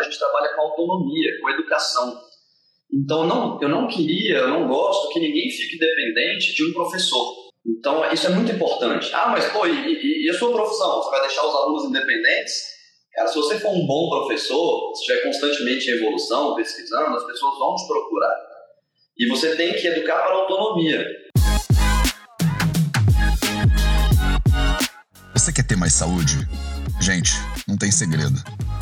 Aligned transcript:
a 0.00 0.04
gente 0.04 0.18
trabalha 0.18 0.54
com 0.54 0.62
autonomia, 0.62 1.40
com 1.40 1.50
educação. 1.50 2.20
Então, 2.92 3.26
não, 3.26 3.60
eu 3.62 3.68
não 3.68 3.86
queria, 3.86 4.38
eu 4.38 4.48
não 4.48 4.66
gosto 4.66 5.12
que 5.12 5.20
ninguém 5.20 5.48
fique 5.50 5.78
dependente 5.78 6.54
de 6.54 6.64
um 6.64 6.72
professor. 6.72 7.50
Então, 7.64 8.10
isso 8.12 8.26
é 8.26 8.30
muito 8.30 8.50
importante. 8.50 9.10
Ah, 9.14 9.28
mas, 9.28 9.52
pô, 9.52 9.66
e, 9.66 9.70
e, 9.70 10.26
e 10.26 10.30
a 10.30 10.34
sua 10.34 10.50
profissão? 10.50 11.02
Você 11.02 11.10
vai 11.10 11.20
deixar 11.20 11.46
os 11.46 11.54
alunos 11.54 11.84
independentes? 11.84 12.54
Cara, 13.14 13.28
se 13.28 13.36
você 13.36 13.58
for 13.58 13.70
um 13.70 13.86
bom 13.86 14.08
professor, 14.08 14.94
se 14.94 15.02
estiver 15.02 15.22
constantemente 15.22 15.90
em 15.90 15.94
evolução, 15.94 16.54
pesquisando, 16.54 17.16
as 17.16 17.26
pessoas 17.26 17.58
vão 17.58 17.74
te 17.76 17.86
procurar. 17.86 18.34
E 19.18 19.28
você 19.28 19.54
tem 19.54 19.74
que 19.74 19.86
educar 19.86 20.22
para 20.22 20.34
a 20.34 20.38
autonomia. 20.38 21.06
Você 25.34 25.52
quer 25.52 25.66
ter 25.66 25.76
mais 25.76 25.92
saúde? 25.92 26.48
Gente, 27.00 27.32
não 27.68 27.76
tem 27.76 27.90
segredo. 27.90 28.36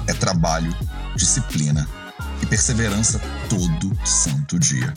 É 0.09 0.12
trabalho, 0.12 0.71
disciplina 1.19 1.89
e 2.40 2.46
perseverança 2.46 3.21
todo 3.50 3.93
santo 4.07 4.57
dia. 4.57 4.95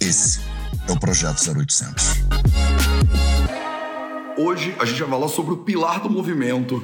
Esse 0.00 0.38
é 0.86 0.92
o 0.92 1.00
Projeto 1.00 1.42
0800. 1.50 2.28
Hoje 4.38 4.72
a 4.78 4.84
gente 4.84 5.00
vai 5.00 5.10
falar 5.10 5.26
sobre 5.26 5.54
o 5.54 5.56
pilar 5.56 6.00
do 6.00 6.08
movimento. 6.08 6.80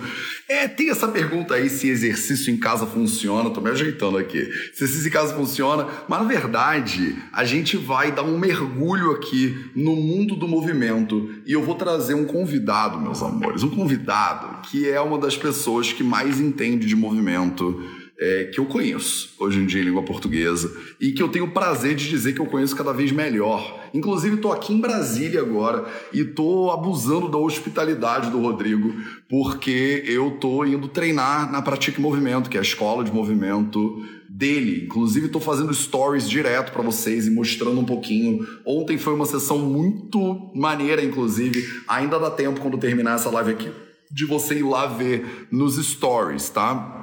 É, 0.49 0.67
tem 0.67 0.91
essa 0.91 1.07
pergunta 1.07 1.55
aí 1.55 1.71
se 1.71 1.89
exercício 1.89 2.53
em 2.53 2.57
casa 2.57 2.85
funciona, 2.85 3.49
tô 3.49 3.61
me 3.61 3.71
ajeitando 3.71 4.19
aqui. 4.19 4.45
Se 4.75 4.83
exercício 4.83 5.07
em 5.07 5.13
casa 5.13 5.37
funciona, 5.37 5.87
mas 6.09 6.21
na 6.21 6.27
verdade 6.27 7.17
a 7.33 7.45
gente 7.45 7.77
vai 7.77 8.11
dar 8.11 8.25
um 8.25 8.37
mergulho 8.37 9.13
aqui 9.13 9.71
no 9.77 9.95
mundo 9.95 10.35
do 10.35 10.49
movimento 10.49 11.31
e 11.47 11.53
eu 11.53 11.63
vou 11.63 11.77
trazer 11.77 12.15
um 12.15 12.25
convidado, 12.25 13.01
meus 13.01 13.23
amores, 13.23 13.63
um 13.63 13.71
convidado 13.71 14.69
que 14.69 14.89
é 14.91 15.01
uma 15.01 15.17
das 15.17 15.37
pessoas 15.37 15.93
que 15.93 16.03
mais 16.03 16.41
entende 16.41 16.89
de 16.89 16.97
movimento 16.97 17.81
é, 18.25 18.45
que 18.45 18.59
eu 18.59 18.65
conheço 18.65 19.35
hoje 19.39 19.59
em 19.59 19.67
dia 19.67 19.83
em 19.83 19.85
língua 19.85 20.03
portuguesa 20.03 20.75
e 20.99 21.13
que 21.13 21.23
eu 21.23 21.29
tenho 21.29 21.45
o 21.45 21.51
prazer 21.51 21.95
de 21.95 22.09
dizer 22.09 22.33
que 22.33 22.41
eu 22.41 22.47
conheço 22.47 22.75
cada 22.75 22.91
vez 22.91 23.13
melhor. 23.13 23.83
Inclusive, 23.93 24.37
estou 24.37 24.51
aqui 24.51 24.73
em 24.73 24.81
Brasília 24.81 25.41
agora 25.41 25.85
e 26.11 26.21
estou 26.21 26.73
abusando 26.73 27.29
da 27.29 27.37
hospitalidade 27.37 28.31
do 28.31 28.41
Rodrigo, 28.41 28.95
porque 29.29 30.03
eu 30.07 30.29
estou 30.29 30.67
indo 30.67 30.89
treinar 30.89 31.53
na 31.53 31.61
Pratique 31.61 32.01
Movimento, 32.01 32.49
que 32.49 32.57
é 32.57 32.61
a 32.61 32.63
escola 32.63 33.05
de 33.05 33.13
movimento 33.13 34.03
dele. 34.27 34.85
Inclusive, 34.87 35.27
estou 35.27 35.41
fazendo 35.41 35.75
stories 35.75 36.29
direto 36.29 36.73
para 36.73 36.83
vocês 36.83 37.27
e 37.27 37.31
mostrando 37.31 37.79
um 37.79 37.85
pouquinho. 37.85 38.47
Ontem 38.67 38.97
foi 38.97 39.13
uma 39.13 39.27
sessão 39.27 39.59
muito 39.59 40.51
maneira, 40.55 41.05
inclusive. 41.05 41.63
Ainda 41.87 42.19
dá 42.19 42.31
tempo, 42.31 42.59
quando 42.59 42.79
terminar 42.79 43.17
essa 43.17 43.31
live 43.31 43.51
aqui, 43.51 43.71
de 44.11 44.25
você 44.25 44.57
ir 44.57 44.63
lá 44.63 44.87
ver 44.87 45.47
nos 45.51 45.77
stories, 45.77 46.49
tá? 46.49 46.94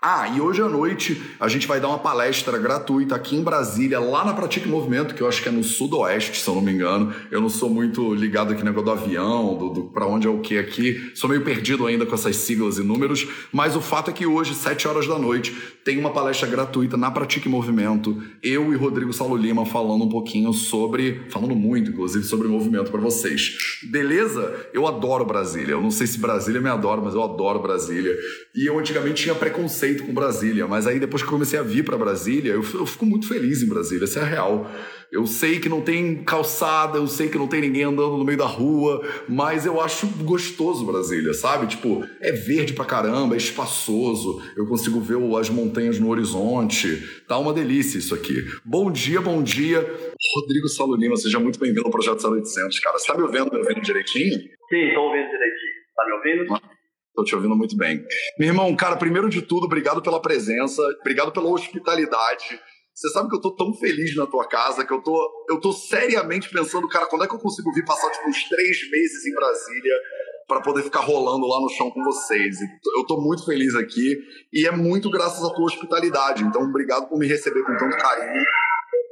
Ah, 0.00 0.28
e 0.28 0.40
hoje 0.40 0.62
à 0.62 0.68
noite 0.68 1.20
a 1.40 1.48
gente 1.48 1.66
vai 1.66 1.80
dar 1.80 1.88
uma 1.88 1.98
palestra 1.98 2.56
gratuita 2.56 3.16
aqui 3.16 3.34
em 3.34 3.42
Brasília, 3.42 3.98
lá 3.98 4.24
na 4.24 4.32
Pratique 4.32 4.68
Movimento, 4.68 5.12
que 5.12 5.20
eu 5.20 5.26
acho 5.26 5.42
que 5.42 5.48
é 5.48 5.50
no 5.50 5.64
sudoeste, 5.64 6.40
se 6.40 6.48
eu 6.48 6.54
não 6.54 6.62
me 6.62 6.70
engano. 6.70 7.12
Eu 7.32 7.40
não 7.40 7.48
sou 7.48 7.68
muito 7.68 8.14
ligado 8.14 8.52
aqui 8.52 8.60
no 8.60 8.66
negócio 8.66 8.84
do 8.84 8.92
avião, 8.92 9.58
do, 9.58 9.70
do 9.70 9.82
para 9.86 10.06
onde 10.06 10.28
é 10.28 10.30
o 10.30 10.38
que 10.38 10.56
aqui. 10.56 11.10
Sou 11.16 11.28
meio 11.28 11.42
perdido 11.42 11.84
ainda 11.84 12.06
com 12.06 12.14
essas 12.14 12.36
siglas 12.36 12.78
e 12.78 12.84
números, 12.84 13.26
mas 13.52 13.74
o 13.74 13.80
fato 13.80 14.08
é 14.08 14.12
que 14.12 14.24
hoje, 14.24 14.54
7 14.54 14.86
horas 14.86 15.08
da 15.08 15.18
noite, 15.18 15.52
tem 15.84 15.98
uma 15.98 16.12
palestra 16.12 16.46
gratuita 16.46 16.96
na 16.96 17.10
Pratique 17.10 17.48
Movimento. 17.48 18.22
Eu 18.40 18.72
e 18.72 18.76
Rodrigo 18.76 19.12
Saulo 19.12 19.36
Lima 19.36 19.66
falando 19.66 20.04
um 20.04 20.08
pouquinho 20.08 20.52
sobre, 20.52 21.22
falando 21.28 21.56
muito, 21.56 21.90
inclusive, 21.90 22.24
sobre 22.24 22.46
movimento 22.46 22.92
para 22.92 23.00
vocês. 23.00 23.56
Beleza? 23.90 24.68
Eu 24.72 24.86
adoro 24.86 25.24
Brasília. 25.24 25.72
Eu 25.72 25.80
não 25.80 25.90
sei 25.90 26.06
se 26.06 26.20
Brasília 26.20 26.60
me 26.60 26.68
adora, 26.68 27.00
mas 27.00 27.14
eu 27.14 27.22
adoro 27.24 27.58
Brasília. 27.58 28.16
E 28.54 28.64
eu 28.64 28.78
antigamente 28.78 29.24
tinha 29.24 29.34
preconceito 29.34 29.87
preconceito 29.88 30.04
com 30.04 30.12
Brasília, 30.12 30.66
mas 30.66 30.86
aí 30.86 30.98
depois 30.98 31.22
que 31.22 31.28
comecei 31.28 31.58
a 31.58 31.62
vir 31.62 31.84
para 31.84 31.96
Brasília, 31.96 32.52
eu, 32.52 32.62
eu, 32.74 32.86
fico 32.86 33.06
muito 33.06 33.26
feliz 33.26 33.62
em 33.62 33.68
Brasília, 33.68 34.04
essa 34.04 34.20
é 34.20 34.22
a 34.22 34.26
real. 34.26 34.70
Eu 35.10 35.26
sei 35.26 35.58
que 35.58 35.70
não 35.70 35.80
tem 35.80 36.22
calçada, 36.22 36.98
eu 36.98 37.06
sei 37.06 37.28
que 37.28 37.38
não 37.38 37.48
tem 37.48 37.62
ninguém 37.62 37.84
andando 37.84 38.18
no 38.18 38.24
meio 38.24 38.36
da 38.36 38.44
rua, 38.44 39.02
mas 39.26 39.64
eu 39.64 39.80
acho 39.80 40.06
gostoso 40.22 40.84
Brasília, 40.84 41.32
sabe? 41.32 41.66
Tipo, 41.66 42.04
é 42.20 42.30
verde 42.32 42.74
pra 42.74 42.84
caramba, 42.84 43.34
é 43.34 43.38
espaçoso, 43.38 44.42
eu 44.54 44.66
consigo 44.66 45.00
ver 45.00 45.16
as 45.38 45.48
montanhas 45.48 45.98
no 45.98 46.10
horizonte, 46.10 47.22
tá 47.26 47.38
uma 47.38 47.54
delícia 47.54 47.98
isso 47.98 48.14
aqui. 48.14 48.44
Bom 48.64 48.90
dia, 48.90 49.20
bom 49.20 49.42
dia. 49.42 49.80
Rodrigo 50.36 50.68
Salonima, 50.68 51.16
seja 51.16 51.40
muito 51.40 51.58
bem-vindo 51.58 51.86
ao 51.86 51.90
Projeto 51.90 52.26
0800, 52.28 52.78
cara. 52.80 52.98
Você 52.98 53.10
tá 53.10 53.16
me 53.16 53.22
ouvindo, 53.22 53.50
me 53.50 53.58
ouvindo 53.58 53.80
direitinho? 53.80 54.34
Sim, 54.34 54.94
tô 54.94 55.00
ouvindo 55.00 55.28
direitinho. 55.30 55.78
Tá 55.96 56.04
me 56.04 56.12
ouvindo? 56.12 56.54
Ah. 56.54 56.77
Tô 57.18 57.24
te 57.24 57.34
ouvindo 57.34 57.56
muito 57.56 57.76
bem. 57.76 58.06
Meu 58.38 58.50
irmão, 58.50 58.76
cara, 58.76 58.94
primeiro 58.94 59.28
de 59.28 59.42
tudo, 59.42 59.64
obrigado 59.64 60.00
pela 60.00 60.22
presença, 60.22 60.80
obrigado 61.00 61.32
pela 61.32 61.50
hospitalidade. 61.50 62.60
Você 62.94 63.08
sabe 63.10 63.28
que 63.28 63.34
eu 63.34 63.40
tô 63.40 63.56
tão 63.56 63.74
feliz 63.74 64.14
na 64.14 64.24
tua 64.24 64.46
casa 64.46 64.86
que 64.86 64.92
eu 64.92 65.02
tô, 65.02 65.44
eu 65.50 65.58
tô 65.58 65.72
seriamente 65.72 66.48
pensando, 66.48 66.86
cara, 66.86 67.06
quando 67.06 67.24
é 67.24 67.26
que 67.26 67.34
eu 67.34 67.40
consigo 67.40 67.72
vir 67.72 67.84
passar 67.84 68.08
tipo, 68.12 68.28
uns 68.28 68.48
três 68.48 68.88
meses 68.88 69.26
em 69.26 69.34
Brasília 69.34 69.94
para 70.46 70.60
poder 70.60 70.84
ficar 70.84 71.00
rolando 71.00 71.44
lá 71.44 71.60
no 71.60 71.68
chão 71.70 71.90
com 71.90 72.04
vocês. 72.04 72.56
Eu 72.96 73.04
tô 73.04 73.20
muito 73.20 73.44
feliz 73.44 73.74
aqui 73.74 74.16
e 74.52 74.64
é 74.64 74.70
muito 74.70 75.10
graças 75.10 75.42
à 75.42 75.52
tua 75.52 75.64
hospitalidade. 75.64 76.44
Então, 76.44 76.62
obrigado 76.62 77.08
por 77.08 77.18
me 77.18 77.26
receber 77.26 77.64
com 77.64 77.76
tanto 77.76 77.96
carinho. 77.96 78.44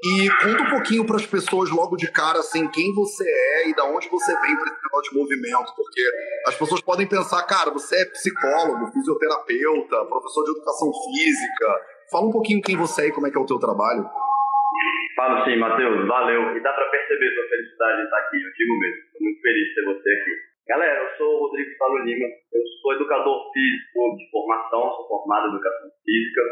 E 0.06 0.30
conta 0.38 0.62
um 0.62 0.70
pouquinho 0.70 1.02
para 1.02 1.16
as 1.16 1.26
pessoas 1.26 1.66
logo 1.66 1.96
de 1.96 2.06
cara, 2.06 2.38
assim, 2.38 2.70
quem 2.70 2.94
você 2.94 3.26
é 3.26 3.70
e 3.70 3.74
da 3.74 3.82
onde 3.90 4.06
você 4.06 4.30
vem 4.38 4.54
para 4.54 4.70
esse 4.70 4.78
negócio 4.78 5.10
de 5.10 5.18
movimento, 5.18 5.74
porque 5.74 6.02
as 6.46 6.54
pessoas 6.54 6.80
podem 6.80 7.08
pensar, 7.08 7.42
cara, 7.42 7.74
você 7.74 8.02
é 8.02 8.10
psicólogo, 8.14 8.86
fisioterapeuta, 8.94 10.06
professor 10.06 10.44
de 10.44 10.50
educação 10.54 10.92
física. 11.10 11.66
Fala 12.12 12.26
um 12.28 12.30
pouquinho 12.30 12.62
quem 12.62 12.76
você 12.76 13.02
é 13.02 13.08
e 13.08 13.12
como 13.12 13.26
é 13.26 13.30
que 13.32 13.38
é 13.38 13.40
o 13.40 13.50
teu 13.50 13.58
trabalho. 13.58 14.06
Falo 15.16 15.42
sim, 15.42 15.58
Matheus, 15.58 16.06
valeu. 16.06 16.56
E 16.56 16.62
dá 16.62 16.72
para 16.72 16.86
perceber 16.86 17.34
sua 17.34 17.48
felicidade 17.48 17.96
de 17.98 18.04
estar 18.04 18.18
aqui, 18.18 18.36
eu 18.36 18.52
digo 18.54 18.78
mesmo. 18.78 19.02
Estou 19.10 19.22
muito 19.26 19.40
feliz 19.42 19.64
de 19.66 19.74
ter 19.74 19.84
você 19.90 20.10
aqui. 20.12 20.32
Galera, 20.68 21.02
eu 21.02 21.16
sou 21.18 21.26
o 21.34 21.38
Rodrigo 21.48 21.70
Salo 21.78 21.98
Lima, 22.04 22.26
eu 22.52 22.62
sou 22.80 22.94
educador 22.94 23.50
físico 23.52 24.16
de 24.18 24.30
formação, 24.30 24.82
sou 24.94 25.08
formado 25.08 25.48
em 25.48 25.50
educação 25.50 25.90
física. 26.04 26.42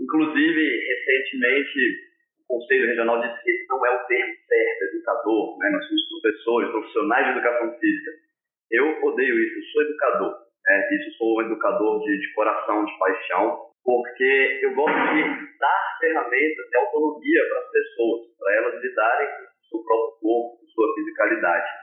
Inclusive, 0.00 0.62
recentemente, 0.90 2.09
Conselho 2.50 2.86
Regional 2.86 3.22
que 3.22 3.50
esse 3.50 3.66
não 3.68 3.86
é 3.86 3.90
o 3.94 4.04
termo 4.06 4.34
certo, 4.48 4.82
educador, 4.90 5.58
né? 5.58 5.70
nós 5.70 5.86
somos 5.86 6.02
professores, 6.10 6.70
profissionais 6.70 7.24
de 7.26 7.32
educação 7.38 7.78
física. 7.78 8.10
Eu 8.72 9.04
odeio 9.04 9.38
isso, 9.38 9.58
eu 9.58 9.62
sou 9.70 9.82
educador. 9.82 10.34
Né? 10.66 10.88
Isso 10.90 11.16
sou 11.16 11.38
um 11.38 11.42
educador 11.42 12.00
de, 12.02 12.18
de 12.18 12.34
coração, 12.34 12.84
de 12.84 12.98
paixão, 12.98 13.70
porque 13.84 14.60
eu 14.62 14.74
gosto 14.74 15.14
de 15.14 15.58
dar 15.58 15.98
ferramentas 16.00 16.66
de 16.68 16.76
autonomia 16.76 17.40
para 17.48 17.58
as 17.60 17.70
pessoas, 17.70 18.20
para 18.36 18.54
elas 18.56 18.82
lidarem 18.82 19.28
com 19.28 19.42
o 19.42 19.68
seu 19.70 19.84
próprio 19.84 20.18
corpo, 20.20 20.58
com 20.58 20.66
sua 20.66 20.94
fisicalidade. 20.94 21.79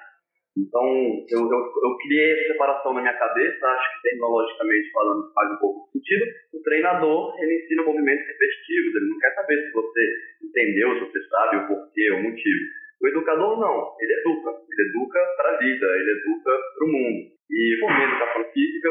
Então, 0.58 0.82
eu, 1.30 1.42
eu, 1.46 1.60
eu, 1.62 1.98
criei 2.02 2.34
essa 2.34 2.54
separação 2.54 2.94
na 2.94 3.02
minha 3.02 3.14
cabeça, 3.14 3.68
acho 3.68 4.02
que 4.02 4.10
tecnologicamente 4.10 4.92
falando 4.92 5.32
faz 5.32 5.52
um 5.52 5.60
pouco 5.60 5.90
sentido. 5.94 6.26
O 6.54 6.64
treinador, 6.64 7.36
ele 7.40 7.62
ensina 7.62 7.84
movimentos 7.84 8.26
repetitivos, 8.26 8.96
ele 8.96 9.10
não 9.10 9.20
quer 9.20 9.36
saber 9.36 9.56
se 9.62 9.72
você 9.72 10.02
entendeu, 10.42 10.94
se 10.94 11.00
você 11.12 11.20
sabe 11.30 11.58
o 11.58 11.68
porquê, 11.68 12.12
o 12.12 12.24
motivo. 12.24 12.64
O 13.00 13.08
educador 13.08 13.60
não, 13.60 13.94
ele 14.02 14.14
educa, 14.14 14.50
ele 14.50 14.90
educa 14.90 15.20
para 15.38 15.54
a 15.54 15.58
vida, 15.58 15.86
ele 15.86 16.12
educa 16.12 16.52
para 16.74 16.86
o 16.86 16.92
mundo. 16.92 17.20
E 17.52 17.78
formei 17.80 18.04
educação 18.08 18.44
física, 18.52 18.90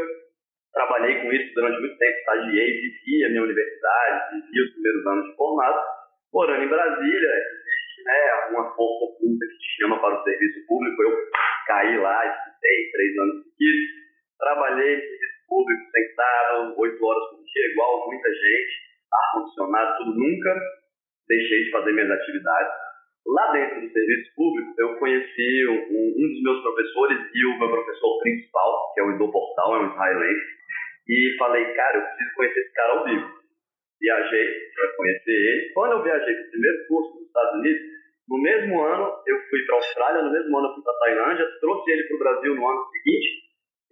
trabalhei 0.73 1.21
com 1.21 1.33
isso 1.33 1.53
durante 1.53 1.81
muito 1.81 1.99
tempo, 1.99 2.19
estagiei, 2.19 2.81
vivi 2.81 3.25
a 3.25 3.29
minha 3.31 3.43
universidade, 3.43 4.37
vivi 4.39 4.61
os 4.63 4.73
primeiros 4.73 5.07
anos 5.07 5.31
de 5.31 5.37
formado. 5.37 5.81
Morando 6.33 6.63
em 6.63 6.69
Brasília, 6.69 7.31
né, 8.07 8.49
uma 8.55 8.71
força 8.75 9.19
pública 9.19 9.47
que 9.51 9.59
te 9.59 9.83
chama 9.83 10.01
para 10.01 10.21
o 10.21 10.23
serviço 10.23 10.67
público. 10.67 11.03
Eu 11.03 11.13
caí 11.67 11.99
lá, 11.99 12.17
estudei 12.23 12.91
três 12.93 13.19
anos 13.19 13.37
seguidos, 13.43 13.91
trabalhei 14.39 14.95
serviço 15.01 15.41
público, 15.49 15.91
sentado, 15.91 16.75
oito 16.79 17.05
horas 17.05 17.31
por 17.31 17.43
dia, 17.43 17.71
igual 17.73 18.07
muita 18.07 18.29
gente, 18.31 18.73
ar-condicionado, 19.13 19.99
tudo. 19.99 20.19
Nunca 20.19 20.55
deixei 21.29 21.65
de 21.65 21.71
fazer 21.71 21.93
minhas 21.93 22.11
atividades. 22.11 22.87
Lá 23.27 23.51
dentro 23.51 23.81
do 23.81 23.91
serviço 23.91 24.31
público, 24.37 24.71
eu 24.79 24.99
conheci 24.99 25.67
um, 25.67 26.15
um 26.15 26.27
dos 26.31 26.43
meus 26.45 26.63
professores 26.63 27.19
e 27.35 27.47
o 27.47 27.59
meu 27.59 27.69
professor 27.69 28.23
principal, 28.23 28.95
que 28.95 29.01
é 29.01 29.03
o 29.03 29.11
Edu 29.11 29.33
Portal, 29.33 29.75
é 29.75 29.79
um 29.81 29.91
israelense, 29.91 30.47
e 31.09 31.37
falei, 31.37 31.65
cara, 31.75 31.99
eu 31.99 32.03
preciso 32.03 32.35
conhecer 32.37 32.61
esse 32.61 32.73
cara 32.73 32.93
ao 32.93 33.05
vivo. 33.05 33.27
Viajei 34.01 34.47
para 34.75 34.97
conhecer 34.97 35.31
ele. 35.33 35.73
Quando 35.73 35.93
eu 35.93 36.03
viajei 36.05 36.35
para 36.35 36.47
o 36.47 36.51
primeiro 36.51 36.87
curso 36.87 37.15
nos 37.15 37.27
Estados 37.27 37.59
Unidos, 37.59 37.96
no 38.29 38.39
mesmo 38.43 38.83
ano, 38.83 39.23
eu 39.27 39.39
fui 39.49 39.63
para 39.67 39.75
a 39.75 39.79
Austrália, 39.79 40.23
no 40.23 40.33
mesmo 40.33 40.59
ano 40.59 40.69
eu 40.69 40.75
fui 40.75 40.83
para 40.83 40.93
a 40.93 40.99
Tailândia, 40.99 41.47
trouxe 41.61 41.91
ele 41.91 42.03
para 42.05 42.17
o 42.17 42.19
Brasil 42.19 42.55
no 42.55 42.69
ano 42.69 42.85
seguinte 42.91 43.29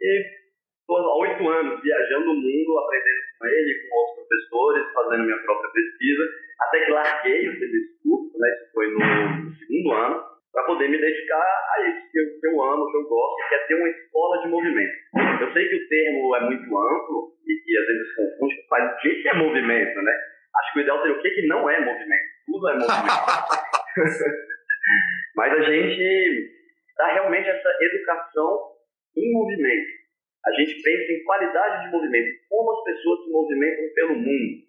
e 0.00 0.44
estou 0.80 0.98
há 0.98 1.16
oito 1.18 1.48
anos 1.48 1.80
viajando 1.80 2.30
o 2.32 2.34
mundo, 2.34 2.78
aprendendo 2.78 3.20
com 3.38 3.46
ele, 3.46 3.88
com 3.88 3.96
outros 3.96 4.26
professores, 4.26 4.92
fazendo 4.92 5.24
minha 5.24 5.38
própria 5.38 5.70
pesquisa, 5.70 6.24
até 6.60 6.84
que 6.84 6.90
larguei 6.90 7.48
o 7.48 7.58
serviço 7.58 7.94
público, 8.02 8.38
né, 8.38 8.48
isso 8.50 8.72
foi 8.72 8.90
no 8.90 9.54
segundo 9.54 9.92
ano, 9.92 10.34
para 10.52 10.62
poder 10.64 10.88
me 10.88 11.00
dedicar 11.00 11.42
a 11.42 11.88
isso 11.88 12.10
que 12.12 12.18
eu, 12.18 12.40
que 12.40 12.46
eu, 12.46 12.62
amo, 12.62 12.90
que 12.90 12.96
eu 12.96 13.08
gosto, 13.08 13.48
que 13.48 13.54
é 13.54 13.58
ter 13.66 13.74
uma 13.74 13.88
escola 13.88 14.42
de 14.42 14.48
movimento. 14.48 14.94
Eu 15.40 15.52
sei 15.52 15.68
que 15.68 15.74
o 15.74 15.88
termo 15.88 16.36
é 16.36 16.40
muito 16.40 16.78
amplo 16.78 17.32
e, 17.44 17.52
e 17.66 17.78
às 17.78 17.86
vezes 17.86 18.14
confunde, 18.14 18.66
mas 18.70 18.92
o 18.92 18.96
que 19.00 19.28
é 19.28 19.34
movimento, 19.34 20.02
né? 20.02 20.12
Acho 20.56 20.72
que 20.72 20.78
o 20.78 20.82
ideal 20.82 21.02
seria 21.02 21.16
o 21.16 21.22
que, 21.22 21.30
que 21.30 21.46
não 21.48 21.68
é 21.68 21.80
movimento. 21.80 22.24
Tudo 22.46 22.68
é 22.68 22.74
movimento. 22.74 23.63
Mas 25.36 25.52
a 25.52 25.62
gente 25.62 26.52
dá 26.96 27.12
realmente 27.12 27.48
essa 27.48 27.68
educação 27.80 28.74
em 29.16 29.32
movimento. 29.32 30.04
A 30.46 30.50
gente 30.52 30.82
pensa 30.82 31.12
em 31.12 31.24
qualidade 31.24 31.84
de 31.84 31.90
movimento, 31.90 32.38
como 32.48 32.72
as 32.72 32.84
pessoas 32.84 33.24
se 33.24 33.30
movimentam 33.30 33.94
pelo 33.94 34.14
mundo, 34.16 34.64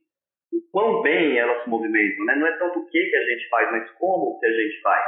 o 0.54 0.72
quão 0.72 1.01
bem 1.01 1.38
elas 1.38 1.63
se 1.63 1.69
movimentam. 1.69 2.25
Né? 2.25 2.36
Não 2.36 2.48
é 2.48 2.57
tanto 2.57 2.80
o 2.80 2.86
que, 2.88 3.10
que 3.10 3.16
a 3.16 3.25
gente 3.25 3.50
faz, 3.50 3.72
mas 3.72 3.92
como 3.92 4.39
que 4.39 4.45
a 4.45 4.54
gente 4.54 4.81
faz. 4.81 5.06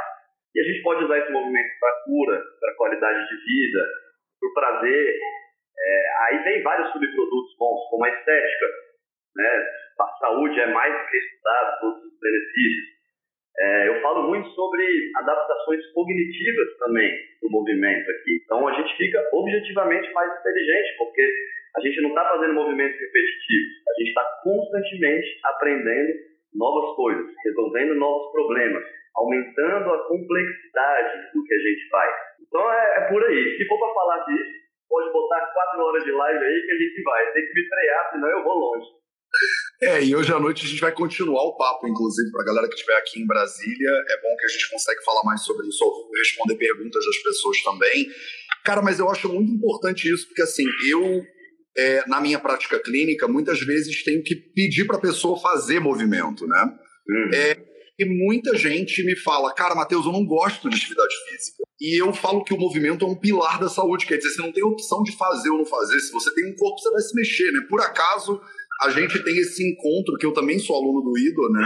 E 0.54 0.60
a 0.60 0.64
gente 0.64 0.82
pode 0.82 1.04
usar 1.04 1.18
esse 1.18 1.32
movimento 1.32 1.70
para 1.80 2.04
cura, 2.04 2.42
para 2.60 2.74
qualidade 2.76 3.28
de 3.28 3.36
vida, 3.36 3.86
para 4.40 4.48
o 4.48 4.54
prazer. 4.54 5.20
É, 5.78 6.10
aí 6.26 6.42
vem 6.44 6.62
vários 6.62 6.92
subprodutos 6.92 7.56
bons, 7.58 7.88
como 7.90 8.04
a 8.04 8.10
estética. 8.10 8.66
Né? 9.36 9.66
A 10.00 10.18
saúde 10.18 10.60
é 10.60 10.66
mais 10.66 11.10
que 11.10 11.16
estudada, 11.16 11.78
todos 11.80 12.04
os 12.04 12.20
benefícios. 12.20 12.97
É, 13.60 13.88
eu 13.88 14.00
falo 14.00 14.28
muito 14.28 14.48
sobre 14.50 14.84
adaptações 15.16 15.84
cognitivas 15.92 16.78
também 16.78 17.10
do 17.42 17.50
movimento 17.50 18.08
aqui. 18.10 18.40
Então 18.44 18.68
a 18.68 18.72
gente 18.72 18.96
fica 18.96 19.20
objetivamente 19.32 20.12
mais 20.12 20.38
inteligente, 20.38 20.96
porque 20.96 21.22
a 21.76 21.80
gente 21.80 22.00
não 22.02 22.10
está 22.10 22.28
fazendo 22.28 22.54
movimentos 22.54 22.98
repetitivos, 23.00 23.68
a 23.88 23.92
gente 23.98 24.08
está 24.08 24.24
constantemente 24.44 25.40
aprendendo 25.44 26.12
novas 26.54 26.96
coisas, 26.96 27.26
resolvendo 27.44 27.94
novos 27.96 28.32
problemas, 28.32 28.84
aumentando 29.16 29.92
a 29.92 30.08
complexidade 30.08 31.32
do 31.34 31.42
que 31.42 31.54
a 31.54 31.58
gente 31.58 31.88
faz. 31.88 32.14
Então 32.46 32.72
é, 32.72 32.98
é 32.98 33.00
por 33.08 33.24
aí. 33.24 33.56
Se 33.56 33.66
for 33.66 33.78
para 33.78 33.94
falar 33.94 34.24
disso, 34.24 34.50
pode 34.88 35.12
botar 35.12 35.40
quatro 35.52 35.80
horas 35.82 36.04
de 36.04 36.12
live 36.12 36.44
aí 36.44 36.62
que 36.62 36.72
a 36.72 36.78
gente 36.78 37.02
vai. 37.02 37.32
Tem 37.32 37.46
que 37.46 37.54
me 37.54 37.68
frear, 37.68 38.10
senão 38.12 38.28
eu 38.28 38.44
vou 38.44 38.54
longe. 38.54 38.86
É, 39.80 40.02
e 40.04 40.14
hoje 40.14 40.32
à 40.32 40.40
noite 40.40 40.66
a 40.66 40.68
gente 40.68 40.80
vai 40.80 40.92
continuar 40.92 41.42
o 41.44 41.56
papo, 41.56 41.86
inclusive, 41.86 42.30
para 42.32 42.42
a 42.42 42.46
galera 42.46 42.68
que 42.68 42.74
estiver 42.74 42.96
aqui 42.96 43.20
em 43.20 43.26
Brasília. 43.26 43.90
É 44.08 44.20
bom 44.22 44.36
que 44.36 44.46
a 44.46 44.48
gente 44.48 44.70
consegue 44.70 45.04
falar 45.04 45.22
mais 45.24 45.42
sobre 45.42 45.68
isso, 45.68 45.84
responder 46.16 46.56
perguntas 46.56 47.04
das 47.04 47.18
pessoas 47.22 47.62
também. 47.62 48.08
Cara, 48.64 48.82
mas 48.82 48.98
eu 48.98 49.08
acho 49.08 49.28
muito 49.32 49.52
importante 49.52 50.12
isso, 50.12 50.26
porque 50.26 50.42
assim, 50.42 50.64
eu, 50.90 51.22
é, 51.76 52.04
na 52.08 52.20
minha 52.20 52.40
prática 52.40 52.80
clínica, 52.80 53.28
muitas 53.28 53.60
vezes 53.60 54.02
tenho 54.02 54.22
que 54.22 54.34
pedir 54.34 54.84
para 54.84 54.96
a 54.96 55.00
pessoa 55.00 55.38
fazer 55.40 55.78
movimento, 55.78 56.44
né? 56.46 56.76
Hum. 57.08 57.30
É, 57.32 57.56
e 58.00 58.04
muita 58.04 58.56
gente 58.56 59.04
me 59.04 59.16
fala, 59.16 59.54
cara, 59.54 59.76
Matheus, 59.76 60.06
eu 60.06 60.12
não 60.12 60.24
gosto 60.26 60.68
de 60.68 60.76
atividade 60.76 61.14
física. 61.28 61.62
E 61.80 62.00
eu 62.00 62.12
falo 62.12 62.42
que 62.42 62.52
o 62.52 62.58
movimento 62.58 63.04
é 63.04 63.08
um 63.08 63.14
pilar 63.14 63.60
da 63.60 63.68
saúde, 63.68 64.06
quer 64.06 64.16
dizer, 64.16 64.30
você 64.30 64.42
não 64.42 64.52
tem 64.52 64.64
opção 64.64 65.02
de 65.04 65.16
fazer 65.16 65.50
ou 65.50 65.58
não 65.58 65.64
fazer. 65.64 65.98
Se 66.00 66.12
você 66.12 66.34
tem 66.34 66.50
um 66.50 66.56
corpo, 66.56 66.78
você 66.78 66.90
vai 66.90 67.00
se 67.00 67.14
mexer, 67.14 67.52
né? 67.52 67.60
Por 67.68 67.80
acaso 67.80 68.40
a 68.80 68.90
gente 68.90 69.22
tem 69.24 69.36
esse 69.38 69.62
encontro, 69.68 70.16
que 70.18 70.26
eu 70.26 70.32
também 70.32 70.58
sou 70.58 70.76
aluno 70.76 71.02
do 71.02 71.18
IDO, 71.18 71.52
né? 71.52 71.62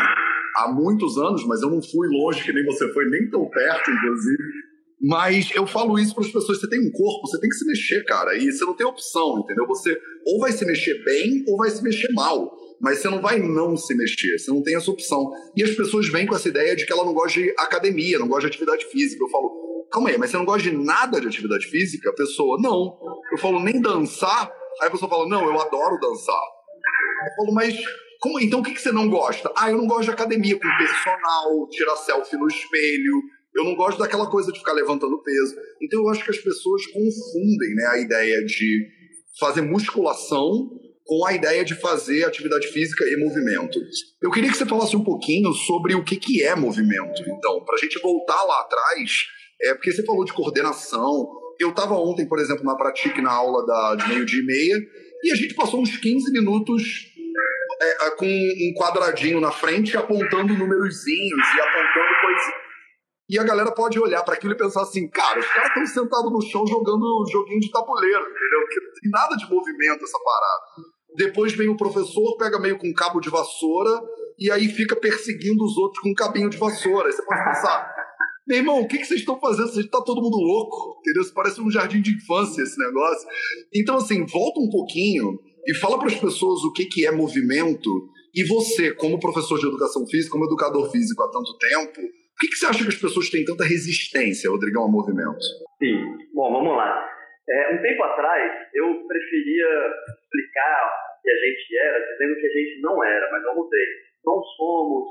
Há 0.57 0.73
muitos 0.73 1.17
anos, 1.19 1.47
mas 1.47 1.63
eu 1.63 1.71
não 1.71 1.83
fui 1.83 2.09
longe, 2.09 2.45
que 2.45 2.53
nem 2.53 2.65
você 2.65 2.91
foi, 2.93 3.05
nem 3.09 3.29
tão 3.31 3.49
perto, 3.49 3.91
inclusive. 3.91 4.43
Mas 5.05 5.51
eu 5.55 5.67
falo 5.67 5.99
isso 5.99 6.15
para 6.15 6.25
as 6.25 6.31
pessoas: 6.31 6.61
você 6.61 6.69
tem 6.69 6.81
um 6.81 6.93
corpo, 6.93 7.27
você 7.27 7.41
tem 7.41 7.51
que 7.51 7.57
se 7.57 7.67
mexer, 7.67 8.05
cara. 8.05 8.37
E 8.37 8.51
você 8.53 8.65
não 8.65 8.75
tem 8.75 8.87
opção, 8.87 9.41
entendeu? 9.41 9.67
Você 9.67 9.99
ou 10.27 10.39
vai 10.39 10.53
se 10.53 10.65
mexer 10.65 11.03
bem 11.05 11.45
ou 11.49 11.57
vai 11.57 11.71
se 11.71 11.83
mexer 11.83 12.13
mal. 12.13 12.57
Mas 12.81 12.99
você 12.99 13.09
não 13.09 13.21
vai 13.21 13.39
não 13.39 13.77
se 13.77 13.95
mexer, 13.95 14.39
você 14.39 14.51
não 14.51 14.63
tem 14.63 14.77
essa 14.77 14.91
opção. 14.91 15.31
E 15.57 15.63
as 15.63 15.71
pessoas 15.71 16.09
vêm 16.09 16.27
com 16.27 16.35
essa 16.35 16.49
ideia 16.49 16.75
de 16.75 16.87
que 16.87 16.93
ela 16.93 17.05
não 17.05 17.13
gosta 17.13 17.41
de 17.41 17.51
academia, 17.59 18.19
não 18.19 18.29
gosta 18.29 18.43
de 18.43 18.49
atividade 18.49 18.85
física. 18.87 19.23
Eu 19.23 19.29
falo, 19.29 19.87
calma 19.91 20.09
aí, 20.09 20.19
mas 20.19 20.31
você 20.31 20.37
não 20.37 20.45
gosta 20.45 20.69
de 20.69 20.77
nada 20.77 21.21
de 21.21 21.27
atividade 21.27 21.67
física? 21.67 22.11
A 22.11 22.15
pessoa, 22.15 22.59
não. 22.61 22.99
Eu 23.31 23.39
falo, 23.39 23.61
nem 23.61 23.81
dançar. 23.81 24.51
Aí 24.81 24.89
a 24.89 24.91
pessoa 24.91 25.09
fala, 25.09 25.29
não, 25.29 25.45
eu 25.45 25.61
adoro 25.61 25.99
dançar. 26.01 26.43
Eu 27.27 27.35
falo, 27.37 27.55
mas 27.55 27.75
como, 28.21 28.41
então 28.41 28.61
o 28.61 28.63
que, 28.63 28.73
que 28.73 28.81
você 28.81 28.93
não 28.93 29.09
gosta? 29.09 29.53
Ah, 29.57 29.71
eu 29.71 29.77
não 29.77 29.87
gosto 29.87 30.05
de 30.05 30.11
academia 30.11 30.55
com 30.55 30.79
personal, 30.79 31.69
tirar 31.71 31.97
selfie 31.97 32.37
no 32.37 32.47
espelho. 32.47 33.23
Eu 33.55 33.65
não 33.65 33.75
gosto 33.75 33.99
daquela 33.99 34.31
coisa 34.31 34.53
de 34.53 34.59
ficar 34.59 34.73
levantando 34.73 35.23
peso. 35.23 35.57
Então 35.83 36.01
eu 36.01 36.09
acho 36.09 36.25
que 36.25 36.31
as 36.31 36.39
pessoas 36.39 36.87
confundem 36.87 37.75
né, 37.75 37.87
a 37.87 37.99
ideia 37.99 38.45
de 38.45 38.87
fazer 39.39 39.63
musculação 39.63 40.71
com 41.05 41.27
a 41.27 41.35
ideia 41.35 41.65
de 41.65 41.75
fazer 41.75 42.25
atividade 42.25 42.69
física 42.69 43.05
e 43.05 43.17
movimento. 43.17 43.79
Eu 44.23 44.31
queria 44.31 44.51
que 44.51 44.57
você 44.57 44.67
falasse 44.67 44.97
um 44.97 45.03
pouquinho 45.03 45.53
sobre 45.53 45.95
o 45.95 46.05
que, 46.05 46.17
que 46.17 46.43
é 46.43 46.55
movimento. 46.55 47.23
Então, 47.23 47.65
para 47.65 47.75
a 47.75 47.79
gente 47.79 48.01
voltar 48.01 48.41
lá 48.45 48.61
atrás, 48.61 49.27
é 49.61 49.75
porque 49.75 49.93
você 49.93 50.05
falou 50.05 50.25
de 50.25 50.33
coordenação. 50.33 51.29
Eu 51.59 51.71
estava 51.71 51.95
ontem, 51.95 52.27
por 52.27 52.39
exemplo, 52.39 52.65
na 52.65 52.77
Pratique, 52.77 53.21
na 53.21 53.33
aula 53.33 53.67
da, 53.67 53.97
de 53.97 54.09
meio-dia 54.09 54.41
e 54.41 54.47
meia, 54.47 54.77
e 55.25 55.33
a 55.33 55.35
gente 55.35 55.55
passou 55.55 55.81
uns 55.81 55.97
15 55.97 56.33
minutos 56.33 57.12
é, 57.83 58.11
com 58.11 58.27
um 58.27 58.75
quadradinho 58.79 59.41
na 59.41 59.51
frente 59.51 59.97
apontando 59.97 60.55
númerozinhos 60.55 61.47
e 61.57 61.61
apontando 61.61 62.21
coisas. 62.21 62.63
E 63.29 63.39
a 63.39 63.45
galera 63.45 63.73
pode 63.73 63.99
olhar 63.99 64.23
para 64.23 64.35
aquilo 64.35 64.53
e 64.53 64.57
pensar 64.57 64.83
assim, 64.83 65.09
cara, 65.09 65.41
os 65.41 65.47
caras 65.47 65.69
estão 65.69 65.87
sentados 65.87 66.31
no 66.31 66.43
chão 66.43 66.67
jogando 66.67 67.25
joguinho 67.31 67.61
de 67.61 67.71
tabuleiro, 67.71 68.21
entendeu? 68.21 68.61
Porque 68.61 68.81
não 68.81 68.93
tem 69.01 69.11
nada 69.11 69.37
de 69.37 69.51
movimento 69.51 70.05
essa 70.05 70.19
parada. 70.23 70.63
Depois 71.17 71.53
vem 71.53 71.69
o 71.69 71.77
professor, 71.77 72.37
pega 72.37 72.59
meio 72.59 72.79
com 72.79 72.89
um 72.89 72.95
cabo 72.95 73.21
de 73.21 73.31
vassoura 73.31 74.01
e 74.39 74.51
aí 74.51 74.69
fica 74.69 74.97
perseguindo 74.97 75.65
os 75.65 75.77
outros 75.77 76.03
com 76.03 76.11
um 76.11 76.15
cabinho 76.15 76.51
de 76.51 76.57
vassoura. 76.57 77.07
Aí 77.07 77.13
você 77.13 77.25
pode 77.25 77.45
pensar, 77.45 77.91
meu 78.47 78.59
irmão, 78.59 78.81
o 78.81 78.89
que, 78.89 78.99
que 78.99 79.05
vocês 79.05 79.21
estão 79.21 79.39
fazendo? 79.39 79.69
Vocês 79.69 79.89
tá 79.89 80.03
todo 80.03 80.21
mundo 80.21 80.37
louco, 80.37 80.99
entendeu? 81.01 81.23
Isso 81.23 81.35
parece 81.35 81.61
um 81.61 81.71
jardim 81.71 82.03
de 82.03 82.15
infância 82.15 82.63
esse 82.63 82.79
negócio. 82.79 83.29
Então, 83.75 83.97
assim, 83.97 84.27
volta 84.27 84.61
um 84.61 84.69
pouquinho 84.69 85.39
e 85.67 85.75
fala 85.79 85.99
para 85.99 86.09
as 86.09 86.19
pessoas 86.19 86.65
o 86.65 86.73
que, 86.73 86.87
que 86.87 87.07
é 87.07 87.11
movimento. 87.11 87.91
E 88.35 88.45
você, 88.45 88.95
como 88.95 89.21
professor 89.21 89.59
de 89.59 89.67
educação 89.67 90.07
física, 90.07 90.33
como 90.33 90.47
educador 90.47 90.91
físico 90.91 91.23
há 91.23 91.31
tanto 91.31 91.57
tempo, 91.59 92.01
por 92.01 92.41
que, 92.41 92.49
que 92.49 92.57
você 92.57 92.67
acha 92.67 92.83
que 92.83 92.89
as 92.89 93.01
pessoas 93.01 93.31
têm 93.31 93.45
tanta 93.45 93.65
resistência, 93.65 94.51
Rodrigão, 94.51 94.83
ao 94.83 94.91
movimento? 94.91 95.43
Sim. 95.79 96.01
Bom, 96.35 96.53
vamos 96.53 96.77
lá. 96.77 97.09
É, 97.49 97.75
um 97.75 97.83
tempo 97.83 98.03
atrás, 98.03 98.69
eu 98.75 99.07
preferia 99.07 99.69
explicar 100.09 100.81
o 100.87 101.23
que 101.23 101.31
a 101.31 101.37
gente 101.37 101.77
era, 101.77 101.99
dizendo 102.01 102.41
que 102.41 102.47
a 102.47 102.51
gente 102.51 102.81
não 102.81 103.05
era, 103.05 103.31
mas 103.31 103.45
eu 103.45 103.55
mudei. 103.55 103.87
Não 104.25 104.43
somos 104.57 105.09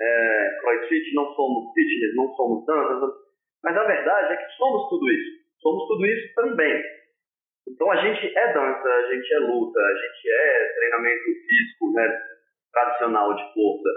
é, 0.00 0.58
crossfit, 0.60 1.14
não 1.14 1.34
somos 1.34 1.72
fitness, 1.74 2.14
não 2.14 2.32
somos 2.34 2.64
dança, 2.66 3.12
mas 3.64 3.76
a 3.76 3.84
verdade 3.84 4.34
é 4.34 4.36
que 4.36 4.52
somos 4.56 4.88
tudo 4.88 5.10
isso. 5.10 5.42
Somos 5.60 5.86
tudo 5.88 6.06
isso 6.06 6.34
também. 6.34 6.82
Então 7.68 7.90
a 7.90 7.96
gente 7.96 8.26
é 8.36 8.52
dança, 8.52 8.88
a 8.88 9.14
gente 9.14 9.34
é 9.34 9.38
luta, 9.38 9.80
a 9.80 9.94
gente 9.94 10.30
é 10.30 10.72
treinamento 10.74 11.24
físico 11.24 11.92
né, 11.94 12.20
tradicional 12.72 13.34
de 13.34 13.54
força, 13.54 13.88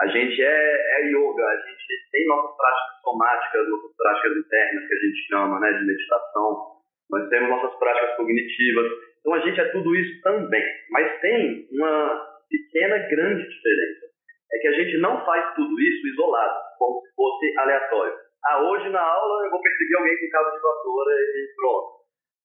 a 0.00 0.06
gente 0.06 0.42
é, 0.42 1.00
é 1.00 1.06
yoga, 1.08 1.44
a 1.44 1.56
gente 1.56 2.10
tem 2.10 2.26
nossas 2.26 2.56
práticas 2.56 3.00
somáticas, 3.02 3.68
nossas 3.68 3.96
práticas 3.96 4.36
internas 4.38 4.88
que 4.88 4.94
a 4.94 4.98
gente 4.98 5.28
chama 5.28 5.60
né, 5.60 5.72
de 5.72 5.86
meditação, 5.86 6.80
nós 7.10 7.28
temos 7.28 7.50
nossas 7.50 7.78
práticas 7.78 8.16
cognitivas. 8.16 8.86
Então 9.20 9.34
a 9.34 9.40
gente 9.40 9.60
é 9.60 9.68
tudo 9.72 9.94
isso 9.94 10.22
também, 10.22 10.64
mas 10.90 11.20
tem 11.20 11.68
uma 11.72 12.30
pequena, 12.48 12.98
grande 13.08 13.46
diferença. 13.46 14.06
É 14.52 14.58
que 14.58 14.68
a 14.68 14.72
gente 14.72 14.98
não 14.98 15.24
faz 15.24 15.54
tudo 15.54 15.78
isso 15.80 16.06
isolado, 16.08 16.58
como 16.78 17.00
se 17.02 17.14
fosse 17.14 17.58
aleatório. 17.58 18.14
Ah, 18.46 18.62
hoje 18.62 18.88
na 18.88 19.02
aula 19.02 19.44
eu 19.44 19.50
vou 19.50 19.60
perseguir 19.60 19.96
alguém 19.98 20.18
com 20.18 20.30
cabo 20.30 20.50
de 20.50 20.62
vassoura 20.62 21.12
e 21.12 21.54
pronto. 21.56 21.99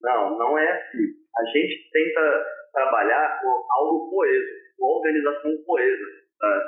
Não, 0.06 0.38
não 0.38 0.58
é 0.58 0.72
assim. 0.72 1.02
A 1.36 1.46
gente 1.46 1.90
tenta 1.92 2.46
trabalhar 2.72 3.42
com 3.42 3.50
algo 3.72 4.10
coeso, 4.12 4.54
com 4.78 4.86
organização 4.86 5.52
coesa 5.66 6.06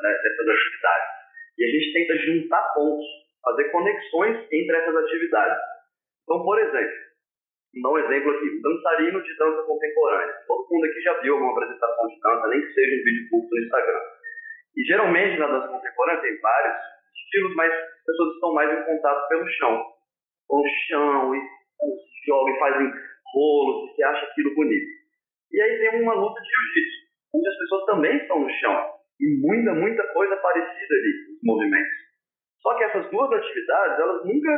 dessas 0.02 0.50
atividades. 0.50 1.10
E 1.58 1.64
a 1.64 1.68
gente 1.68 1.94
tenta 1.94 2.18
juntar 2.18 2.74
pontos, 2.74 3.06
fazer 3.44 3.70
conexões 3.70 4.48
entre 4.52 4.78
essas 4.78 4.96
atividades. 4.96 5.58
Então, 6.24 6.44
por 6.44 6.60
exemplo, 6.60 6.98
vou 7.82 7.94
dar 7.94 8.02
um 8.02 8.06
exemplo 8.06 8.32
aqui, 8.32 8.62
dançarino 8.62 9.22
de 9.22 9.38
dança 9.38 9.64
contemporânea. 9.64 10.34
Todo 10.48 10.68
mundo 10.72 10.86
aqui 10.86 11.02
já 11.02 11.14
viu 11.22 11.34
alguma 11.34 11.52
apresentação 11.52 12.08
de 12.08 12.20
dança, 12.20 12.48
nem 12.48 12.62
que 12.62 12.74
seja 12.74 12.96
um 12.96 13.04
vídeo 13.04 13.30
curto 13.30 13.56
no 13.56 13.62
Instagram. 13.62 14.02
E 14.76 14.84
geralmente 14.84 15.40
na 15.40 15.48
dança 15.48 15.68
contemporânea 15.68 16.22
tem 16.22 16.42
vários 16.42 16.78
estilos, 17.16 17.56
mas 17.56 17.72
as 17.72 18.04
pessoas 18.04 18.34
estão 18.34 18.54
mais 18.54 18.80
em 18.80 18.84
contato 18.84 19.28
pelo 19.30 19.48
chão. 19.48 19.86
Com 20.48 20.58
o 20.58 20.68
chão, 20.88 21.36
e 21.36 21.40
jogam 22.28 22.56
e 22.56 22.60
fazem 22.60 22.94
rolos, 23.34 23.96
se 23.96 24.04
acha 24.04 24.26
aquilo 24.26 24.56
bonito. 24.56 24.88
E 25.52 25.62
aí 25.62 25.80
tem 25.80 26.02
uma 26.02 26.14
luta 26.14 26.42
de 26.42 26.48
jiu-jitsu, 26.48 27.08
onde 27.36 27.48
as 27.48 27.58
pessoas 27.58 27.86
também 27.86 28.18
estão 28.18 28.40
no 28.40 28.50
chão. 28.50 28.98
E 29.20 29.42
muita, 29.42 29.74
muita 29.74 30.04
coisa 30.14 30.36
parecida 30.38 30.94
ali, 30.94 31.12
os 31.34 31.40
movimentos. 31.44 31.98
Só 32.62 32.76
que 32.78 32.84
essas 32.84 33.10
duas 33.10 33.32
atividades, 33.32 34.00
elas 34.00 34.26
nunca 34.26 34.52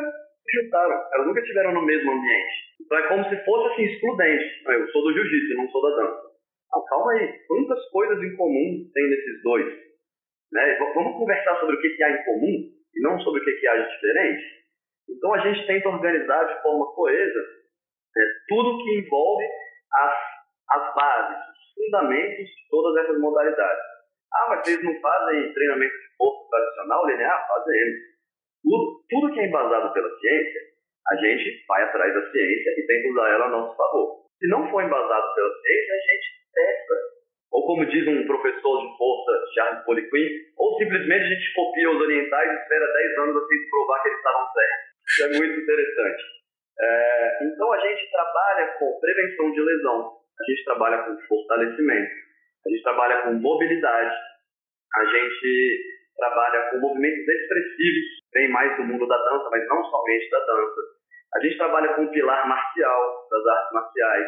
se 0.43 0.61
juntaram, 0.61 1.07
elas 1.13 1.27
nunca 1.27 1.39
estiveram 1.39 1.73
no 1.73 1.85
mesmo 1.85 2.11
ambiente. 2.11 2.55
Então 2.81 2.97
é 2.97 3.07
como 3.07 3.29
se 3.29 3.45
fosse 3.45 3.73
assim, 3.73 3.83
excludente. 3.85 4.63
Eu 4.67 4.87
sou 4.89 5.03
do 5.03 5.13
jiu-jitsu, 5.13 5.55
não 5.55 5.69
sou 5.69 5.81
da 5.81 6.03
dança. 6.03 6.29
Ah, 6.73 6.81
calma 6.89 7.11
aí, 7.13 7.39
quantas 7.47 7.89
coisas 7.89 8.21
em 8.23 8.35
comum 8.35 8.89
tem 8.93 9.09
nesses 9.09 9.41
dois? 9.43 9.65
Né? 10.51 10.77
Vamos 10.95 11.17
conversar 11.17 11.59
sobre 11.59 11.75
o 11.75 11.81
que, 11.81 11.89
que 11.89 12.03
há 12.03 12.11
em 12.11 12.25
comum 12.25 12.69
e 12.95 13.01
não 13.01 13.19
sobre 13.21 13.41
o 13.41 13.43
que, 13.43 13.51
que 13.53 13.67
há 13.67 13.77
de 13.77 13.89
diferente? 13.89 14.43
Então 15.09 15.33
a 15.33 15.39
gente 15.39 15.65
tenta 15.65 15.89
organizar 15.89 16.43
de 16.45 16.61
forma 16.61 16.85
coesa 16.93 17.58
é, 18.17 18.21
tudo 18.47 18.83
que 18.83 18.99
envolve 18.99 19.45
as 19.93 20.39
as 20.71 20.93
bases, 20.93 21.37
os 21.49 21.73
fundamentos 21.73 22.45
de 22.45 22.69
todas 22.69 23.03
essas 23.03 23.19
modalidades. 23.19 23.83
Ah, 24.33 24.45
mas 24.49 24.59
vocês 24.61 24.83
não 24.83 24.93
fazem 25.01 25.53
treinamento 25.53 25.93
de 25.93 26.17
força 26.17 26.49
tradicional, 26.49 27.07
linear? 27.07 27.47
Fazemos. 27.47 27.97
Tudo, 28.61 29.03
tudo 29.09 29.33
que 29.33 29.39
é 29.39 29.47
embasado 29.47 29.93
pela 29.93 30.19
ciência, 30.19 30.61
a 31.11 31.15
gente 31.15 31.65
vai 31.67 31.83
atrás 31.83 32.13
da 32.13 32.31
ciência 32.31 32.69
e 32.77 32.85
tenta 32.85 33.09
usar 33.09 33.29
ela 33.29 33.45
a 33.45 33.49
nosso 33.49 33.75
favor. 33.75 34.25
Se 34.37 34.47
não 34.47 34.69
for 34.69 34.83
embasado 34.83 35.33
pela 35.33 35.53
ciência, 35.61 35.95
a 35.95 35.99
gente 35.99 36.27
testa. 36.53 36.95
Ou 37.51 37.65
como 37.65 37.85
diz 37.87 38.07
um 38.07 38.27
professor 38.27 38.81
de 38.81 38.97
força, 38.97 39.31
Charles 39.55 39.83
Poliquin, 39.85 40.29
ou 40.55 40.77
simplesmente 40.77 41.23
a 41.23 41.29
gente 41.29 41.53
copia 41.55 41.89
os 41.89 41.99
orientais 41.99 42.51
e 42.51 42.61
espera 42.61 42.93
10 42.93 43.17
anos 43.17 43.43
assim 43.43 43.69
provar 43.71 44.01
que 44.03 44.07
eles 44.09 44.17
estavam 44.19 44.47
certos. 44.53 44.89
Isso 45.09 45.23
é 45.23 45.37
muito 45.39 45.59
interessante. 45.61 46.38
É, 46.81 47.43
então 47.43 47.73
a 47.73 47.79
gente 47.79 48.09
trabalha 48.09 48.67
com 48.79 48.99
prevenção 48.99 49.51
de 49.51 49.61
lesão, 49.61 50.11
a 50.39 50.51
gente 50.51 50.63
trabalha 50.63 51.03
com 51.03 51.27
fortalecimento, 51.27 52.11
a 52.65 52.69
gente 52.69 52.83
trabalha 52.83 53.21
com 53.23 53.33
mobilidade, 53.33 54.15
a 54.95 55.05
gente 55.05 55.99
trabalha 56.15 56.69
com 56.69 56.79
movimentos 56.79 57.27
expressivos, 57.27 58.05
bem 58.33 58.49
mais 58.49 58.77
do 58.77 58.83
mundo 58.83 59.07
da 59.07 59.17
dança, 59.17 59.49
mas 59.51 59.67
não 59.67 59.83
somente 59.83 60.29
da 60.29 60.39
dança. 60.39 60.81
A 61.35 61.39
gente 61.41 61.57
trabalha 61.57 61.93
com 61.93 62.03
o 62.03 62.11
pilar 62.11 62.47
marcial 62.47 63.27
das 63.29 63.45
artes 63.45 63.73
marciais. 63.73 64.27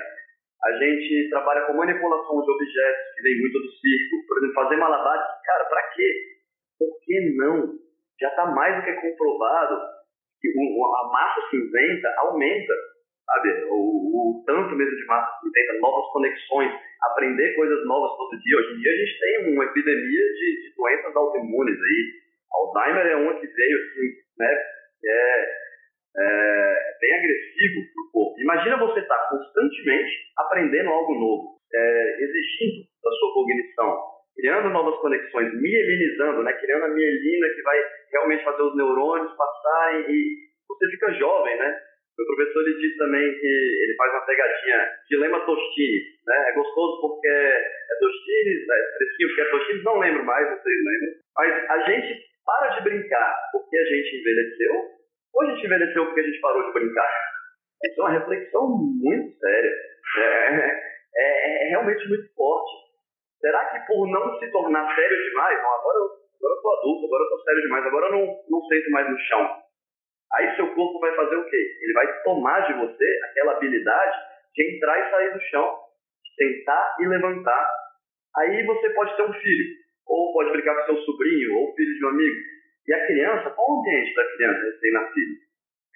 A 0.64 0.72
gente 0.74 1.30
trabalha 1.30 1.66
com 1.66 1.74
manipulação 1.74 2.42
de 2.42 2.52
objetos, 2.52 3.16
que 3.16 3.22
vem 3.24 3.40
muito 3.40 3.60
do 3.60 3.72
circo. 3.72 4.28
Por 4.28 4.38
exemplo, 4.38 4.54
fazer 4.54 4.76
malabares. 4.76 5.26
Cara, 5.44 5.66
para 5.66 5.90
quê? 5.94 6.14
Por 6.78 7.00
que 7.04 7.36
não? 7.38 7.74
Já 8.20 8.30
está 8.30 8.46
mais 8.46 8.76
do 8.76 8.84
que 8.84 8.94
comprovado 9.02 10.01
que 10.42 10.50
a 10.50 11.04
massa 11.14 11.42
cinzenta 11.50 12.14
aumenta, 12.18 12.74
sabe? 13.26 13.50
O, 13.70 14.40
o 14.40 14.44
tanto 14.46 14.76
mesmo 14.76 14.96
de 14.96 15.06
massa 15.06 15.40
cinzenta, 15.40 15.80
novas 15.80 16.12
conexões, 16.12 16.72
aprender 17.04 17.56
coisas 17.56 17.86
novas 17.86 18.12
todo 18.18 18.40
dia. 18.42 18.58
Hoje 18.58 18.74
em 18.74 18.82
dia 18.82 18.92
a 18.92 18.96
gente 18.96 19.20
tem 19.20 19.54
uma 19.54 19.66
epidemia 19.66 20.24
de, 20.34 20.70
de 20.70 20.76
doenças 20.76 21.16
autoimunes 21.16 21.78
aí. 21.78 22.22
Alzheimer 22.52 23.06
é 23.06 23.16
uma 23.16 23.40
que 23.40 23.48
veio 23.48 23.78
assim, 23.78 24.08
né? 24.40 24.58
É, 25.04 25.62
é, 26.18 26.98
bem 27.00 27.14
agressivo 27.14 27.82
para 27.94 28.04
o 28.04 28.12
corpo. 28.12 28.42
Imagina 28.42 28.78
você 28.78 29.00
estar 29.00 29.18
tá 29.18 29.30
constantemente 29.30 30.12
aprendendo 30.38 30.90
algo 30.90 31.14
novo, 31.14 31.60
é, 31.74 32.24
exigindo 32.24 32.86
da 33.04 33.12
sua 33.12 33.34
cognição, 33.34 34.11
criando 34.42 34.70
novas 34.70 35.00
conexões, 35.00 35.54
mielinizando, 35.54 36.42
né? 36.42 36.52
criando 36.54 36.86
a 36.86 36.90
mielina 36.90 37.48
que 37.50 37.62
vai 37.62 37.78
realmente 38.12 38.44
fazer 38.44 38.64
os 38.64 38.76
neurônios 38.76 39.38
passarem 39.38 40.06
e 40.10 40.36
você 40.68 40.90
fica 40.90 41.14
jovem, 41.14 41.58
né? 41.58 41.80
Meu 42.18 42.26
professor 42.28 42.62
ele 42.68 42.80
diz 42.82 42.98
também 42.98 43.40
que 43.40 43.48
ele 43.48 43.96
faz 43.96 44.12
uma 44.12 44.26
pegadinha, 44.26 44.90
dilema 45.10 45.46
Tostini, 45.46 46.02
né? 46.26 46.50
É 46.50 46.54
gostoso 46.54 47.02
porque 47.02 47.28
é 47.28 47.96
Tostini, 48.00 48.66
é 48.70 48.98
fresquinho 48.98 49.30
porque 49.30 49.42
é 49.42 49.50
Tostini, 49.52 49.84
não 49.84 50.00
lembro 50.00 50.26
mais, 50.26 50.50
vocês 50.50 50.78
lembram. 50.86 51.14
Mas 51.38 51.70
a 51.70 51.80
gente 51.90 52.32
para 52.46 52.68
de 52.76 52.84
brincar 52.84 53.36
porque 53.52 53.78
a 53.78 53.86
gente 53.86 54.18
envelheceu 54.18 54.74
ou 55.34 55.42
a 55.44 55.46
gente 55.52 55.66
envelheceu 55.66 56.06
porque 56.06 56.20
a 56.20 56.24
gente 56.24 56.42
parou 56.42 56.66
de 56.66 56.74
brincar? 56.74 57.10
Isso 57.86 58.02
é 58.02 58.04
uma 58.04 58.20
reflexão 58.20 58.68
muito 58.68 59.38
séria. 59.40 59.72
É, 60.18 60.22
é, 60.22 60.82
é, 61.16 61.66
é 61.66 61.70
realmente 61.70 62.08
muito 62.10 62.34
forte. 62.34 62.91
Será 63.42 63.66
que 63.72 63.80
por 63.88 64.08
não 64.08 64.40
se 64.40 64.52
tornar 64.52 64.96
sério 64.96 65.18
demais, 65.30 65.62
não, 65.62 65.74
agora 65.74 65.98
eu, 65.98 66.06
agora 66.06 66.56
eu 66.56 66.62
tô 66.62 66.70
adulto, 66.78 67.06
agora 67.08 67.24
eu 67.24 67.30
tô 67.30 67.40
sério 67.40 67.62
demais, 67.62 67.86
agora 67.86 68.06
eu 68.06 68.12
não, 68.12 68.26
não 68.50 68.62
sento 68.68 68.92
mais 68.92 69.10
no 69.10 69.18
chão. 69.18 69.62
Aí 70.34 70.56
seu 70.56 70.74
corpo 70.76 71.00
vai 71.00 71.14
fazer 71.16 71.36
o 71.36 71.50
quê? 71.50 71.78
Ele 71.82 71.94
vai 71.94 72.24
tomar 72.24 72.62
de 72.62 72.74
você 72.74 73.20
aquela 73.30 73.54
habilidade 73.54 74.18
de 74.56 74.76
entrar 74.76 75.00
e 75.00 75.12
sair 75.12 75.34
do 75.34 75.42
chão, 75.42 75.80
de 76.24 76.36
sentar 76.36 76.96
e 77.00 77.08
levantar. 77.08 77.70
Aí 78.38 78.66
você 78.66 78.90
pode 78.92 79.16
ter 79.18 79.24
um 79.24 79.34
filho, 79.34 79.66
ou 80.08 80.34
pode 80.34 80.52
brincar 80.52 80.76
com 80.76 80.94
seu 80.94 80.98
sobrinho, 81.02 81.58
ou 81.58 81.76
filho 81.76 81.98
de 81.98 82.06
um 82.06 82.10
amigo. 82.10 82.40
E 82.88 82.94
a 82.94 83.08
criança, 83.08 83.50
qual 83.50 83.70
o 83.70 83.80
ambiente 83.80 84.16
da 84.16 84.32
criança 84.36 84.66
recém-nascida? 84.66 85.40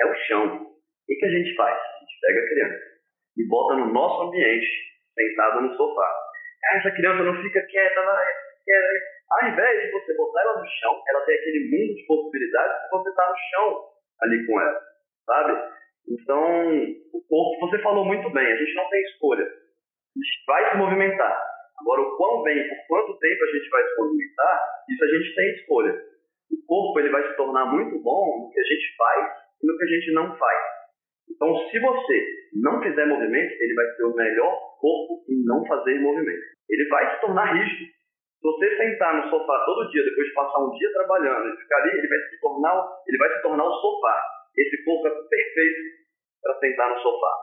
É 0.02 0.06
o 0.06 0.16
chão. 0.28 0.64
O 0.64 1.06
que, 1.08 1.16
que 1.16 1.26
a 1.26 1.30
gente 1.30 1.56
faz? 1.56 1.78
A 1.78 2.00
gente 2.00 2.20
pega 2.22 2.40
a 2.40 2.48
criança 2.48 2.96
e 3.38 3.48
bota 3.48 3.76
no 3.76 3.94
nosso 3.94 4.28
ambiente, 4.28 4.68
sentado 5.14 5.62
no 5.62 5.76
sofá. 5.76 6.25
Essa 6.74 6.92
criança 6.92 7.24
não 7.24 7.42
fica 7.42 7.62
quieta, 7.62 8.02
vai, 8.02 8.26
quieta. 8.66 8.88
Ao 9.32 9.50
invés 9.50 9.82
de 9.82 9.92
você 9.92 10.14
botar 10.16 10.42
ela 10.42 10.60
no 10.60 10.66
chão, 10.66 11.02
ela 11.10 11.22
tem 11.26 11.36
aquele 11.36 11.70
mundo 11.70 11.96
de 11.96 12.06
possibilidades 12.06 12.76
e 12.86 12.90
você 12.90 13.10
está 13.10 13.30
no 13.30 13.38
chão 13.38 13.86
ali 14.22 14.46
com 14.46 14.62
ela, 14.62 14.82
sabe? 15.26 15.76
Então, 16.08 16.74
o 17.14 17.22
corpo, 17.28 17.68
você 17.68 17.82
falou 17.82 18.06
muito 18.06 18.30
bem, 18.32 18.46
a 18.46 18.56
gente 18.56 18.74
não 18.76 18.90
tem 18.90 19.02
escolha. 19.02 19.44
A 19.44 20.18
gente 20.18 20.46
vai 20.48 20.72
se 20.72 20.78
movimentar. 20.78 21.44
Agora, 21.80 22.02
o 22.02 22.18
quão 22.18 22.44
bem, 22.44 22.70
por 22.70 22.88
quanto 22.88 23.20
tempo 23.20 23.44
a 23.44 23.58
gente 23.58 23.70
vai 23.70 23.84
se 23.84 23.96
movimentar, 23.98 24.64
isso 24.90 25.04
a 25.04 25.08
gente 25.08 25.36
tem 25.36 25.50
escolha 25.56 26.16
o 26.52 26.66
corpo 26.66 27.00
ele 27.00 27.10
vai 27.10 27.28
se 27.28 27.36
tornar 27.36 27.66
muito 27.66 28.00
bom 28.00 28.44
no 28.44 28.52
que 28.52 28.60
a 28.60 28.64
gente 28.64 28.96
faz 28.96 29.38
e 29.62 29.68
no 29.68 29.78
que 29.78 29.84
a 29.84 29.88
gente 29.88 30.14
não 30.14 30.38
faz. 30.38 30.64
Então, 31.30 31.56
se 31.70 31.80
você 31.80 32.28
não 32.54 32.82
fizer 32.82 33.06
movimento, 33.06 33.52
ele 33.60 33.74
vai 33.74 33.86
ter 33.96 34.04
o 34.04 34.16
melhor 34.16 34.75
corpo 34.86 35.26
em 35.28 35.44
não 35.46 35.66
fazer 35.66 36.00
movimento. 36.00 36.46
Ele 36.70 36.88
vai 36.90 37.16
se 37.16 37.22
tornar 37.22 37.54
rígido. 37.54 37.90
Se 37.90 38.44
você 38.44 38.78
sentar 38.78 39.18
no 39.18 39.30
sofá 39.32 39.66
todo 39.66 39.90
dia, 39.90 40.04
depois 40.04 40.28
de 40.28 40.34
passar 40.34 40.60
um 40.60 40.72
dia 40.78 40.94
trabalhando 40.94 41.50
e 41.50 41.58
ficar 41.58 41.78
ali, 41.82 41.98
ele 41.98 42.08
vai 42.08 42.20
se 42.20 42.40
tornar, 42.40 42.88
ele 43.08 43.18
vai 43.18 43.30
se 43.34 43.42
tornar 43.42 43.66
o 43.66 43.82
sofá. 43.82 44.22
Esse 44.56 44.86
corpo 44.86 45.08
é 45.08 45.12
perfeito 45.12 45.82
para 46.44 46.60
sentar 46.60 46.90
no 46.94 47.02
sofá. 47.02 47.34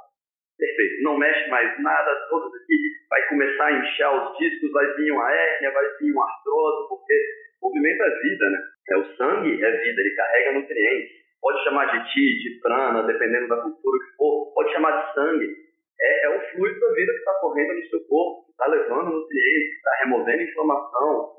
Perfeito. 0.56 1.02
Não 1.02 1.18
mexe 1.18 1.50
mais 1.50 1.82
nada, 1.82 2.14
todos 2.30 2.54
aqui 2.54 2.78
vai 3.10 3.28
começar 3.28 3.66
a 3.66 3.72
inchar 3.72 4.14
os 4.14 4.38
discos, 4.38 4.70
vai 4.70 4.86
vir 4.94 5.10
uma 5.10 5.32
hérnia, 5.32 5.72
vai 5.72 5.84
vir 5.98 6.12
uma 6.12 6.24
artrose, 6.24 6.88
porque 6.88 7.14
movimento 7.60 8.02
é 8.02 8.20
vida, 8.22 8.50
né? 8.50 8.58
É, 8.90 8.96
o 8.98 9.16
sangue 9.16 9.64
é 9.64 9.70
vida, 9.70 10.00
ele 10.00 10.14
carrega 10.14 10.52
nutrientes. 10.52 11.22
Pode 11.40 11.64
chamar 11.64 11.86
de 11.86 12.12
ti, 12.12 12.38
de 12.38 12.60
prana, 12.60 13.02
dependendo 13.02 13.48
da 13.48 13.56
cultura 13.56 13.98
que 14.04 14.16
for, 14.16 14.54
pode 14.54 14.72
chamar 14.72 15.02
de 15.02 15.14
sangue. 15.14 15.61
É, 16.02 16.26
é 16.26 16.36
o 16.36 16.40
fluido 16.50 16.80
da 16.80 16.92
vida 16.94 17.12
que 17.12 17.18
está 17.18 17.34
correndo 17.40 17.74
no 17.74 17.86
seu 17.86 18.00
corpo, 18.06 18.46
que 18.46 18.50
está 18.50 18.66
levando 18.66 19.12
nutrientes, 19.12 19.68
que 19.68 19.76
está 19.76 19.90
removendo 20.04 20.42
inflamação. 20.42 21.30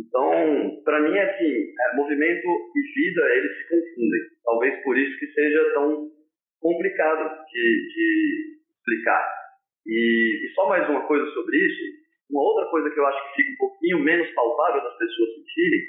Então, 0.00 0.82
para 0.84 1.00
mim, 1.00 1.16
assim, 1.18 1.52
é, 1.70 1.96
movimento 1.96 2.48
e 2.74 2.80
vida, 2.94 3.22
eles 3.36 3.56
se 3.58 3.68
confundem. 3.68 4.20
Talvez 4.44 4.82
por 4.82 4.98
isso 4.98 5.18
que 5.18 5.26
seja 5.28 5.74
tão 5.74 6.10
complicado 6.60 7.44
de, 7.46 7.62
de 7.94 8.60
explicar. 8.76 9.40
E, 9.86 10.46
e, 10.46 10.54
só 10.54 10.68
mais 10.68 10.88
uma 10.88 11.06
coisa 11.06 11.26
sobre 11.32 11.56
isso, 11.56 11.82
uma 12.30 12.42
outra 12.42 12.70
coisa 12.70 12.90
que 12.90 12.98
eu 12.98 13.06
acho 13.06 13.28
que 13.28 13.42
fica 13.42 13.52
um 13.52 13.68
pouquinho 13.68 13.98
menos 14.00 14.30
palpável 14.34 14.82
das 14.82 14.98
pessoas 14.98 15.34
sentirem, 15.34 15.80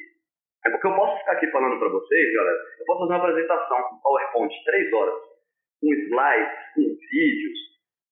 é 0.66 0.70
porque 0.70 0.88
eu 0.88 0.96
posso 0.96 1.20
ficar 1.20 1.32
aqui 1.34 1.48
falando 1.48 1.80
para 1.80 1.90
vocês, 1.90 2.34
galera, 2.34 2.58
eu 2.80 2.86
posso 2.86 3.00
fazer 3.02 3.14
uma 3.14 3.30
apresentação 3.30 3.78
com 3.90 4.02
PowerPoint 4.02 4.54
três 4.64 4.94
horas, 4.94 5.16
com 5.82 5.94
slides, 5.94 6.74
com 6.76 6.82
vídeos, 7.12 7.60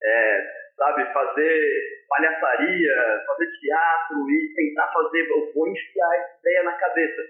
é, 0.03 0.47
sabe, 0.75 1.13
fazer 1.13 1.61
palhaçaria, 2.07 3.23
fazer 3.27 3.47
teatro 3.59 4.29
e 4.29 4.53
tentar 4.55 4.87
fazer, 4.91 5.29
eu 5.29 5.53
vou 5.53 5.67
enfiar 5.67 6.15
essa 6.15 6.39
ideia 6.39 6.63
na 6.63 6.73
cabeça. 6.73 7.21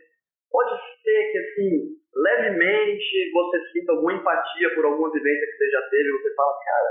Pode 0.51 0.81
ser 1.03 1.31
que, 1.31 1.37
assim, 1.37 1.99
levemente 2.15 3.31
você 3.31 3.59
sinta 3.71 3.91
alguma 3.91 4.13
empatia 4.13 4.73
por 4.75 4.85
alguma 4.85 5.11
vivência 5.11 5.45
que 5.45 5.57
você 5.57 5.69
já 5.69 5.81
teve 5.89 6.09
e 6.09 6.11
você 6.11 6.35
fala, 6.35 6.53
cara, 6.65 6.89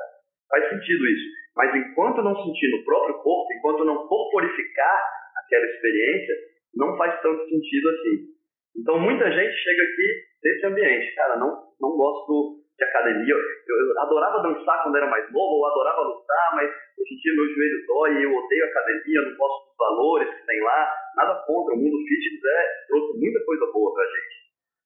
faz 0.50 0.68
sentido 0.70 1.06
isso. 1.06 1.38
Mas 1.56 1.75
enquanto 1.75 2.23
não 2.23 2.37
sentir 2.37 2.70
no 2.70 2.85
próprio 2.85 3.14
corpo, 3.18 3.52
enquanto 3.52 3.85
não 3.85 4.06
corporificar 4.06 5.02
aquela 5.44 5.66
experiência, 5.66 6.35
não 6.76 6.97
faz 6.97 7.20
tanto 7.20 7.49
sentido 7.49 7.88
assim. 7.88 8.38
Então 8.76 9.00
muita 9.00 9.30
gente 9.30 9.56
chega 9.56 9.82
aqui 9.82 10.23
desse 10.42 10.66
ambiente, 10.66 11.14
cara, 11.16 11.37
não, 11.37 11.49
não 11.80 11.97
gosto 11.97 12.62
de 12.78 12.85
academia. 12.85 13.35
Eu, 13.35 13.76
eu 13.76 14.00
adorava 14.00 14.42
dançar 14.42 14.82
quando 14.82 14.97
era 14.97 15.11
mais 15.11 15.30
novo, 15.32 15.58
eu 15.58 15.66
adorava 15.66 16.00
lutar, 16.02 16.49
mas 16.54 16.70
hoje 16.70 17.14
em 17.14 17.18
dia 17.18 17.35
meu 17.35 17.47
joelho 17.47 17.87
dói, 17.87 18.25
eu 18.25 18.35
odeio 18.35 18.64
academia, 18.64 19.23
não 19.23 19.37
gosto 19.37 19.66
dos 19.68 19.76
valores 19.76 20.35
que 20.35 20.47
tem 20.47 20.61
lá. 20.62 20.94
Nada 21.16 21.35
contra, 21.47 21.75
o 21.75 21.78
mundo 21.78 21.99
fitness 22.06 22.44
é, 22.44 22.87
trouxe 22.87 23.18
muita 23.18 23.44
coisa 23.44 23.66
boa 23.73 23.92
pra 23.92 24.04
gente. 24.04 24.35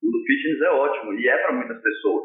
O 0.02 0.06
mundo 0.06 0.24
fitness 0.24 0.60
é 0.62 0.70
ótimo 0.70 1.12
e 1.12 1.28
é 1.28 1.36
para 1.36 1.52
muitas 1.52 1.82
pessoas. 1.82 2.24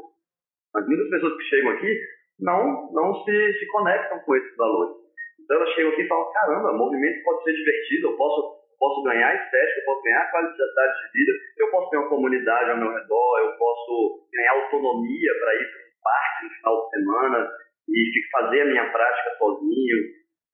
Mas 0.73 0.87
muitas 0.87 1.09
pessoas 1.09 1.37
que 1.37 1.43
chegam 1.43 1.71
aqui 1.71 1.99
não, 2.39 2.91
não 2.93 3.23
se, 3.23 3.53
se 3.59 3.65
conectam 3.67 4.19
com 4.19 4.35
esses 4.35 4.55
valores. 4.55 4.95
Então 5.43 5.57
elas 5.57 5.73
chegam 5.75 5.91
aqui 5.91 6.01
e 6.01 6.07
falam, 6.07 6.31
caramba, 6.31 6.73
movimento 6.73 7.23
pode 7.23 7.43
ser 7.43 7.53
divertido, 7.53 8.07
eu 8.07 8.17
posso, 8.17 8.56
posso 8.79 9.03
ganhar 9.03 9.35
estética, 9.35 9.79
eu 9.79 9.85
posso 9.85 10.03
ganhar 10.03 10.31
qualidade 10.31 10.93
de 11.01 11.19
vida, 11.19 11.31
eu 11.57 11.71
posso 11.71 11.89
ter 11.89 11.97
uma 11.97 12.09
comunidade 12.09 12.71
ao 12.71 12.77
meu 12.77 12.93
redor, 12.93 13.39
eu 13.39 13.57
posso 13.57 14.27
ganhar 14.31 14.51
autonomia 14.53 15.31
para 15.39 15.55
ir 15.55 15.65
para 15.65 15.81
um 15.81 16.01
parque 16.03 16.45
no 16.45 16.51
final 16.55 16.83
de 16.83 16.89
semana 16.89 17.51
e 17.89 18.29
fazer 18.31 18.61
a 18.61 18.65
minha 18.65 18.91
prática 18.91 19.37
sozinho, 19.37 19.97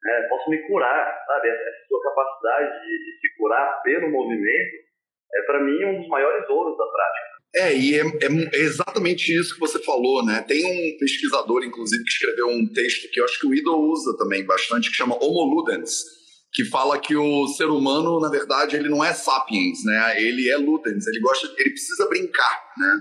é, 0.05 0.27
posso 0.27 0.49
me 0.49 0.57
curar, 0.67 1.23
sabe? 1.25 1.49
Essa 1.49 1.87
sua 1.87 2.03
capacidade 2.03 2.81
de, 2.81 2.97
de 3.05 3.19
se 3.19 3.37
curar 3.37 3.81
pelo 3.83 4.11
movimento 4.11 4.83
é 5.33 5.41
para 5.43 5.63
mim 5.63 5.85
um 5.85 5.99
dos 6.01 6.07
maiores 6.09 6.47
ouros 6.49 6.77
da 6.77 6.85
prática. 6.85 7.33
É, 7.55 7.75
e 7.75 7.99
é, 7.99 8.01
é, 8.01 8.57
exatamente 8.57 9.31
isso 9.31 9.53
que 9.53 9.59
você 9.59 9.81
falou, 9.83 10.25
né? 10.25 10.43
Tem 10.47 10.65
um 10.65 10.97
pesquisador, 10.97 11.63
inclusive, 11.63 12.03
que 12.03 12.09
escreveu 12.09 12.47
um 12.47 12.67
texto 12.67 13.09
que 13.11 13.19
eu 13.19 13.25
acho 13.25 13.39
que 13.39 13.47
o 13.47 13.53
Ido 13.53 13.77
usa 13.77 14.17
também 14.17 14.43
bastante, 14.43 14.89
que 14.89 14.95
chama 14.95 15.15
Homo 15.15 15.55
Ludens, 15.55 16.22
que 16.53 16.65
fala 16.65 16.99
que 16.99 17.15
o 17.15 17.47
ser 17.47 17.65
humano, 17.65 18.19
na 18.19 18.29
verdade, 18.29 18.75
ele 18.75 18.87
não 18.87 19.03
é 19.03 19.13
sapiens, 19.13 19.83
né? 19.83 20.21
Ele 20.21 20.49
é 20.49 20.57
ludens, 20.57 21.07
ele 21.07 21.19
gosta, 21.19 21.47
ele 21.57 21.71
precisa 21.71 22.07
brincar, 22.07 22.61
né? 22.77 22.93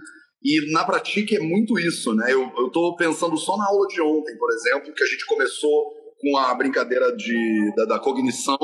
E 0.42 0.72
na 0.72 0.84
prática 0.84 1.36
é 1.36 1.38
muito 1.38 1.78
isso, 1.78 2.14
né? 2.14 2.32
Eu, 2.32 2.50
eu 2.56 2.70
tô 2.70 2.96
pensando 2.96 3.36
só 3.36 3.56
na 3.56 3.66
aula 3.66 3.86
de 3.86 4.00
ontem, 4.00 4.36
por 4.36 4.50
exemplo, 4.50 4.92
que 4.94 5.04
a 5.04 5.06
gente 5.06 5.26
começou 5.26 6.02
com 6.20 6.36
a 6.38 6.54
brincadeira 6.54 7.14
de, 7.14 7.72
da, 7.76 7.84
da 7.84 7.98
cognição, 7.98 8.58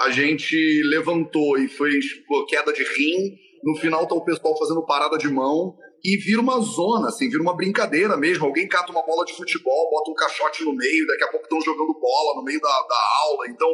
a 0.00 0.10
gente 0.10 0.56
levantou 0.84 1.58
e 1.58 1.68
fez 1.68 2.04
pô, 2.26 2.44
queda 2.46 2.72
de 2.72 2.82
rim, 2.82 3.36
no 3.62 3.76
final 3.76 4.06
tá 4.06 4.14
o 4.14 4.24
pessoal 4.24 4.58
fazendo 4.58 4.84
parada 4.84 5.16
de 5.16 5.28
mão, 5.28 5.76
e 6.04 6.18
vira 6.18 6.40
uma 6.40 6.60
zona, 6.60 7.08
assim, 7.08 7.30
vira 7.30 7.42
uma 7.42 7.56
brincadeira 7.56 8.14
mesmo. 8.16 8.44
Alguém 8.44 8.68
cata 8.68 8.92
uma 8.92 9.02
bola 9.06 9.24
de 9.24 9.34
futebol, 9.34 9.90
bota 9.90 10.10
um 10.10 10.14
caixote 10.14 10.62
no 10.62 10.74
meio, 10.74 11.06
daqui 11.06 11.24
a 11.24 11.28
pouco 11.28 11.44
estão 11.44 11.60
jogando 11.62 11.98
bola 11.98 12.36
no 12.36 12.42
meio 12.42 12.60
da, 12.60 12.68
da 12.68 13.02
aula. 13.24 13.48
Então, 13.48 13.68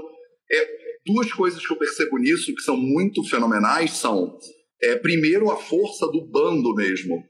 é, 0.51 0.69
duas 1.07 1.33
coisas 1.33 1.65
que 1.65 1.73
eu 1.73 1.79
percebo 1.79 2.19
nisso 2.19 2.55
que 2.55 2.63
são 2.63 2.77
muito 2.77 3.23
fenomenais 3.25 3.93
são, 3.93 4.39
é, 4.83 4.97
primeiro, 4.97 5.51
a 5.51 5.57
força 5.57 6.07
do 6.07 6.27
bando 6.31 6.75
mesmo. 6.75 7.23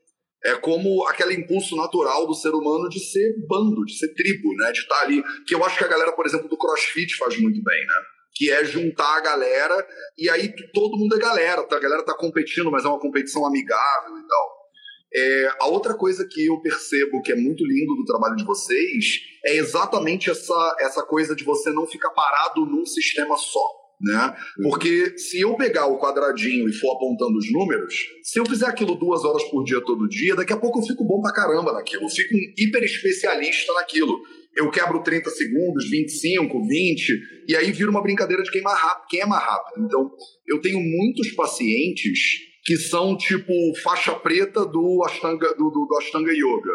É 0.42 0.54
como 0.54 1.06
aquele 1.06 1.34
impulso 1.34 1.76
natural 1.76 2.26
do 2.26 2.34
ser 2.34 2.50
humano 2.50 2.88
de 2.88 2.98
ser 2.98 3.34
bando, 3.46 3.84
de 3.84 3.98
ser 3.98 4.14
tribo, 4.14 4.54
né? 4.56 4.72
De 4.72 4.78
estar 4.78 5.00
ali. 5.02 5.22
Que 5.46 5.54
eu 5.54 5.62
acho 5.62 5.76
que 5.76 5.84
a 5.84 5.88
galera, 5.88 6.12
por 6.12 6.24
exemplo, 6.24 6.48
do 6.48 6.56
crossfit 6.56 7.14
faz 7.16 7.38
muito 7.38 7.62
bem, 7.62 7.80
né? 7.80 7.94
Que 8.34 8.50
é 8.50 8.64
juntar 8.64 9.18
a 9.18 9.20
galera 9.20 9.86
e 10.16 10.30
aí 10.30 10.50
todo 10.72 10.96
mundo 10.96 11.14
é 11.14 11.18
galera. 11.18 11.62
Tá? 11.64 11.76
A 11.76 11.80
galera 11.80 12.02
tá 12.02 12.16
competindo, 12.16 12.70
mas 12.70 12.86
é 12.86 12.88
uma 12.88 12.98
competição 12.98 13.44
amigável 13.44 14.16
e 14.16 14.26
tal. 14.26 14.59
É, 15.12 15.48
a 15.60 15.66
outra 15.66 15.94
coisa 15.94 16.26
que 16.26 16.46
eu 16.46 16.60
percebo 16.60 17.20
que 17.22 17.32
é 17.32 17.36
muito 17.36 17.64
lindo 17.64 17.96
do 17.96 18.04
trabalho 18.04 18.36
de 18.36 18.44
vocês 18.44 19.20
é 19.44 19.56
exatamente 19.56 20.30
essa, 20.30 20.76
essa 20.80 21.02
coisa 21.02 21.34
de 21.34 21.42
você 21.42 21.70
não 21.70 21.86
ficar 21.86 22.10
parado 22.10 22.64
num 22.64 22.86
sistema 22.86 23.36
só. 23.36 23.80
Né? 24.00 24.34
Uhum. 24.58 24.70
Porque 24.70 25.18
se 25.18 25.40
eu 25.40 25.54
pegar 25.56 25.86
o 25.86 25.98
quadradinho 25.98 26.68
e 26.68 26.72
for 26.72 26.92
apontando 26.92 27.36
os 27.36 27.52
números, 27.52 27.94
se 28.22 28.40
eu 28.40 28.46
fizer 28.46 28.66
aquilo 28.66 28.94
duas 28.94 29.24
horas 29.24 29.44
por 29.44 29.62
dia 29.62 29.80
todo 29.84 30.08
dia, 30.08 30.34
daqui 30.34 30.52
a 30.52 30.56
pouco 30.56 30.78
eu 30.78 30.86
fico 30.86 31.04
bom 31.04 31.20
pra 31.20 31.34
caramba 31.34 31.72
naquilo, 31.72 32.04
eu 32.04 32.08
fico 32.08 32.34
um 32.34 32.54
hiper 32.56 32.82
especialista 32.82 33.72
naquilo. 33.74 34.18
Eu 34.56 34.70
quebro 34.70 35.02
30 35.02 35.28
segundos, 35.30 35.88
25, 35.90 36.66
20, 36.66 37.20
e 37.46 37.56
aí 37.56 37.70
vira 37.72 37.90
uma 37.90 38.02
brincadeira 38.02 38.42
de 38.42 38.50
quem 38.50 38.62
mais 38.62 38.78
rápido. 38.78 39.06
Quem 39.08 39.20
é 39.20 39.26
mais 39.26 39.44
rápido. 39.44 39.84
Então, 39.84 40.10
eu 40.48 40.60
tenho 40.60 40.80
muitos 40.80 41.30
pacientes 41.32 42.50
que 42.64 42.76
são 42.76 43.16
tipo 43.16 43.52
faixa 43.82 44.14
preta 44.14 44.64
do 44.64 45.02
Ashtanga, 45.04 45.54
do, 45.54 45.70
do, 45.70 45.86
do 45.86 45.96
Ashtanga 45.98 46.32
Yoga. 46.32 46.72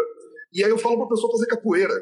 E 0.54 0.64
aí 0.64 0.70
eu 0.70 0.78
falo 0.78 0.98
para 0.98 1.06
a 1.06 1.10
pessoa 1.10 1.32
fazer 1.32 1.48
capoeira, 1.48 1.94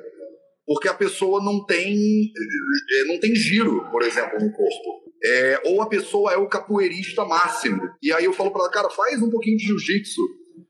porque 0.66 0.88
a 0.88 0.94
pessoa 0.94 1.44
não 1.44 1.66
tem 1.66 1.96
eh, 1.96 3.04
não 3.06 3.20
tem 3.20 3.36
giro, 3.36 3.90
por 3.92 4.04
exemplo, 4.04 4.40
no 4.40 4.52
corpo. 4.52 5.04
É, 5.26 5.62
ou 5.66 5.82
a 5.82 5.88
pessoa 5.88 6.34
é 6.34 6.38
o 6.38 6.50
capoeirista 6.50 7.24
máximo. 7.24 7.82
E 8.02 8.12
aí 8.12 8.26
eu 8.26 8.34
falo 8.34 8.52
para 8.52 8.64
ela, 8.64 8.72
cara, 8.72 8.90
faz 8.90 9.22
um 9.22 9.30
pouquinho 9.30 9.58
de 9.58 9.66
jiu-jitsu, 9.66 10.22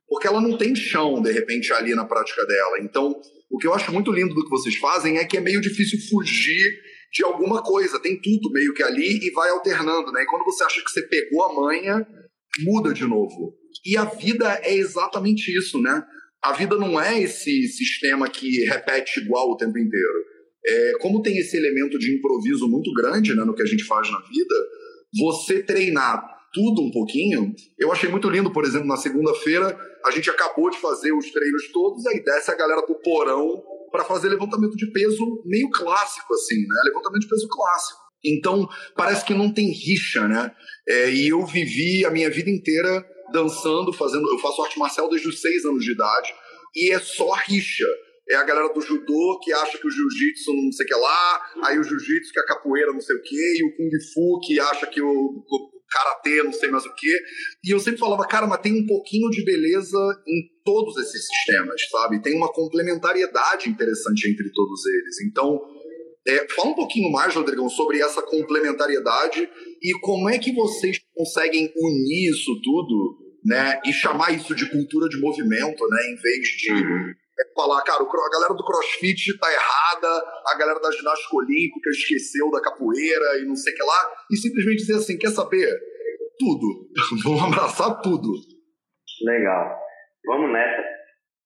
porque 0.08 0.27
ela 0.27 0.39
não 0.39 0.55
tem 0.58 0.75
chão, 0.75 1.22
de 1.22 1.32
repente, 1.32 1.74
ali 1.74 1.96
na 1.96 2.05
prática 2.05 2.46
dela. 2.46 2.79
Então, 2.79 3.20
o 3.50 3.58
que 3.58 3.65
eu 3.65 3.74
acho 3.74 3.91
muito 3.91 4.12
lindo 4.12 4.34
do 4.34 4.43
que 4.43 4.50
vocês 4.50 4.75
fazem 4.75 5.17
é 5.17 5.25
que 5.25 5.38
é 5.38 5.41
meio 5.41 5.60
difícil 5.60 6.00
fugir 6.08 6.63
de 7.12 7.24
alguma 7.24 7.63
coisa. 7.63 8.00
Tem 8.00 8.20
tudo 8.22 8.51
meio 8.51 8.74
que 8.74 8.84
ali 8.84 9.25
e 9.25 9.32
vai 9.32 9.50
alternando, 9.50 10.12
né? 10.12 10.22
E 10.22 10.25
quando 10.25 10.46
você 10.46 10.63
acha 10.63 10.84
que 10.84 10.89
você 10.89 11.01
pegou 11.01 11.43
a 11.43 11.53
manha, 11.53 12.08
muda 12.62 12.94
de 12.94 13.06
novo. 13.06 13.56
E 13.86 13.98
a 13.98 14.06
vida 14.06 14.60
é 14.64 14.76
exatamente 14.76 15.56
isso, 15.58 15.82
né? 15.82 16.04
A 16.44 16.54
vida 16.54 16.78
não 16.78 17.00
é 17.00 17.22
esse 17.22 17.68
sistema 17.68 18.30
que 18.30 18.66
repete 18.66 19.20
igual 19.22 19.50
o 19.50 19.58
tempo 19.58 19.78
inteiro. 19.78 20.26
É, 20.66 20.94
como 21.00 21.22
tem 21.22 21.38
esse 21.38 21.58
elemento 21.58 21.98
de 21.98 22.16
improviso 22.16 22.68
muito 22.68 22.94
grande 22.94 23.36
né, 23.36 23.44
no 23.44 23.54
que 23.54 23.62
a 23.62 23.66
gente 23.66 23.84
faz 23.84 24.10
na 24.10 24.20
vida, 24.20 24.56
você 25.20 25.62
treinar 25.62 26.22
tudo 26.54 26.82
um 26.82 26.92
pouquinho. 26.92 27.54
Eu 27.80 27.92
achei 27.92 28.10
muito 28.10 28.30
lindo, 28.30 28.52
por 28.52 28.64
exemplo, 28.64 28.88
na 28.88 28.98
segunda-feira, 28.98 29.78
a 30.06 30.12
gente 30.12 30.30
acabou 30.30 30.70
de 30.70 30.78
fazer 30.78 31.12
os 31.12 31.32
treinos 31.32 31.72
todos, 31.72 32.06
aí 32.06 32.24
desce 32.24 32.52
a 32.52 32.56
galera 32.56 32.84
pro 32.84 33.00
porão 33.02 33.62
para 33.92 34.04
fazer 34.04 34.30
levantamento 34.30 34.76
de 34.76 34.92
peso 34.92 35.44
meio 35.46 35.70
clássico, 35.70 36.34
assim, 36.34 36.60
né? 36.60 36.82
Levantamento 36.86 37.22
de 37.22 37.30
peso 37.30 37.48
clássico. 37.48 38.03
Então, 38.24 38.68
parece 38.96 39.26
que 39.26 39.34
não 39.34 39.54
tem 39.54 39.72
rixa, 39.72 40.28
né? 40.28 40.52
É, 40.88 41.12
e 41.12 41.30
eu 41.30 41.46
vivi 41.46 42.06
a 42.06 42.12
minha 42.12 42.30
vida 42.30 42.50
inteira 42.50 43.06
dançando, 43.32 43.92
fazendo. 43.92 44.28
Eu 44.30 44.40
faço 44.40 44.62
arte 44.62 44.80
marcial 44.80 45.10
desde 45.10 45.28
os 45.28 45.42
seis 45.42 45.66
anos 45.66 45.84
de 45.84 45.92
idade, 45.92 46.34
e 46.76 46.92
é 46.92 47.00
só 47.00 47.32
rixa. 47.34 47.88
É 48.30 48.36
a 48.36 48.44
galera 48.44 48.74
do 48.74 48.82
judô 48.82 49.40
que 49.44 49.52
acha 49.52 49.78
que 49.78 49.86
o 49.86 49.92
jiu-jitsu 49.92 50.54
não 50.54 50.72
sei 50.72 50.86
o 50.86 50.88
que 50.88 50.96
lá, 50.96 51.42
aí 51.66 51.78
o 51.78 51.84
jiu-jitsu 51.84 52.32
que 52.32 52.40
é 52.40 52.44
a 52.44 52.46
capoeira 52.46 52.94
não 52.94 53.02
sei 53.02 53.18
o 53.18 53.22
que, 53.22 53.36
e 53.36 53.66
o 53.66 53.76
kung 53.76 53.92
fu 54.14 54.40
que 54.40 54.60
acha 54.62 54.88
que 54.88 55.02
o, 55.02 55.10
o 55.10 55.74
karatê 55.94 56.42
não 56.42 56.54
sei 56.54 56.70
mais 56.70 56.86
o 56.86 56.96
que. 56.96 57.20
E 57.64 57.72
eu 57.72 57.80
sempre 57.80 58.00
falava, 58.00 58.26
cara, 58.26 58.48
mas 58.48 58.62
tem 58.62 58.74
um 58.74 58.88
pouquinho 58.88 59.30
de 59.30 59.44
beleza 59.44 59.98
em 60.28 60.50
todos 60.64 60.98
esses 60.98 61.28
sistemas, 61.28 61.82
sabe? 61.90 62.22
Tem 62.22 62.36
uma 62.36 62.52
complementariedade 62.52 63.70
interessante 63.70 64.30
entre 64.30 64.50
todos 64.52 64.86
eles. 64.86 65.22
Então, 65.22 65.60
é, 66.28 66.48
fala 66.54 66.70
um 66.70 66.76
pouquinho 66.76 67.12
mais, 67.12 67.36
Rodrigão, 67.36 67.68
sobre 67.70 68.02
essa 68.02 68.22
complementariedade 68.22 69.50
e 69.82 70.00
como 70.02 70.30
é 70.30 70.40
que 70.40 70.54
vocês 70.54 70.98
conseguem 71.14 71.72
unir 71.76 72.32
isso 72.32 72.62
tudo, 72.62 73.18
né, 73.46 73.80
e 73.86 73.92
chamar 73.92 74.32
isso 74.34 74.56
de 74.56 74.70
cultura 74.70 75.10
de 75.10 75.20
movimento, 75.20 75.88
né, 75.88 76.02
em 76.12 76.16
vez 76.16 76.48
de 76.48 76.72
uhum. 76.72 77.14
é, 77.40 77.54
falar, 77.54 77.82
cara, 77.84 78.04
a 78.04 78.30
galera 78.30 78.54
do 78.54 78.64
CrossFit 78.64 79.38
tá 79.38 79.52
errada, 79.52 80.24
a 80.48 80.58
galera 80.58 80.80
da 80.80 80.92
ginástica 80.92 81.36
olímpica 81.36 81.90
esqueceu 81.90 82.50
da 82.52 82.62
capoeira 82.62 83.40
e 83.40 83.46
não 83.46 83.56
sei 83.56 83.74
o 83.74 83.76
que 83.76 83.84
lá, 83.84 84.12
e 84.32 84.38
simplesmente 84.38 84.78
dizer 84.78 84.96
assim, 84.96 85.18
quer 85.18 85.32
saber? 85.32 85.68
Tudo. 86.40 86.90
Vamos 87.24 87.44
abraçar 87.44 88.02
tudo. 88.02 88.32
Legal. 89.26 89.78
Vamos 90.26 90.52
nessa. 90.52 90.84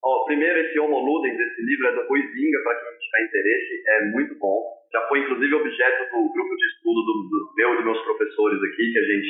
Ó, 0.04 0.26
primeiro, 0.26 0.60
esse 0.60 0.80
Homo 0.80 1.00
Ludens, 1.00 1.36
esse 1.36 1.62
livro 1.66 1.88
é 1.88 1.96
do 1.96 2.08
Ruizinga, 2.08 2.64
para 2.64 2.80
quem 2.80 2.97
tiver 3.08 3.26
interesse, 3.26 3.84
é 3.88 4.06
muito 4.12 4.36
bom. 4.40 4.62
Já 4.92 5.02
foi, 5.08 5.20
inclusive, 5.20 5.56
objeto 5.56 6.04
do 6.12 6.32
grupo 6.32 6.56
de 6.56 6.66
estudo 6.68 7.02
do, 7.02 7.14
do 7.30 7.54
meu 7.56 7.74
e 7.74 7.76
dos 7.78 7.86
meus 7.86 8.02
professores 8.04 8.62
aqui, 8.62 8.92
que 8.92 9.00
a 9.00 9.04
gente 9.04 9.30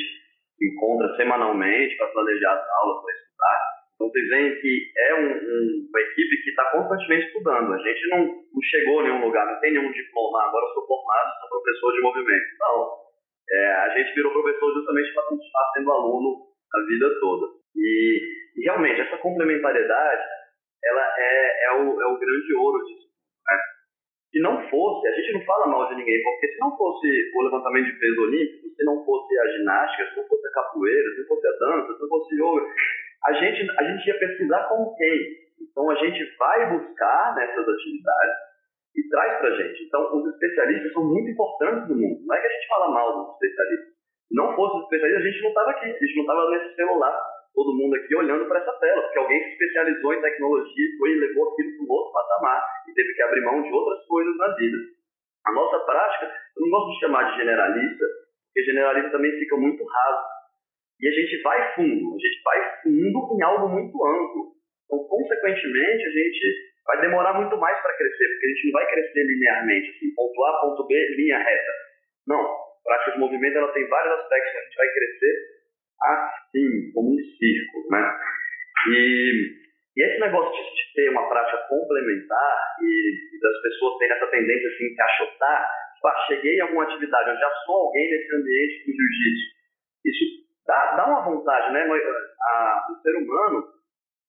encontra 0.62 1.16
semanalmente 1.16 1.96
para 1.96 2.08
planejar 2.08 2.52
as 2.52 2.66
aulas, 2.82 3.02
para 3.02 3.14
estudar. 3.14 3.58
Então, 3.94 4.10
vocês 4.10 4.28
veem 4.28 4.60
que 4.60 4.92
é 4.96 5.14
um, 5.14 5.30
um, 5.34 5.88
uma 5.90 6.00
equipe 6.00 6.42
que 6.42 6.50
está 6.50 6.70
constantemente 6.70 7.26
estudando. 7.26 7.72
A 7.72 7.78
gente 7.78 8.08
não, 8.10 8.18
não 8.26 8.62
chegou 8.62 9.00
a 9.00 9.02
nenhum 9.02 9.24
lugar, 9.24 9.46
não 9.46 9.60
tem 9.60 9.72
nenhum 9.72 9.90
diploma. 9.90 10.44
Agora 10.44 10.66
eu 10.66 10.74
sou 10.74 10.86
formado, 10.86 11.40
sou 11.40 11.50
professor 11.50 11.92
de 11.92 12.00
movimento. 12.02 12.46
Não. 12.60 13.08
É, 13.50 13.66
a 13.66 13.88
gente 13.96 14.14
virou 14.14 14.32
professor 14.32 14.72
justamente 14.74 15.14
para 15.14 15.22
continuar 15.24 15.72
sendo 15.74 15.92
aluno 15.92 16.46
a 16.74 16.80
vida 16.86 17.10
toda. 17.20 17.46
E, 17.74 18.20
e 18.56 18.64
realmente, 18.64 19.00
essa 19.00 19.16
complementariedade 19.18 20.22
ela 20.84 21.14
é, 21.18 21.66
é, 21.66 21.72
o, 21.72 22.02
é 22.02 22.06
o 22.06 22.18
grande 22.18 22.54
ouro 22.54 22.84
disso. 22.86 23.07
Se 24.30 24.40
não 24.40 24.68
fosse, 24.68 25.08
a 25.08 25.12
gente 25.12 25.32
não 25.32 25.44
fala 25.44 25.66
mal 25.66 25.88
de 25.88 25.96
ninguém, 25.96 26.22
porque 26.22 26.48
se 26.48 26.58
não 26.60 26.76
fosse 26.76 27.08
o 27.34 27.42
levantamento 27.42 27.86
de 27.86 27.98
peso 27.98 28.22
olímpico, 28.22 28.68
se 28.68 28.84
não 28.84 29.04
fosse 29.04 29.38
a 29.38 29.46
ginástica, 29.56 30.10
se 30.10 30.16
não 30.16 30.28
fosse 30.28 30.46
a 30.46 30.52
capoeira, 30.52 31.10
se 31.10 31.20
não 31.20 31.26
fosse 31.28 31.46
a 31.46 31.58
dança, 31.58 31.94
se 31.94 32.02
não 32.02 32.08
fosse 32.08 32.34
yoga, 32.34 32.66
a 33.24 33.32
gente, 33.32 33.70
a 33.70 33.84
gente 33.84 34.06
ia 34.06 34.18
pesquisar 34.18 34.68
com 34.68 34.94
quem? 34.94 35.18
Então 35.60 35.90
a 35.90 35.94
gente 35.96 36.36
vai 36.36 36.78
buscar 36.78 37.34
nessas 37.34 37.68
atividades 37.68 38.36
e 38.96 39.08
traz 39.08 39.38
para 39.38 39.48
a 39.48 39.56
gente. 39.56 39.84
Então 39.84 40.16
os 40.16 40.34
especialistas 40.34 40.92
são 40.92 41.04
muito 41.04 41.30
importantes 41.30 41.88
no 41.88 41.96
mundo. 41.96 42.20
Não 42.26 42.36
é 42.36 42.40
que 42.40 42.46
a 42.46 42.52
gente 42.52 42.68
fala 42.68 42.90
mal 42.90 43.24
dos 43.24 43.34
especialistas. 43.34 43.94
Se 44.28 44.34
não 44.36 44.54
fosse 44.54 44.76
os 44.76 44.82
especialistas, 44.84 45.24
a 45.24 45.30
gente 45.30 45.42
não 45.42 45.48
estava 45.48 45.70
aqui, 45.70 45.86
a 45.86 45.98
gente 45.98 46.16
não 46.16 46.22
estava 46.22 46.50
nesse 46.50 46.74
celular 46.76 47.37
todo 47.58 47.74
mundo 47.74 47.96
aqui 47.96 48.14
olhando 48.14 48.46
para 48.46 48.60
essa 48.60 48.72
tela, 48.78 49.02
porque 49.02 49.18
alguém 49.18 49.42
se 49.42 49.50
especializou 49.50 50.14
em 50.14 50.22
tecnologia 50.22 50.84
e 50.86 50.96
foi 50.96 51.10
e 51.10 51.18
levou 51.18 51.50
aquilo 51.50 51.74
para 51.74 51.84
um 51.84 51.90
outro 51.90 52.12
patamar 52.12 52.62
e 52.86 52.94
teve 52.94 53.12
que 53.14 53.22
abrir 53.22 53.40
mão 53.42 53.62
de 53.62 53.72
outras 53.72 54.06
coisas 54.06 54.36
na 54.36 54.54
vida. 54.54 54.78
A 55.44 55.52
nossa 55.52 55.84
prática, 55.84 56.26
eu 56.26 56.62
não 56.62 56.70
gosto 56.70 56.94
de 56.94 57.00
chamar 57.00 57.30
de 57.30 57.36
generalista, 57.36 58.04
porque 58.46 58.70
generalista 58.70 59.10
também 59.10 59.32
fica 59.40 59.56
muito 59.56 59.82
raso. 59.82 60.26
E 61.00 61.08
a 61.08 61.10
gente 61.10 61.42
vai 61.42 61.74
fundo, 61.74 62.14
a 62.14 62.18
gente 62.18 62.42
vai 62.44 62.82
fundo 62.82 63.18
em 63.34 63.42
algo 63.42 63.68
muito 63.68 64.06
amplo. 64.06 64.54
Então, 64.86 64.98
consequentemente, 65.08 66.04
a 66.06 66.10
gente 66.10 66.40
vai 66.86 67.00
demorar 67.00 67.34
muito 67.34 67.56
mais 67.56 67.80
para 67.82 67.96
crescer, 67.96 68.28
porque 68.28 68.46
a 68.46 68.50
gente 68.50 68.64
não 68.66 68.72
vai 68.72 68.86
crescer 68.86 69.22
linearmente, 69.24 69.90
assim, 69.90 70.14
ponto 70.14 70.44
A, 70.44 70.60
ponto 70.60 70.86
B, 70.86 70.94
linha 71.16 71.38
reta. 71.38 71.72
Não, 72.26 72.40
a 72.40 72.82
prática 72.84 73.12
de 73.12 73.18
movimento 73.18 73.58
ela 73.58 73.72
tem 73.72 73.88
vários 73.88 74.12
aspectos 74.20 74.52
que 74.52 74.58
a 74.58 74.62
gente 74.62 74.76
vai 74.76 74.92
crescer 74.92 75.57
assim, 76.02 76.92
como 76.94 77.14
um 77.14 77.18
círculo, 77.18 77.88
né? 77.90 78.18
E, 78.88 79.58
e 79.96 80.02
esse 80.02 80.20
negócio 80.20 80.52
de, 80.52 80.62
de, 80.62 80.92
ter 80.94 81.10
uma 81.10 81.28
prática 81.28 81.58
complementar 81.68 82.76
e, 82.80 83.36
e, 83.36 83.40
das 83.40 83.62
pessoas 83.62 83.98
terem 83.98 84.16
essa 84.16 84.26
tendência 84.28 84.68
assim, 84.68 84.92
encaixotar, 84.92 85.68
tipo, 85.94 86.08
ah, 86.08 86.24
cheguei 86.28 86.56
em 86.56 86.60
alguma 86.60 86.84
atividade, 86.84 87.30
eu 87.30 87.36
já 87.36 87.50
sou 87.66 87.74
alguém 87.86 88.10
nesse 88.10 88.36
ambiente 88.36 88.84
do 88.86 88.92
jiu-jitsu, 88.92 89.58
isso 90.06 90.24
dá, 90.66 90.96
dá 90.96 91.06
uma 91.06 91.24
vontade, 91.24 91.72
né? 91.72 91.82
A, 91.82 92.86
o 92.90 93.02
ser 93.02 93.16
humano, 93.16 93.64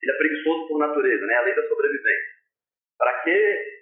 ele 0.02 0.12
é 0.12 0.18
preguiçoso 0.18 0.68
por 0.68 0.80
natureza, 0.80 1.26
né? 1.26 1.36
A 1.36 1.42
lei 1.42 1.56
da 1.56 1.68
sobrevivência. 1.68 2.40
Para 2.98 3.24
que 3.24 3.80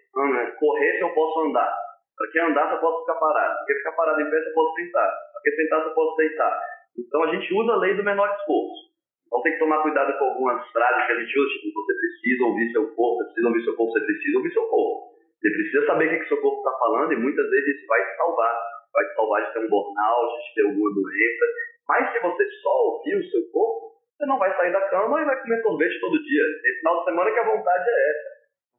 correr 0.60 0.98
se 0.98 1.02
eu 1.02 1.14
posso 1.14 1.48
andar? 1.48 1.74
Para 2.18 2.32
que 2.32 2.40
andar 2.40 2.68
se 2.68 2.74
eu 2.76 2.80
posso 2.80 3.02
ficar 3.02 3.20
parado? 3.20 3.56
Para 3.56 3.66
que 3.66 3.74
ficar 3.76 3.92
parado 3.92 4.22
em 4.22 4.30
pé 4.30 4.42
se 4.42 4.50
eu 4.50 4.54
posso 4.54 4.76
sentar? 4.76 5.08
Para 5.08 5.42
que 5.44 5.52
sentar 5.52 5.82
se 5.82 5.88
eu 5.88 5.94
posso 5.94 6.18
deitar? 6.18 6.62
Então 6.98 7.24
a 7.24 7.36
gente 7.36 7.54
usa 7.54 7.72
a 7.74 7.78
lei 7.78 7.94
do 7.96 8.04
menor 8.04 8.28
esforço. 8.40 8.88
Então 9.28 9.42
tem 9.42 9.54
que 9.54 9.60
tomar 9.60 9.82
cuidado 9.84 10.18
com 10.18 10.26
algumas 10.26 10.66
frases 10.72 11.06
que 11.06 11.12
a 11.12 11.20
gente 11.20 11.40
usa, 11.40 11.50
tipo, 11.60 11.84
você 11.84 11.94
precisa 11.94 12.44
ouvir 12.46 12.72
seu 12.72 12.96
corpo, 12.96 13.18
você 13.18 13.24
precisa 13.26 13.48
ouvir 13.48 13.64
seu 13.64 13.76
corpo, 13.76 13.92
você 13.92 14.06
precisa 14.06 14.38
ouvir 14.38 14.54
seu 14.54 14.68
corpo. 14.68 15.18
Você 15.38 15.50
precisa 15.52 15.86
saber 15.86 16.08
o 16.08 16.10
que, 16.10 16.20
que 16.20 16.28
seu 16.30 16.42
corpo 16.42 16.58
está 16.58 16.80
falando 16.80 17.14
e 17.14 17.16
muitas 17.18 17.50
vezes 17.50 17.78
isso 17.78 17.88
vai 17.88 18.02
te 18.04 18.18
salvar. 18.18 18.56
Vai 18.94 19.06
te 19.06 19.14
salvar 19.14 19.46
de 19.46 19.54
ter 19.54 19.60
um 19.60 19.70
burnout, 19.70 20.34
de 20.42 20.54
ter 20.56 20.66
alguma 20.66 20.94
doença. 20.96 21.46
Mas 21.88 22.12
se 22.12 22.20
você 22.20 22.44
só 22.64 22.74
ouvir 22.90 23.16
o 23.16 23.30
seu 23.30 23.42
corpo, 23.52 23.88
você 24.18 24.26
não 24.26 24.40
vai 24.40 24.56
sair 24.58 24.74
da 24.74 24.82
cama 24.90 25.22
e 25.22 25.26
vai 25.26 25.40
comer 25.42 25.62
sorvete 25.62 26.00
todo 26.00 26.24
dia. 26.24 26.44
Tem 26.64 26.74
final 26.80 27.00
de 27.00 27.06
semana 27.06 27.32
que 27.32 27.40
a 27.40 27.52
vontade 27.54 27.86
é 27.88 28.10
essa. 28.10 28.30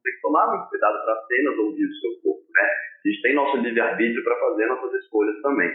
Tem 0.03 0.15
que 0.15 0.21
tomar 0.21 0.47
muito 0.49 0.69
cuidado 0.69 1.05
para 1.05 1.15
apenas 1.15 1.59
ouvir 1.59 1.85
o 1.85 1.95
seu 1.95 2.11
corpo. 2.23 2.43
Né? 2.51 2.67
A 2.67 3.09
gente 3.09 3.23
tem 3.23 3.35
nosso 3.35 3.57
livre-arbítrio 3.59 4.25
para 4.25 4.41
fazer 4.41 4.67
nossas 4.67 4.93
escolhas 4.95 5.41
também. 5.43 5.71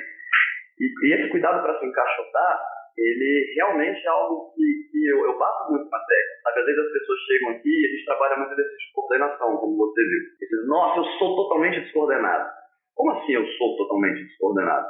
E, 0.80 1.08
e 1.08 1.14
esse 1.14 1.30
cuidado 1.30 1.62
para 1.62 1.80
se 1.80 1.86
encaixotar, 1.86 2.60
ele 2.98 3.54
realmente 3.56 4.06
é 4.06 4.10
algo 4.10 4.54
que, 4.54 4.90
que 4.92 5.08
eu, 5.10 5.26
eu 5.26 5.38
bato 5.38 5.72
muito 5.72 5.90
na 5.90 6.00
tecla. 6.00 6.36
Sabe? 6.44 6.60
Às 6.60 6.66
vezes 6.66 6.86
as 6.86 6.94
pessoas 6.94 7.20
chegam 7.20 7.50
aqui 7.50 7.70
e 7.70 7.86
a 7.86 7.90
gente 7.90 8.06
trabalha 8.06 8.38
muito 8.38 8.56
nesse 8.56 8.78
de 8.78 8.94
coordenação, 8.94 9.58
como 9.58 9.78
você 9.78 10.02
viu. 10.04 10.20
E 10.42 10.46
dizem, 10.46 10.68
nossa, 10.68 11.00
eu 11.00 11.06
sou 11.18 11.36
totalmente 11.36 11.80
descoordenado. 11.82 12.50
Como 12.96 13.12
assim 13.12 13.34
eu 13.34 13.46
sou 13.58 13.78
totalmente 13.78 14.24
descoordenado? 14.24 14.88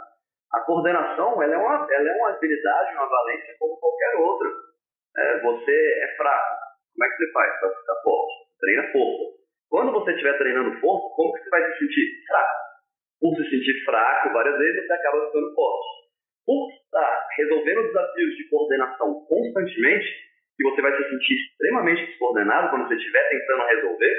A 0.53 0.59
coordenação 0.61 1.41
ela 1.41 1.53
é, 1.53 1.57
uma, 1.57 1.87
ela 1.89 2.09
é 2.09 2.13
uma 2.13 2.29
habilidade, 2.29 2.95
uma 2.95 3.09
valência 3.09 3.55
como 3.57 3.79
qualquer 3.79 4.15
outra. 4.17 4.49
É, 5.17 5.41
você 5.41 5.71
é 5.71 6.15
fraco. 6.17 6.55
Como 6.93 7.05
é 7.05 7.09
que 7.09 7.17
você 7.17 7.31
faz 7.31 7.59
para 7.59 7.69
ficar 7.69 7.95
forte? 8.03 8.33
Treina 8.59 8.91
força. 8.91 9.23
Quando 9.69 9.91
você 9.93 10.11
estiver 10.11 10.37
treinando 10.37 10.79
força, 10.79 11.07
como 11.15 11.33
que 11.33 11.43
você 11.43 11.49
vai 11.49 11.71
se 11.71 11.79
sentir? 11.79 12.07
Fraco. 12.27 12.62
Por 13.23 13.31
se 13.39 13.49
sentir 13.49 13.85
fraco 13.85 14.33
várias 14.33 14.57
vezes, 14.57 14.85
você 14.85 14.93
acaba 14.93 15.25
ficando 15.27 15.55
forte 15.55 16.03
por 16.45 16.69
estar 16.71 17.27
resolvendo 17.37 17.87
desafios 17.87 18.35
de 18.35 18.49
coordenação 18.49 19.25
constantemente, 19.25 20.07
que 20.57 20.63
você 20.63 20.81
vai 20.81 20.91
se 20.95 21.09
sentir 21.09 21.35
extremamente 21.35 22.05
descoordenado 22.05 22.69
quando 22.69 22.87
você 22.87 22.95
estiver 22.95 23.29
tentando 23.29 23.63
resolver, 23.63 24.15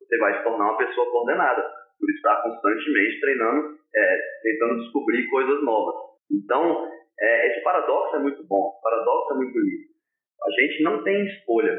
você 0.00 0.18
vai 0.18 0.38
se 0.38 0.44
tornar 0.44 0.64
uma 0.70 0.78
pessoa 0.78 1.10
coordenada, 1.10 1.62
por 1.98 2.10
estar 2.10 2.42
constantemente 2.42 3.20
treinando, 3.20 3.76
é, 3.94 4.18
tentando 4.42 4.82
descobrir 4.82 5.26
coisas 5.28 5.62
novas. 5.64 5.96
Então, 6.30 6.88
é, 7.20 7.48
esse 7.50 7.60
paradoxo 7.62 8.16
é 8.16 8.20
muito 8.20 8.46
bom, 8.46 8.70
esse 8.72 8.82
paradoxo 8.82 9.32
é 9.32 9.36
muito 9.36 9.58
lindo. 9.58 9.88
A 10.46 10.50
gente 10.62 10.82
não 10.84 11.02
tem 11.02 11.26
escolha. 11.26 11.76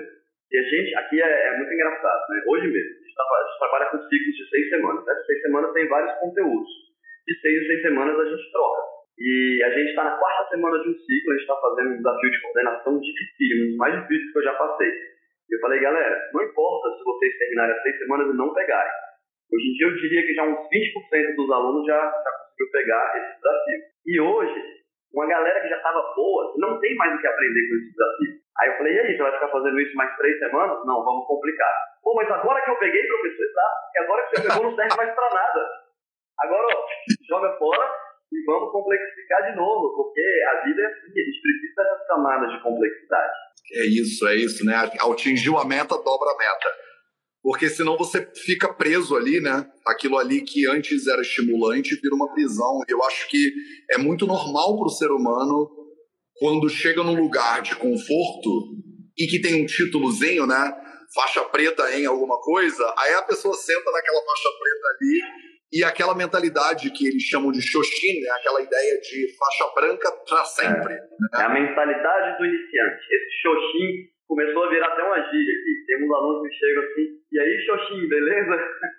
E 0.52 0.58
a 0.58 0.64
gente, 0.64 0.96
aqui 0.96 1.22
é, 1.22 1.48
é 1.48 1.58
muito 1.58 1.72
engraçado, 1.72 2.22
né? 2.30 2.44
Hoje 2.48 2.68
mesmo, 2.68 2.99
a 3.20 3.48
gente, 3.48 3.60
trabalha 3.60 3.86
com 3.92 3.98
ciclos 4.08 4.36
de 4.36 4.50
seis 4.50 4.70
semanas. 4.70 5.08
Essas 5.08 5.26
seis 5.26 5.42
semanas 5.42 5.74
tem 5.74 5.88
vários 5.88 6.20
conteúdos. 6.20 6.70
De 7.28 7.40
seis 7.42 7.64
em 7.64 7.68
seis 7.68 7.82
semanas 7.82 8.20
a 8.20 8.26
gente 8.26 8.52
troca. 8.52 8.82
E 9.20 9.64
a 9.64 9.70
gente 9.72 9.90
está 9.90 10.04
na 10.04 10.18
quarta 10.18 10.50
semana 10.50 10.80
de 10.80 10.90
um 10.90 10.94
ciclo, 10.96 11.32
a 11.32 11.34
gente 11.34 11.42
está 11.42 11.56
fazendo 11.60 11.90
um 11.92 11.98
desafio 11.98 12.32
de 12.32 12.42
coordenação 12.42 13.00
difícil, 13.00 13.58
um 13.58 13.68
dos 13.68 13.78
mais 13.78 14.02
difíceis 14.02 14.32
que 14.32 14.38
eu 14.40 14.44
já 14.44 14.54
passei. 14.54 14.92
Eu 15.52 15.60
falei, 15.60 15.80
galera, 15.82 16.30
não 16.34 16.44
importa 16.44 16.96
se 16.96 17.04
vocês 17.04 17.38
terminarem 17.38 17.76
as 17.76 17.82
seis 17.84 17.98
semanas 17.98 18.34
e 18.34 18.38
não 18.38 18.54
pegarem. 18.54 18.94
Hoje 19.52 19.66
em 19.66 19.74
dia 19.74 19.88
eu 19.88 19.96
diria 19.96 20.22
que 20.26 20.34
já 20.34 20.44
uns 20.44 20.70
20% 20.70 21.36
dos 21.36 21.52
alunos 21.52 21.86
já, 21.86 22.00
já 22.00 22.32
conseguiu 22.32 22.72
pegar 22.72 23.18
esse 23.18 23.36
desafio. 23.36 23.80
E 24.06 24.22
hoje, 24.22 24.64
uma 25.14 25.28
galera 25.28 25.60
que 25.62 25.70
já 25.70 25.78
estava 25.78 26.14
boa, 26.16 26.54
não 26.58 26.80
tem 26.80 26.96
mais 26.96 27.16
o 27.16 27.20
que 27.20 27.28
aprender 27.28 27.68
com 27.68 27.76
esse 27.76 27.92
desafio. 27.92 28.34
Aí 28.62 28.70
eu 28.70 28.78
falei, 28.78 28.94
e 28.94 29.00
aí, 29.00 29.18
você 29.18 29.24
vai 29.24 29.34
ficar 29.34 29.48
fazendo 29.50 29.82
isso 29.82 29.96
mais 29.96 30.16
três 30.18 30.38
semanas? 30.40 30.78
Não, 30.86 31.04
vamos 31.04 31.26
complicar. 31.26 31.89
Pô, 32.04 32.16
mas 32.16 32.30
agora 32.30 32.64
que 32.64 32.72
eu 32.72 32.80
peguei, 32.80 33.02
professor, 33.08 33.54
tá? 33.54 33.68
Porque 33.84 34.00
agora 34.00 34.24
que 34.24 34.30
você 34.30 34.48
pegou 34.48 34.64
não 34.64 34.76
serve 34.76 34.96
mais 34.96 35.16
para 35.16 35.34
nada. 35.34 35.70
Agora, 36.40 36.68
ó, 36.76 36.86
joga 37.28 37.58
fora 37.58 37.90
e 38.32 38.46
vamos 38.46 38.72
complexificar 38.72 39.52
de 39.52 39.58
novo, 39.58 39.96
porque 39.96 40.22
a 40.48 40.64
vida 40.64 40.82
é 40.82 40.86
assim, 40.86 41.12
a 41.12 41.26
gente 41.26 41.42
precisa 41.42 41.84
dessas 41.84 42.08
camadas 42.08 42.52
de 42.52 42.64
complexidade. 42.64 43.34
É 43.74 43.86
isso, 43.86 44.28
é 44.28 44.36
isso, 44.36 44.66
né? 44.66 44.76
Atingiu 44.76 45.58
a 45.58 45.66
meta, 45.66 45.98
dobra 45.98 46.32
a 46.32 46.38
meta. 46.38 46.70
Porque 47.42 47.70
senão 47.70 47.98
você 47.98 48.30
fica 48.46 48.74
preso 48.74 49.16
ali, 49.16 49.40
né? 49.40 49.66
Aquilo 49.88 50.18
ali 50.18 50.42
que 50.42 50.68
antes 50.68 51.08
era 51.08 51.22
estimulante 51.22 52.00
vira 52.02 52.16
uma 52.16 52.32
prisão. 52.34 52.82
Eu 52.88 53.04
acho 53.06 53.28
que 53.30 53.52
é 53.92 53.98
muito 53.98 54.28
normal 54.28 54.78
para 54.78 54.88
o 54.88 54.90
ser 54.90 55.10
humano, 55.12 55.70
quando 56.38 56.70
chega 56.70 57.04
num 57.04 57.20
lugar 57.20 57.62
de 57.62 57.76
conforto 57.76 58.76
e 59.18 59.28
que 59.28 59.42
tem 59.42 59.62
um 59.62 59.66
títulozinho, 59.66 60.46
né? 60.46 60.74
Faixa 61.14 61.44
preta 61.46 61.92
em 61.98 62.06
alguma 62.06 62.40
coisa, 62.40 62.94
aí 62.98 63.14
a 63.16 63.24
pessoa 63.24 63.54
senta 63.56 63.92
naquela 63.92 64.22
faixa 64.22 64.50
preta 64.60 64.88
ali 64.94 65.50
e 65.72 65.84
aquela 65.84 66.16
mentalidade 66.16 66.90
que 66.92 67.08
eles 67.08 67.22
chamam 67.24 67.52
de 67.52 67.62
Shoshin, 67.62 68.22
né? 68.22 68.30
aquela 68.40 68.62
ideia 68.62 69.00
de 69.02 69.38
faixa 69.38 69.74
branca 69.76 70.12
para 70.28 70.44
sempre. 70.46 70.94
É. 70.94 70.98
Né? 70.98 71.30
é. 71.38 71.44
a 71.44 71.50
mentalidade 71.50 72.38
do 72.38 72.46
iniciante. 72.46 73.06
Esse 73.10 73.42
Shoshin 73.42 74.10
começou 74.28 74.64
a 74.66 74.70
virar 74.70 74.88
até 74.88 75.04
uma 75.04 75.22
gíria 75.30 75.54
aqui. 75.54 75.86
Tem 75.86 76.06
uns 76.06 76.12
alunos 76.12 76.50
que 76.50 76.56
chegam 76.56 76.84
assim, 76.84 77.08
e 77.32 77.40
aí 77.40 77.66
Shoshin, 77.66 78.10
beleza? 78.10 78.56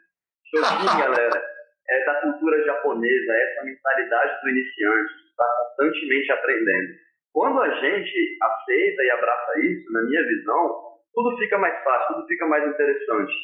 Shoshin, 0.51 0.99
galera, 0.99 1.43
é 1.91 2.05
da 2.05 2.15
cultura 2.23 2.65
japonesa, 2.65 3.33
é 3.33 3.53
essa 3.53 3.65
mentalidade 3.65 4.41
do 4.43 4.49
iniciante, 4.51 5.13
está 5.31 5.47
constantemente 5.79 6.33
aprendendo. 6.33 7.11
Quando 7.33 7.61
a 7.63 7.71
gente 7.81 8.39
aceita 8.43 9.03
e 9.03 9.11
abraça 9.11 9.61
isso, 9.61 9.93
na 9.93 10.03
minha 10.03 10.27
visão, 10.27 10.90
tudo 11.15 11.37
fica 11.39 11.59
mais 11.59 11.83
fácil, 11.83 12.15
tudo 12.15 12.27
fica 12.27 12.47
mais 12.47 12.67
interessante. 12.67 13.35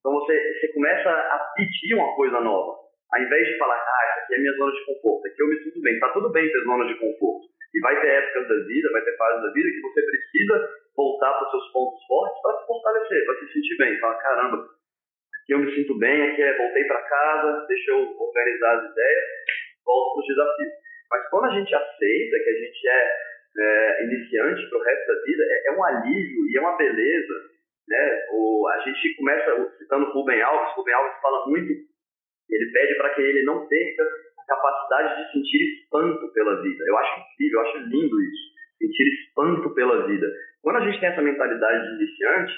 Então 0.00 0.12
você, 0.12 0.58
você 0.60 0.72
começa 0.72 1.10
a 1.10 1.38
pedir 1.54 1.94
uma 1.94 2.14
coisa 2.14 2.40
nova. 2.40 2.78
Ao 3.12 3.22
invés 3.22 3.46
de 3.48 3.58
falar, 3.58 3.76
ah, 3.76 4.04
essa 4.10 4.20
aqui 4.24 4.34
é 4.34 4.38
minha 4.38 4.52
zona 4.52 4.72
de 4.72 4.84
conforto, 4.84 5.26
aqui 5.26 5.42
eu 5.42 5.48
me 5.48 5.62
sinto 5.62 5.80
bem. 5.80 5.98
Tá 5.98 6.12
tudo 6.12 6.30
bem 6.30 6.50
ter 6.50 6.64
zona 6.64 6.86
de 6.86 6.94
conforto. 6.98 7.48
E 7.74 7.80
vai 7.80 8.00
ter 8.00 8.08
épocas 8.08 8.48
da 8.48 8.64
vida, 8.64 8.92
vai 8.92 9.02
ter 9.02 9.16
fases 9.16 9.42
da 9.42 9.52
vida 9.52 9.68
que 9.68 9.80
você 9.80 10.02
precisa 10.02 10.54
voltar 10.96 11.32
para 11.34 11.44
os 11.46 11.50
seus 11.50 11.72
pontos 11.72 12.04
fortes 12.06 12.42
para 12.42 12.58
se 12.58 12.66
fortalecer, 12.66 13.24
para 13.26 13.34
se 13.38 13.52
sentir 13.52 13.76
bem. 13.76 14.00
Falar, 14.00 14.14
caramba, 14.16 14.56
aqui 14.56 15.52
eu 15.52 15.58
me 15.58 15.74
sinto 15.74 15.98
bem, 15.98 16.22
aqui 16.30 16.42
é 16.42 16.56
voltei 16.56 16.84
para 16.84 17.02
casa, 17.02 17.66
deixa 17.68 17.90
eu 17.92 18.16
organizar 18.18 18.78
as 18.78 18.90
ideias, 18.90 19.24
volto 19.84 20.14
para 20.14 20.20
os 20.20 20.26
desafios. 20.26 20.72
Mas 21.10 21.28
quando 21.30 21.44
a 21.44 21.54
gente 21.58 21.74
aceita 21.74 22.38
que 22.44 22.50
a 22.50 22.58
gente 22.58 22.88
é, 22.88 23.27
é 23.56 24.04
iniciante 24.04 24.68
para 24.68 24.78
o 24.78 24.82
resto 24.82 25.06
da 25.06 25.22
vida, 25.24 25.42
é, 25.44 25.68
é 25.68 25.72
um 25.72 25.84
alívio 25.84 26.48
e 26.48 26.58
é 26.58 26.60
uma 26.60 26.76
beleza 26.76 27.58
né? 27.88 28.26
O, 28.32 28.68
a 28.68 28.78
gente 28.80 29.16
começa 29.16 29.78
citando 29.78 30.12
Rubem 30.12 30.40
Alves, 30.42 30.74
Rubem 30.76 30.94
Alves 30.94 31.20
fala 31.22 31.46
muito, 31.46 31.72
ele 32.50 32.72
pede 32.72 32.94
para 32.96 33.14
que 33.14 33.22
ele 33.22 33.42
não 33.44 33.66
perca 33.66 34.02
a 34.38 34.44
capacidade 34.46 35.24
de 35.24 35.32
sentir 35.32 35.80
espanto 35.80 36.32
pela 36.32 36.62
vida. 36.62 36.84
Eu 36.86 36.98
acho 36.98 37.20
incrível, 37.20 37.60
eu 37.60 37.66
acho 37.66 37.78
lindo 37.78 38.20
isso, 38.20 38.54
sentir 38.78 39.08
espanto 39.08 39.74
pela 39.74 40.06
vida. 40.06 40.26
Quando 40.62 40.76
a 40.76 40.84
gente 40.84 41.00
tem 41.00 41.08
essa 41.08 41.22
mentalidade 41.22 41.88
de 41.88 42.04
iniciante, 42.04 42.52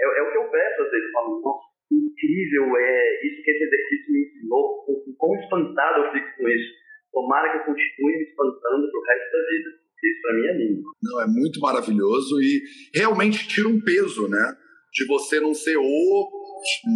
é, 0.00 0.18
é 0.18 0.22
o 0.22 0.32
que 0.32 0.38
eu 0.38 0.50
peço 0.50 0.82
às 0.82 0.90
vezes, 0.90 1.06
eu 1.06 1.12
falo, 1.12 1.40
nossa, 1.42 1.64
incrível 1.92 2.76
é 2.78 3.26
isso 3.26 3.42
que 3.42 3.50
esse 3.50 3.64
exercício 3.64 4.12
me 4.12 4.20
ensinou, 4.22 4.86
quão 5.18 5.34
espantado 5.36 6.04
eu 6.04 6.12
fico 6.12 6.36
com 6.38 6.48
isso. 6.48 6.82
Tomara 7.12 7.50
que 7.50 7.58
eu 7.58 7.64
continue 7.74 8.16
me 8.16 8.24
espantando 8.24 8.90
pro 8.90 9.02
resto 9.02 9.32
da 9.32 9.48
vida. 9.50 9.81
Isso 10.02 10.20
para 10.22 10.34
mim 10.34 10.46
é 10.46 10.52
lindo. 10.58 10.82
Não, 11.02 11.22
é 11.22 11.26
muito 11.26 11.60
maravilhoso 11.60 12.40
e 12.40 12.62
realmente 12.94 13.46
tira 13.46 13.68
um 13.68 13.80
peso, 13.80 14.28
né? 14.28 14.56
de 14.92 15.06
você 15.06 15.40
não 15.40 15.54
ser 15.54 15.76
o 15.78 16.30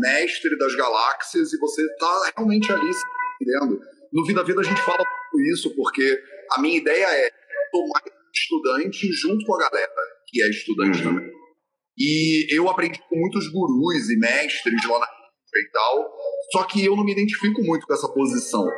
mestre 0.01 0.57
das 0.59 0.75
galáxias 0.75 1.53
e 1.53 1.59
você 1.59 1.83
tá 1.97 2.33
realmente 2.37 2.71
ali 2.71 2.93
se 2.93 3.03
entendendo. 3.41 3.81
No 4.13 4.25
Vida 4.27 4.45
Vida 4.45 4.61
a 4.61 4.65
gente 4.65 4.81
fala 4.83 5.03
isso 5.53 5.75
porque 5.75 6.23
a 6.53 6.61
minha 6.61 6.77
ideia 6.77 7.07
é 7.07 7.31
tomar 7.73 8.03
estudante 8.35 9.11
junto 9.13 9.45
com 9.47 9.55
a 9.55 9.71
galera 9.71 9.93
que 10.27 10.43
é 10.43 10.51
estudante 10.51 10.99
uhum. 10.99 11.05
também. 11.05 11.33
E 11.99 12.47
eu 12.55 12.69
aprendi 12.69 13.01
com 13.09 13.17
muitos 13.17 13.49
gurus 13.51 14.11
e 14.11 14.19
mestres 14.19 14.87
lá 14.89 14.99
na 15.01 15.17
e 15.59 15.71
tal, 15.71 16.13
só 16.53 16.65
que 16.65 16.85
eu 16.85 16.95
não 16.95 17.03
me 17.03 17.13
identifico 17.13 17.63
muito 17.63 17.87
com 17.87 17.95
essa 17.95 18.13
posição. 18.13 18.69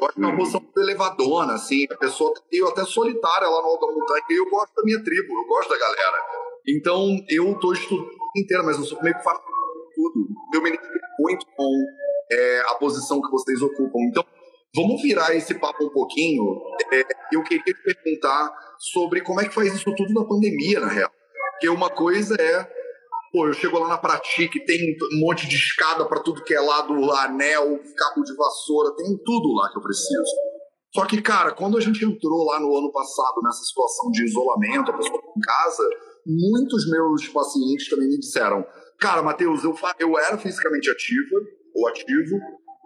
Eu 0.00 0.06
acho 0.06 0.14
que 0.14 0.20
é 0.20 0.24
uma 0.24 0.32
uhum. 0.32 0.38
posição 0.38 0.62
elevadona, 0.78 1.54
assim, 1.54 1.86
a 1.90 1.96
pessoa 1.96 2.32
tá 2.32 2.40
eu 2.50 2.68
até 2.68 2.84
solitária 2.84 3.46
lá 3.48 3.60
no 3.60 3.68
alto 3.68 3.86
da 3.86 3.92
montanha, 3.92 4.22
e 4.30 4.40
eu 4.40 4.48
gosto 4.48 4.74
da 4.74 4.82
minha 4.82 5.02
tribo, 5.04 5.34
eu 5.34 5.46
gosto 5.46 5.68
da 5.68 5.78
galera. 5.78 6.24
Então, 6.66 7.16
eu 7.28 7.58
tô 7.58 7.72
estudando 7.72 8.08
inteira, 8.36 8.62
mas 8.62 8.78
eu 8.78 8.84
sou 8.84 9.02
meio 9.02 9.16
que 9.16 9.22
faço 9.22 9.40
tudo. 9.94 10.26
Eu 10.54 10.62
me 10.62 10.70
identifico 10.70 11.06
muito 11.18 11.46
com 11.54 11.84
é, 12.32 12.60
a 12.68 12.74
posição 12.76 13.20
que 13.20 13.30
vocês 13.30 13.60
ocupam. 13.60 13.98
Então, 14.08 14.24
vamos 14.74 15.02
virar 15.02 15.34
esse 15.34 15.54
papo 15.54 15.84
um 15.84 15.90
pouquinho. 15.90 16.42
É, 16.92 17.04
eu 17.32 17.42
queria 17.42 17.62
te 17.62 17.74
perguntar 17.74 18.52
sobre 18.78 19.20
como 19.20 19.40
é 19.40 19.48
que 19.48 19.54
faz 19.54 19.74
isso 19.74 19.92
tudo 19.94 20.14
na 20.14 20.24
pandemia, 20.24 20.80
na 20.80 20.88
real. 20.88 21.10
Porque 21.52 21.68
uma 21.68 21.90
coisa 21.90 22.36
é, 22.40 22.79
pô, 23.32 23.46
eu 23.46 23.52
chego 23.52 23.78
lá 23.78 23.88
na 23.88 23.98
Pratique, 23.98 24.64
tem 24.64 24.96
um 25.14 25.20
monte 25.20 25.48
de 25.48 25.56
escada 25.56 26.04
para 26.06 26.20
tudo 26.20 26.42
que 26.42 26.54
é 26.54 26.60
lado, 26.60 26.92
anel, 27.12 27.80
cabo 27.96 28.22
de 28.24 28.34
vassoura, 28.34 28.94
tem 28.96 29.16
tudo 29.24 29.54
lá 29.54 29.70
que 29.70 29.78
eu 29.78 29.82
preciso. 29.82 30.32
Só 30.94 31.06
que, 31.06 31.22
cara, 31.22 31.52
quando 31.52 31.78
a 31.78 31.80
gente 31.80 32.04
entrou 32.04 32.44
lá 32.44 32.58
no 32.58 32.76
ano 32.76 32.90
passado 32.90 33.40
nessa 33.44 33.62
situação 33.62 34.10
de 34.10 34.24
isolamento, 34.24 34.90
a 34.90 34.96
pessoa 34.96 35.20
em 35.36 35.40
casa, 35.40 35.88
muitos 36.26 36.90
meus 36.90 37.28
pacientes 37.28 37.88
também 37.88 38.08
me 38.08 38.18
disseram: 38.18 38.66
Cara, 38.98 39.22
Matheus, 39.22 39.62
eu, 39.62 39.74
eu 40.00 40.18
era 40.18 40.36
fisicamente 40.36 40.90
ativa 40.90 41.36
ou 41.74 41.88
ativo, 41.88 42.36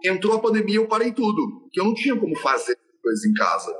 entrou 0.03 0.35
a 0.35 0.39
pandemia, 0.39 0.75
eu 0.75 0.87
parei 0.87 1.11
tudo, 1.11 1.67
que 1.71 1.79
eu 1.79 1.85
não 1.85 1.95
tinha 1.95 2.15
como 2.15 2.37
fazer 2.39 2.77
coisas 3.01 3.25
em 3.25 3.33
casa. 3.33 3.75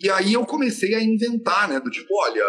E 0.00 0.10
aí 0.10 0.34
eu 0.34 0.44
comecei 0.46 0.94
a 0.94 1.02
inventar, 1.02 1.68
né? 1.68 1.80
Do 1.80 1.90
tipo, 1.90 2.14
olha, 2.22 2.44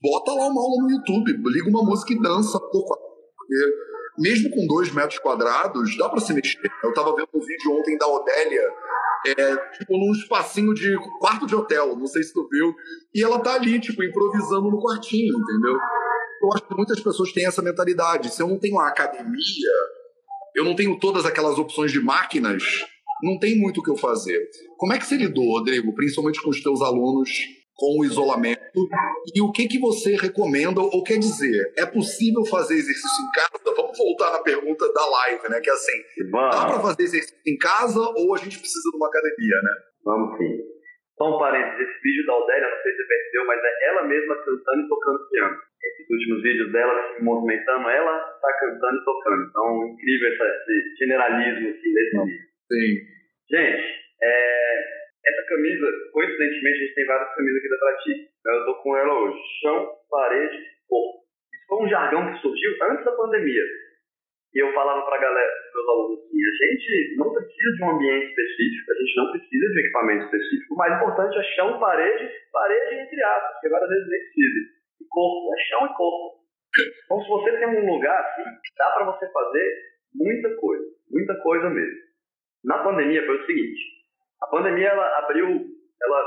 bota 0.00 0.32
lá 0.32 0.46
uma 0.46 0.60
aula 0.60 0.82
no 0.82 0.90
YouTube, 0.90 1.32
liga 1.46 1.68
uma 1.68 1.82
música 1.82 2.12
e 2.12 2.20
dança. 2.20 2.58
Porque 2.58 3.92
mesmo 4.18 4.50
com 4.50 4.66
dois 4.66 4.92
metros 4.92 5.18
quadrados, 5.18 5.96
dá 5.96 6.08
para 6.08 6.20
se 6.20 6.32
mexer. 6.32 6.70
Eu 6.82 6.92
tava 6.92 7.14
vendo 7.14 7.28
um 7.34 7.40
vídeo 7.40 7.72
ontem 7.72 7.96
da 7.96 8.06
Odélia, 8.06 8.68
é, 9.26 9.56
tipo, 9.78 9.96
num 9.96 10.12
espacinho 10.12 10.74
de 10.74 10.96
quarto 11.20 11.46
de 11.46 11.54
hotel, 11.54 11.96
não 11.96 12.06
sei 12.06 12.22
se 12.22 12.32
tu 12.32 12.46
viu, 12.50 12.74
e 13.14 13.22
ela 13.22 13.38
tá 13.38 13.54
ali, 13.54 13.80
tipo, 13.80 14.02
improvisando 14.02 14.70
no 14.70 14.80
quartinho, 14.82 15.34
entendeu? 15.38 15.76
Eu 16.42 16.52
acho 16.54 16.66
que 16.66 16.74
muitas 16.74 17.00
pessoas 17.00 17.32
têm 17.32 17.46
essa 17.46 17.62
mentalidade. 17.62 18.34
Se 18.34 18.42
eu 18.42 18.48
não 18.48 18.58
tenho 18.58 18.74
uma 18.74 18.88
academia, 18.88 19.72
eu 20.56 20.64
não 20.64 20.74
tenho 20.74 20.98
todas 20.98 21.24
aquelas 21.24 21.56
opções 21.56 21.92
de 21.92 22.00
máquinas, 22.00 22.62
não 23.22 23.38
tem 23.38 23.56
muito 23.56 23.80
o 23.80 23.82
que 23.82 23.90
eu 23.90 23.96
fazer. 23.96 24.44
Como 24.76 24.92
é 24.92 24.98
que 24.98 25.06
você 25.06 25.16
lidou, 25.16 25.52
Rodrigo, 25.52 25.94
principalmente 25.94 26.42
com 26.42 26.50
os 26.50 26.60
teus 26.60 26.82
alunos, 26.82 27.30
com 27.74 28.00
o 28.00 28.04
isolamento? 28.04 28.60
E 29.34 29.40
o 29.40 29.50
que, 29.52 29.68
que 29.68 29.78
você 29.78 30.16
recomenda 30.16 30.80
ou 30.80 31.02
quer 31.02 31.18
dizer? 31.18 31.72
É 31.78 31.86
possível 31.86 32.44
fazer 32.44 32.74
exercício 32.74 33.24
em 33.24 33.30
casa? 33.32 33.74
Vamos 33.76 33.98
voltar 33.98 34.32
na 34.32 34.42
pergunta 34.42 34.92
da 34.92 35.06
live, 35.06 35.48
né? 35.48 35.60
Que 35.60 35.70
é 35.70 35.72
assim, 35.72 35.98
Vamos. 36.30 36.56
dá 36.56 36.66
para 36.66 36.80
fazer 36.80 37.02
exercício 37.02 37.38
em 37.46 37.56
casa 37.58 38.00
ou 38.00 38.34
a 38.34 38.38
gente 38.38 38.58
precisa 38.58 38.90
de 38.90 38.96
uma 38.96 39.08
academia, 39.08 39.56
né? 39.62 39.74
Vamos 40.04 40.38
sim. 40.38 40.72
Só 41.18 41.36
um 41.36 41.38
parênteses, 41.38 41.88
esse 41.88 42.02
vídeo 42.02 42.26
da 42.26 42.34
Odélia, 42.34 42.68
não 42.68 42.82
sei 42.82 42.92
se 42.92 42.96
você 42.96 43.06
percebeu, 43.06 43.46
mas 43.46 43.60
é 43.62 43.88
ela 43.88 44.02
mesma 44.08 44.34
cantando 44.36 44.80
e 44.82 44.88
tocando 44.88 45.28
piano. 45.28 45.56
Esses 45.82 46.10
últimos 46.10 46.42
vídeos 46.42 46.72
dela 46.72 47.14
se 47.14 47.22
movimentando, 47.22 47.88
ela 47.88 48.16
está 48.34 48.50
cantando 48.58 48.96
e 48.98 49.04
tocando. 49.04 49.42
Então, 49.48 49.86
incrível 49.92 50.28
esse 50.30 50.96
generalismo 50.98 51.68
assim, 51.68 51.92
desse 51.92 52.16
vídeo. 52.16 52.40
Sim. 52.70 52.90
Gente, 53.50 53.84
é, 54.22 55.01
essa 55.24 55.46
camisa, 55.48 55.86
coincidentemente, 56.12 56.76
a 56.76 56.84
gente 56.84 56.94
tem 56.94 57.06
várias 57.06 57.34
camisas 57.34 57.58
aqui 57.58 57.68
da 57.68 57.78
Prati. 57.78 58.12
Eu 58.46 58.64
tô 58.64 58.74
com 58.82 58.96
ela 58.96 59.14
hoje. 59.20 59.38
Chão, 59.60 59.94
parede, 60.10 60.58
corpo. 60.88 61.22
Isso 61.54 61.66
foi 61.68 61.78
um 61.84 61.88
jargão 61.88 62.32
que 62.32 62.40
surgiu 62.40 62.70
antes 62.90 63.04
da 63.04 63.12
pandemia. 63.12 63.62
E 64.54 64.58
eu 64.62 64.72
falava 64.74 65.06
pra 65.06 65.16
galera, 65.16 65.52
meus 65.74 65.88
alunos 65.88 66.20
assim, 66.20 66.36
a 66.44 66.66
gente 66.66 67.16
não 67.16 67.32
precisa 67.32 67.72
de 67.74 67.82
um 67.84 67.90
ambiente 67.90 68.26
específico, 68.26 68.92
a 68.92 68.94
gente 68.94 69.16
não 69.16 69.30
precisa 69.32 69.66
de 69.66 69.76
um 69.76 69.80
equipamento 69.80 70.24
específico. 70.24 70.74
O 70.74 70.76
mais 70.76 70.96
importante 70.96 71.38
é 71.38 71.42
chão, 71.54 71.80
parede, 71.80 72.30
parede 72.52 72.94
entre 73.00 73.22
aspas, 73.22 73.60
que 73.60 73.68
várias 73.70 73.88
vezes 73.88 74.08
nem 74.08 74.20
precisa. 74.20 74.60
E 75.00 75.04
corpo, 75.08 75.54
é 75.54 75.58
chão 75.64 75.86
e 75.86 75.94
corpo. 75.96 76.42
Então, 77.04 77.22
se 77.22 77.28
você 77.28 77.58
tem 77.58 77.68
um 77.68 77.94
lugar 77.94 78.20
assim, 78.20 78.44
dá 78.76 78.90
para 78.90 79.06
você 79.06 79.30
fazer 79.32 79.82
muita 80.14 80.54
coisa, 80.56 80.84
muita 81.10 81.34
coisa 81.42 81.70
mesmo. 81.70 82.00
Na 82.64 82.84
pandemia 82.84 83.24
foi 83.24 83.36
o 83.38 83.46
seguinte, 83.46 83.80
a 84.42 84.46
pandemia 84.50 84.88
ela 84.88 85.18
abriu 85.18 85.46
ela, 85.46 86.20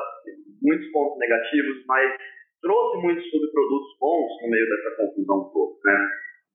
muitos 0.61 0.89
pontos 0.91 1.19
negativos, 1.19 1.83
mas 1.85 2.17
trouxe 2.61 2.97
muitos 3.03 3.29
subprodutos 3.29 3.97
bons 3.99 4.31
no 4.41 4.49
meio 4.49 4.65
dessa 4.69 4.95
confusão 4.95 5.51
toda, 5.51 5.75
né? 5.85 5.99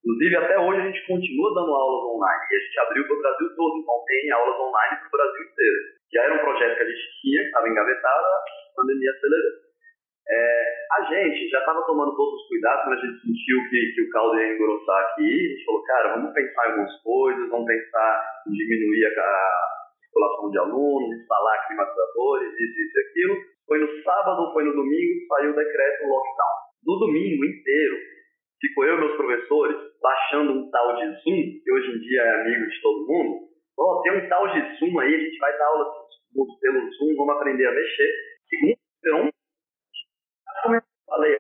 Inclusive, 0.01 0.37
até 0.37 0.59
hoje 0.59 0.81
a 0.81 0.87
gente 0.89 1.07
continua 1.07 1.55
dando 1.55 1.77
aulas 1.77 2.17
online 2.17 2.41
e 2.51 2.57
a 2.57 2.61
gente 2.65 2.81
abriu 2.81 3.05
para 3.07 3.17
o 3.17 3.21
Brasil 3.21 3.49
todo, 3.55 3.79
então 3.79 4.05
tem 4.09 4.33
aulas 4.33 4.59
online 4.59 4.97
para 4.97 5.09
o 5.09 5.11
Brasil 5.13 5.43
inteiro. 5.45 5.79
Já 6.13 6.25
era 6.25 6.35
um 6.35 6.39
projeto 6.39 6.77
que 6.77 6.83
a 6.83 6.89
gente 6.89 7.07
tinha, 7.21 7.43
estava 7.43 7.69
engavetado, 7.69 8.25
a 8.25 8.41
pandemia 8.77 9.11
acelerou. 9.11 9.71
É, 10.31 10.75
a 10.93 11.03
gente 11.05 11.51
já 11.51 11.59
estava 11.59 11.85
tomando 11.87 12.17
todos 12.17 12.41
os 12.41 12.49
cuidados, 12.49 12.85
quando 12.85 12.99
a 12.99 13.07
gente 13.07 13.21
sentiu 13.21 13.59
que, 13.69 13.93
que 13.95 14.03
o 14.03 14.11
caldo 14.11 14.41
ia 14.41 14.55
engrossar 14.55 15.03
aqui, 15.05 15.29
a 15.29 15.49
gente 15.53 15.65
falou, 15.67 15.83
cara, 15.85 16.15
vamos 16.17 16.33
pensar 16.33 16.65
em 16.65 16.71
algumas 16.71 17.03
coisas, 17.03 17.51
vamos 17.51 17.67
pensar 17.67 18.25
em 18.49 18.53
diminuir 18.53 19.07
a, 19.07 19.21
a 19.21 19.80
circulação 20.11 20.51
de 20.51 20.59
alunos, 20.59 21.21
instalar 21.21 21.67
climatizadores, 21.67 22.53
isso, 22.53 22.81
isso 22.83 22.99
e 22.99 23.03
aquilo. 23.07 23.37
Foi 23.67 23.79
no 23.79 24.03
sábado, 24.03 24.53
foi 24.53 24.65
no 24.65 24.75
domingo, 24.75 25.27
saiu 25.29 25.53
o 25.53 25.57
decreto 25.57 26.09
lockdown. 26.09 26.57
No 26.85 26.99
domingo 26.99 27.45
inteiro, 27.45 27.97
ficou 28.61 28.85
eu 28.85 28.97
e 28.97 29.01
meus 29.01 29.17
professores 29.17 29.77
baixando 30.03 30.53
um 30.53 30.71
tal 30.71 30.97
de 30.97 31.07
Zoom, 31.23 31.63
que 31.63 31.73
hoje 31.73 31.91
em 31.95 32.01
dia 32.01 32.23
é 32.23 32.41
amigo 32.41 32.67
de 32.67 32.83
todo 32.83 33.07
mundo. 33.07 33.49
Oh, 33.79 34.03
tem 34.03 34.13
um 34.13 34.29
tal 34.29 34.49
de 34.49 34.61
Zoom 34.79 34.99
aí, 34.99 35.15
a 35.15 35.19
gente 35.19 35.39
vai 35.39 35.57
dar 35.57 35.67
aula 35.67 35.87
pelo 36.61 36.91
Zoom, 36.93 37.17
vamos 37.17 37.37
aprender 37.37 37.67
a 37.67 37.73
mexer. 37.73 38.13
Segundo, 38.49 39.31
eu 40.67 40.83
falei 41.07 41.37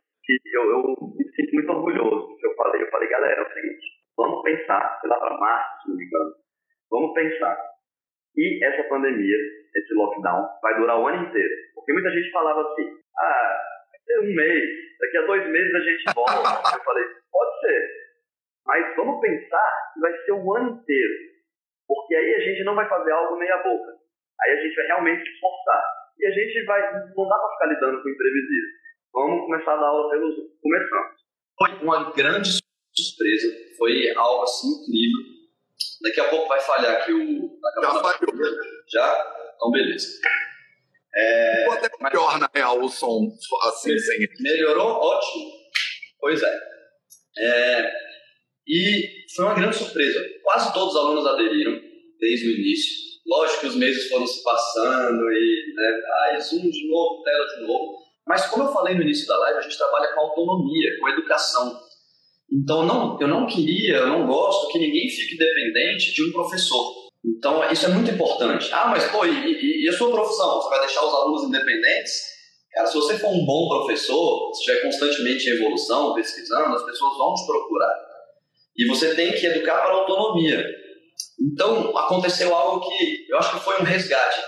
eu, 0.55 0.71
eu 0.71 0.83
me 1.17 1.25
sinto 1.35 1.55
muito 1.55 1.73
orgulhoso 1.73 2.29
do 2.29 2.37
que 2.37 2.47
eu 2.47 2.55
falei. 2.55 2.83
Eu 2.83 2.91
falei, 2.91 3.09
galera, 3.09 3.43
é 3.43 3.45
o 3.45 3.53
seguinte, 3.53 3.87
vamos 4.17 4.43
pensar, 4.43 4.99
sei 5.01 5.11
lá 5.11 5.19
para 5.19 5.39
março, 5.39 5.83
se 5.83 5.89
não 5.89 5.97
me 5.97 6.05
engano, 6.05 6.33
vamos 6.91 7.15
pensar. 7.15 7.70
E 8.37 8.64
essa 8.64 8.85
pandemia, 8.88 9.37
esse 9.75 9.95
lockdown, 9.95 10.49
vai 10.62 10.77
durar 10.77 11.01
o 11.01 11.07
ano 11.09 11.29
inteiro. 11.29 11.55
Porque 11.75 11.93
muita 11.93 12.11
gente 12.11 12.31
falava 12.31 12.61
assim, 12.61 12.90
ah, 13.19 13.59
vai 14.07 14.29
um 14.29 14.35
mês, 14.35 14.64
daqui 14.99 15.16
a 15.19 15.27
dois 15.27 15.49
meses 15.51 15.75
a 15.75 15.81
gente 15.81 16.14
volta. 16.14 16.33
eu 16.77 16.85
falei, 16.85 17.05
pode 17.31 17.61
ser, 17.61 18.01
mas 18.66 18.97
vamos 18.97 19.21
pensar 19.21 19.93
que 19.95 20.01
vai 20.01 20.12
ser 20.25 20.33
o 20.33 20.57
ano 20.57 20.81
inteiro. 20.81 21.14
Porque 21.87 22.14
aí 22.14 22.35
a 22.35 22.40
gente 22.40 22.62
não 22.64 22.75
vai 22.75 22.88
fazer 22.88 23.11
algo 23.11 23.37
meia 23.37 23.59
boca. 23.59 23.93
Aí 24.43 24.53
a 24.53 24.62
gente 24.62 24.75
vai 24.77 24.87
realmente 24.87 25.25
se 25.25 25.35
esforçar. 25.35 25.83
E 26.19 26.27
a 26.27 26.31
gente 26.31 26.64
vai, 26.64 26.81
não 27.16 27.29
dá 27.29 27.37
para 27.37 27.53
ficar 27.53 27.66
lidando 27.66 28.03
com 28.03 28.09
o 28.09 28.12
imprevisível. 28.12 28.71
Vamos 29.12 29.40
começar 29.47 29.73
a 29.73 29.77
dar 29.77 29.87
aula 29.87 30.11
pelos. 30.11 30.35
Começamos. 30.62 31.16
Foi 31.59 31.83
uma 31.83 32.12
grande 32.12 32.51
surpresa. 32.95 33.77
Foi 33.77 34.14
algo 34.16 34.45
assim 34.45 34.69
incrível. 34.69 35.39
Daqui 36.03 36.21
a 36.21 36.29
pouco 36.29 36.49
vai 36.49 36.61
falhar 36.61 36.97
aqui 36.97 37.12
o. 37.12 37.59
Já 37.83 37.90
falhou. 37.90 38.35
Já? 38.88 39.35
Então, 39.57 39.71
beleza. 39.71 40.09
É, 41.14 41.57
Ficou 41.59 41.73
até 41.75 41.90
mas... 42.01 42.12
pior, 42.12 42.38
na 42.38 42.51
real, 42.55 42.81
o 42.81 42.88
som, 42.88 43.29
assim, 43.69 43.99
sem. 43.99 44.27
Melhorou? 44.40 44.93
Ótimo. 44.93 45.51
Pois 46.19 46.43
é. 46.43 46.61
é. 47.38 47.93
E 48.66 49.27
foi 49.35 49.45
uma 49.45 49.55
grande 49.55 49.77
surpresa. 49.77 50.21
Quase 50.43 50.73
todos 50.73 50.95
os 50.95 51.01
alunos 51.01 51.27
aderiram 51.27 51.81
desde 52.19 52.47
o 52.47 52.57
início. 52.57 53.11
Lógico 53.27 53.61
que 53.61 53.66
os 53.66 53.77
meses 53.77 54.09
foram 54.09 54.27
se 54.27 54.43
passando 54.43 55.31
e, 55.33 55.75
né, 55.75 56.03
ah, 56.07 56.40
Zoom 56.40 56.71
de 56.71 56.88
novo, 56.88 57.23
tela 57.23 57.47
de 57.47 57.66
novo. 57.66 57.99
Mas 58.27 58.47
como 58.47 58.64
eu 58.64 58.73
falei 58.73 58.95
no 58.95 59.03
início 59.03 59.27
da 59.27 59.37
live, 59.38 59.59
a 59.59 59.62
gente 59.62 59.77
trabalha 59.77 60.12
com 60.14 60.21
autonomia, 60.21 60.99
com 61.01 61.09
educação. 61.09 61.81
Então, 62.53 62.85
não, 62.85 63.21
eu 63.21 63.29
não 63.29 63.47
queria, 63.47 63.99
eu 63.99 64.07
não 64.09 64.27
gosto 64.27 64.73
que 64.73 64.79
ninguém 64.79 65.09
fique 65.09 65.37
dependente 65.37 66.13
de 66.13 66.25
um 66.25 66.33
professor. 66.33 67.01
Então, 67.25 67.71
isso 67.71 67.87
é 67.87 67.89
muito 67.91 68.11
importante. 68.11 68.69
Ah, 68.73 68.89
mas, 68.89 69.09
pô, 69.11 69.25
e, 69.25 69.85
e, 69.85 69.89
a 69.89 69.93
sua 69.93 70.11
profissão? 70.11 70.61
Você 70.61 70.69
vai 70.69 70.81
deixar 70.81 71.05
os 71.05 71.15
alunos 71.15 71.45
independentes? 71.45 72.13
Cara, 72.73 72.87
se 72.87 72.95
você 72.95 73.19
for 73.19 73.31
um 73.31 73.45
bom 73.45 73.69
professor, 73.69 74.53
se 74.55 74.61
estiver 74.61 74.83
constantemente 74.83 75.49
em 75.49 75.55
evolução, 75.55 76.15
pesquisando, 76.15 76.75
as 76.75 76.85
pessoas 76.85 77.17
vão 77.19 77.35
te 77.35 77.47
procurar. 77.47 77.95
E 78.77 78.87
você 78.87 79.15
tem 79.15 79.33
que 79.33 79.47
educar 79.47 79.83
para 79.83 79.93
a 79.93 79.97
autonomia. 79.99 80.65
Então, 81.41 81.97
aconteceu 81.97 82.55
algo 82.55 82.89
que 82.89 83.27
eu 83.29 83.39
acho 83.39 83.59
que 83.59 83.65
foi 83.65 83.81
um 83.81 83.85
resgate. 83.85 84.41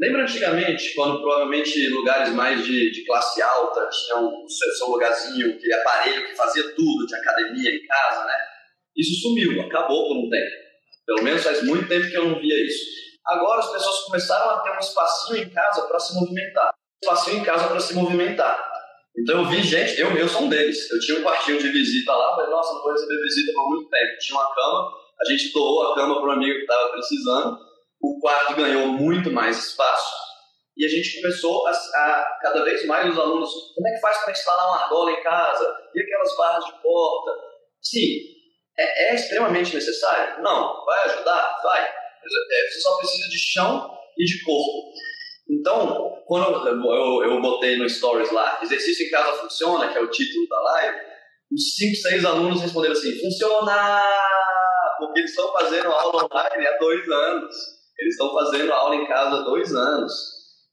Lembra 0.00 0.22
antigamente, 0.22 0.94
quando 0.94 1.20
provavelmente 1.20 1.88
lugares 1.90 2.32
mais 2.32 2.64
de, 2.64 2.90
de 2.90 3.04
classe 3.04 3.42
alta 3.42 3.86
tinham 3.90 4.28
o 4.28 4.48
seu, 4.48 4.72
seu 4.72 4.86
lugarzinho, 4.86 5.54
aquele 5.54 5.74
aparelho 5.74 6.26
que 6.26 6.34
fazia 6.34 6.74
tudo, 6.74 7.06
de 7.06 7.14
academia 7.14 7.70
em 7.70 7.86
casa, 7.86 8.24
né? 8.24 8.34
Isso 8.96 9.20
sumiu, 9.20 9.60
acabou 9.60 10.08
por 10.08 10.16
um 10.16 10.30
tempo. 10.30 10.50
Pelo 11.04 11.22
menos 11.22 11.42
faz 11.42 11.62
muito 11.64 11.86
tempo 11.86 12.08
que 12.08 12.16
eu 12.16 12.30
não 12.30 12.40
via 12.40 12.66
isso. 12.66 12.82
Agora 13.26 13.60
as 13.60 13.70
pessoas 13.70 14.04
começaram 14.06 14.50
a 14.50 14.60
ter 14.60 14.70
um 14.70 14.78
espacinho 14.78 15.42
em 15.42 15.50
casa 15.50 15.82
para 15.82 15.98
se 15.98 16.14
movimentar. 16.14 16.70
Um 16.70 17.06
espacinho 17.06 17.42
em 17.42 17.44
casa 17.44 17.68
para 17.68 17.80
se 17.80 17.94
movimentar. 17.94 18.70
Então 19.18 19.40
eu 19.40 19.50
vi 19.50 19.62
gente, 19.62 20.00
eu, 20.00 20.16
eu 20.16 20.28
sou 20.30 20.44
um 20.44 20.48
deles. 20.48 20.90
Eu 20.90 20.98
tinha 21.00 21.18
um 21.18 21.22
quartinho 21.22 21.58
de 21.58 21.68
visita 21.68 22.14
lá, 22.14 22.36
falei, 22.36 22.50
nossa, 22.50 22.72
não 22.72 22.82
vou 22.82 22.92
receber 22.92 23.20
visita 23.20 23.52
por 23.52 23.68
muito 23.68 23.90
tempo. 23.90 24.18
Tinha 24.18 24.38
uma 24.38 24.54
cama, 24.54 24.92
a 25.20 25.30
gente 25.30 25.52
doou 25.52 25.92
a 25.92 25.94
cama 25.94 26.20
para 26.22 26.30
um 26.30 26.32
amigo 26.32 26.54
que 26.54 26.60
estava 26.62 26.88
precisando 26.88 27.69
o 28.00 28.18
quarto 28.20 28.56
ganhou 28.56 28.88
muito 28.88 29.30
mais 29.30 29.58
espaço 29.58 30.30
e 30.76 30.86
a 30.86 30.88
gente 30.88 31.20
começou 31.20 31.66
a, 31.66 31.70
a, 31.70 32.38
cada 32.40 32.64
vez 32.64 32.86
mais 32.86 33.12
os 33.12 33.18
alunos, 33.18 33.50
como 33.74 33.86
é 33.86 33.92
que 33.92 34.00
faz 34.00 34.18
para 34.18 34.32
instalar 34.32 34.68
uma 34.68 34.82
argola 34.84 35.10
em 35.10 35.22
casa? 35.22 35.76
E 35.94 36.00
aquelas 36.00 36.36
barras 36.36 36.64
de 36.64 36.72
porta? 36.80 37.32
Sim, 37.82 38.40
é, 38.78 39.10
é 39.10 39.14
extremamente 39.14 39.74
necessário? 39.74 40.42
Não. 40.42 40.84
Vai 40.86 41.04
ajudar? 41.04 41.60
Vai. 41.62 41.82
É, 41.82 42.70
você 42.70 42.80
só 42.80 42.96
precisa 42.96 43.28
de 43.28 43.38
chão 43.38 43.90
e 44.16 44.24
de 44.24 44.42
corpo. 44.42 44.92
Então, 45.50 46.22
quando 46.26 46.66
eu, 46.66 46.82
eu, 46.82 47.24
eu 47.24 47.42
botei 47.42 47.76
no 47.76 47.88
Stories 47.88 48.30
lá, 48.30 48.60
exercício 48.62 49.06
em 49.06 49.10
casa 49.10 49.42
funciona, 49.42 49.92
que 49.92 49.98
é 49.98 50.00
o 50.00 50.10
título 50.10 50.48
da 50.48 50.60
live, 50.60 50.98
os 51.52 51.74
5, 51.76 51.96
6 51.96 52.24
alunos 52.24 52.62
responderam 52.62 52.94
assim, 52.94 53.20
funciona! 53.20 54.02
Porque 54.98 55.20
eles 55.20 55.30
estão 55.30 55.52
fazendo 55.52 55.88
aula 55.88 56.24
online 56.24 56.66
há 56.66 56.78
dois 56.78 57.06
anos. 57.08 57.79
Eles 58.00 58.14
estão 58.14 58.32
fazendo 58.32 58.72
aula 58.72 58.96
em 58.96 59.06
casa 59.06 59.36
há 59.36 59.42
dois 59.42 59.74
anos. 59.74 60.12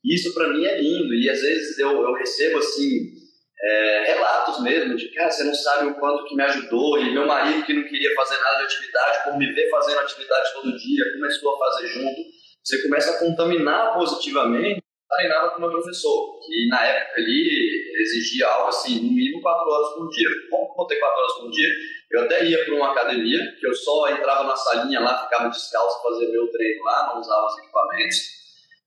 Isso 0.04 0.34
para 0.34 0.50
mim 0.50 0.66
é 0.66 0.80
lindo. 0.80 1.14
E 1.14 1.30
às 1.30 1.42
vezes 1.42 1.78
eu, 1.78 1.92
eu 1.92 2.14
recebo 2.14 2.58
assim 2.60 3.18
é, 3.60 4.04
relatos 4.14 4.62
mesmo 4.62 4.96
de 4.96 5.20
ah, 5.20 5.30
você 5.30 5.44
não 5.44 5.54
sabe 5.54 5.88
o 5.88 5.96
quanto 5.96 6.26
que 6.26 6.36
me 6.36 6.44
ajudou 6.44 7.00
e 7.00 7.12
meu 7.12 7.26
marido 7.26 7.66
que 7.66 7.74
não 7.74 7.84
queria 7.84 8.14
fazer 8.16 8.38
nada 8.40 8.60
de 8.60 8.64
atividade, 8.66 9.24
por 9.24 9.38
me 9.38 9.52
ver 9.52 9.70
fazendo 9.70 10.00
atividade 10.00 10.54
todo 10.54 10.78
dia, 10.78 11.14
começou 11.14 11.56
a 11.56 11.58
fazer 11.58 11.88
junto. 11.88 12.22
Você 12.64 12.84
começa 12.84 13.12
a 13.12 13.20
contaminar 13.20 13.94
positivamente. 13.94 14.82
Treinava 15.10 15.52
com 15.52 15.62
meu 15.62 15.72
professor, 15.72 16.38
que 16.46 16.68
na 16.68 16.86
época 16.86 17.22
ele 17.22 18.02
exigia 18.02 18.46
algo 18.46 18.68
assim, 18.68 18.96
no 19.00 19.14
mínimo 19.14 19.42
4 19.42 19.72
horas 19.72 19.94
por 19.96 20.10
dia. 20.10 20.28
Como 20.50 20.74
contei 20.74 21.00
4 21.00 21.18
horas 21.18 21.34
por 21.40 21.50
dia? 21.50 21.70
Eu 22.12 22.24
até 22.24 22.46
ia 22.46 22.64
para 22.64 22.74
uma 22.74 22.92
academia, 22.92 23.40
que 23.60 23.68
eu 23.68 23.74
só 23.74 24.10
entrava 24.10 24.44
na 24.46 24.56
salinha 24.56 25.02
lá, 25.02 25.24
ficava 25.24 25.50
descalço, 25.50 26.02
fazia 26.04 26.30
meu 26.30 26.50
treino 26.52 26.84
lá, 26.84 27.12
não 27.14 27.20
usava 27.20 27.48
os 27.48 27.58
equipamentos. 27.60 28.18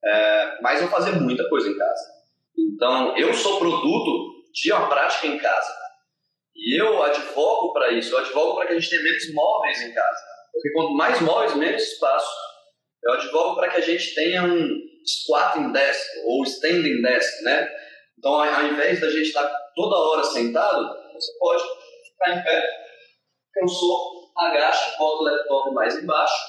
É, 0.03 0.59
mas 0.63 0.81
eu 0.81 0.89
fazia 0.89 1.13
muita 1.13 1.47
coisa 1.49 1.69
em 1.69 1.77
casa. 1.77 2.21
Então, 2.59 3.17
eu 3.17 3.35
sou 3.35 3.59
produto 3.59 4.43
de 4.53 4.73
uma 4.73 4.89
prática 4.89 5.27
em 5.27 5.39
casa. 5.39 5.81
E 6.57 6.81
eu 6.81 7.03
advogo 7.03 7.73
para 7.73 7.93
isso, 7.93 8.15
eu 8.15 8.19
advogo 8.19 8.57
para 8.57 8.67
que 8.67 8.73
a 8.73 8.79
gente 8.79 8.91
tenha 8.91 9.03
menos 9.03 9.35
móveis 9.35 9.83
em 9.83 9.93
casa. 9.93 10.21
Porque 10.53 10.73
quanto 10.73 10.93
mais 10.93 11.21
móveis, 11.21 11.55
menos 11.55 11.83
espaço. 11.83 12.31
Eu 13.03 13.13
advogo 13.13 13.55
para 13.57 13.71
que 13.71 13.77
a 13.77 13.81
gente 13.81 14.15
tenha 14.15 14.43
um 14.43 14.79
squatting 15.07 15.73
desk 15.73 16.07
ou 16.25 16.43
standing 16.45 17.01
desk, 17.01 17.43
né? 17.45 17.71
Então, 18.19 18.35
ao 18.35 18.65
invés 18.67 19.01
da 19.01 19.11
gente 19.11 19.29
estar 19.29 19.51
toda 19.75 19.97
hora 19.97 20.25
sentado, 20.25 20.87
você 21.15 21.33
pode 21.39 21.63
ficar 21.63 22.37
em 22.37 22.43
pé, 22.43 22.90
cansou, 23.55 24.31
agacha, 24.37 24.97
bota 24.99 25.23
o 25.23 25.25
laptop 25.25 25.75
mais 25.75 26.03
embaixo 26.03 26.43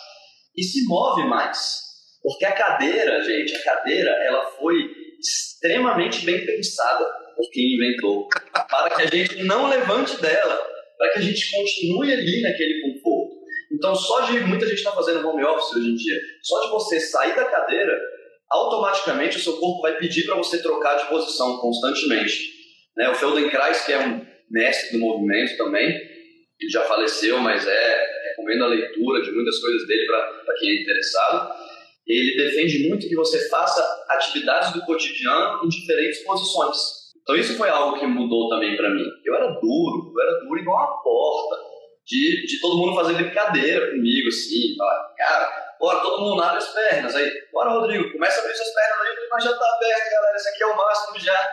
e 0.56 0.64
se 0.64 0.86
move 0.88 1.24
mais. 1.28 1.82
Porque 2.22 2.46
a 2.46 2.52
cadeira, 2.52 3.22
gente, 3.24 3.56
a 3.56 3.64
cadeira, 3.64 4.12
ela 4.26 4.46
foi 4.52 4.76
extremamente 5.20 6.26
bem 6.26 6.46
pensada 6.46 7.06
por 7.36 7.50
quem 7.52 7.76
inventou, 7.76 8.28
para 8.70 8.96
que 8.96 9.02
a 9.02 9.08
gente 9.08 9.44
não 9.44 9.70
levante 9.70 10.20
dela, 10.22 10.60
para 10.98 11.14
que 11.14 11.20
a 11.20 11.22
gente 11.22 11.52
continue 11.52 12.14
ali 12.14 12.42
naquele 12.42 12.82
conforto. 12.82 13.42
Então, 13.74 13.96
só 13.96 14.22
de 14.22 14.40
muita 14.42 14.68
gente 14.68 14.78
está 14.78 14.92
fazendo 14.92 15.28
home 15.28 15.44
office 15.44 15.76
hoje 15.76 15.90
em 15.90 15.96
dia, 15.96 16.20
só 16.44 16.62
de 16.62 16.70
você 16.70 17.00
sair 17.00 17.36
da 17.36 17.46
cadeira, 17.46 18.00
automaticamente 18.50 19.38
o 19.38 19.40
seu 19.40 19.58
corpo 19.58 19.82
vai 19.82 19.98
pedir 19.98 20.26
para 20.26 20.36
você 20.36 20.62
trocar 20.62 20.98
de 20.98 21.08
posição 21.08 21.58
constantemente. 21.58 22.52
Né? 22.98 23.10
O 23.10 23.16
Feldenkrais, 23.16 23.86
que 23.86 23.94
é 23.94 24.00
um 24.00 24.26
mestre 24.50 24.92
do 24.92 25.00
movimento 25.00 25.58
também, 25.58 25.98
ele 26.62 26.72
já 26.72 26.82
faleceu, 26.84 27.40
mas 27.40 27.68
é 27.68 28.12
recomendo 28.30 28.66
a 28.66 28.68
leitura 28.68 29.22
de 29.22 29.32
muitas 29.32 29.60
coisas 29.60 29.88
dele 29.88 30.06
para 30.06 30.56
quem 30.60 30.70
é 30.70 30.82
interessado. 30.82 31.54
Ele 32.06 32.36
defende 32.36 32.88
muito 32.88 33.08
que 33.08 33.16
você 33.16 33.50
faça 33.50 33.82
atividades 34.10 34.74
do 34.74 34.86
cotidiano 34.86 35.66
em 35.66 35.70
diferentes 35.70 36.24
posições. 36.24 36.78
Então 37.22 37.36
isso 37.36 37.56
foi 37.58 37.70
algo 37.70 38.00
que 38.00 38.06
mudou 38.06 38.50
também 38.50 38.76
para 38.76 38.90
mim. 38.90 39.06
Eu 39.24 39.36
era 39.36 39.48
duro, 39.48 40.14
eu 40.16 40.22
era 40.22 40.40
duro 40.44 40.60
igual 40.60 40.78
uma 40.78 41.04
porta. 41.04 41.72
De, 42.04 42.46
de 42.48 42.60
todo 42.60 42.78
mundo 42.78 42.96
fazer 42.96 43.14
brincadeira 43.14 43.92
comigo, 43.92 44.28
assim, 44.28 44.76
falar, 44.76 45.14
cara, 45.16 45.76
bora, 45.80 46.00
todo 46.00 46.22
mundo 46.24 46.42
abre 46.42 46.58
as 46.58 46.74
pernas. 46.74 47.16
Aí, 47.16 47.32
bora, 47.54 47.70
Rodrigo, 47.70 48.12
começa 48.12 48.40
a 48.40 48.44
abrir 48.44 48.56
suas 48.56 48.74
pernas 48.74 49.08
aí, 49.08 49.28
mas 49.30 49.44
já 49.44 49.54
tá 49.56 49.76
aberto, 49.76 50.12
galera, 50.12 50.36
esse 50.36 50.50
aqui 50.50 50.64
é 50.64 50.66
o 50.66 50.76
máximo 50.76 51.20
já. 51.20 51.52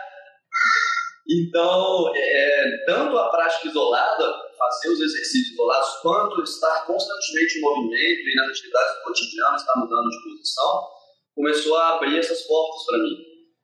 Então, 1.29 2.11
é, 2.15 2.83
tanto 2.87 3.15
a 3.17 3.29
prática 3.29 3.67
isolada, 3.67 4.49
fazer 4.57 4.89
os 4.89 4.99
exercícios 4.99 5.53
isolados, 5.53 5.89
quanto 6.01 6.41
estar 6.41 6.85
constantemente 6.87 7.57
em 7.57 7.61
movimento 7.61 8.27
e 8.27 8.35
nas 8.35 8.49
atividades 8.49 8.95
do 8.95 9.03
cotidiano, 9.03 9.55
estar 9.55 9.75
mudando 9.77 10.09
de 10.09 10.23
posição, 10.23 10.87
começou 11.35 11.77
a 11.77 11.95
abrir 11.95 12.17
essas 12.17 12.41
portas 12.41 12.85
para 12.85 12.97
mim. 12.97 13.15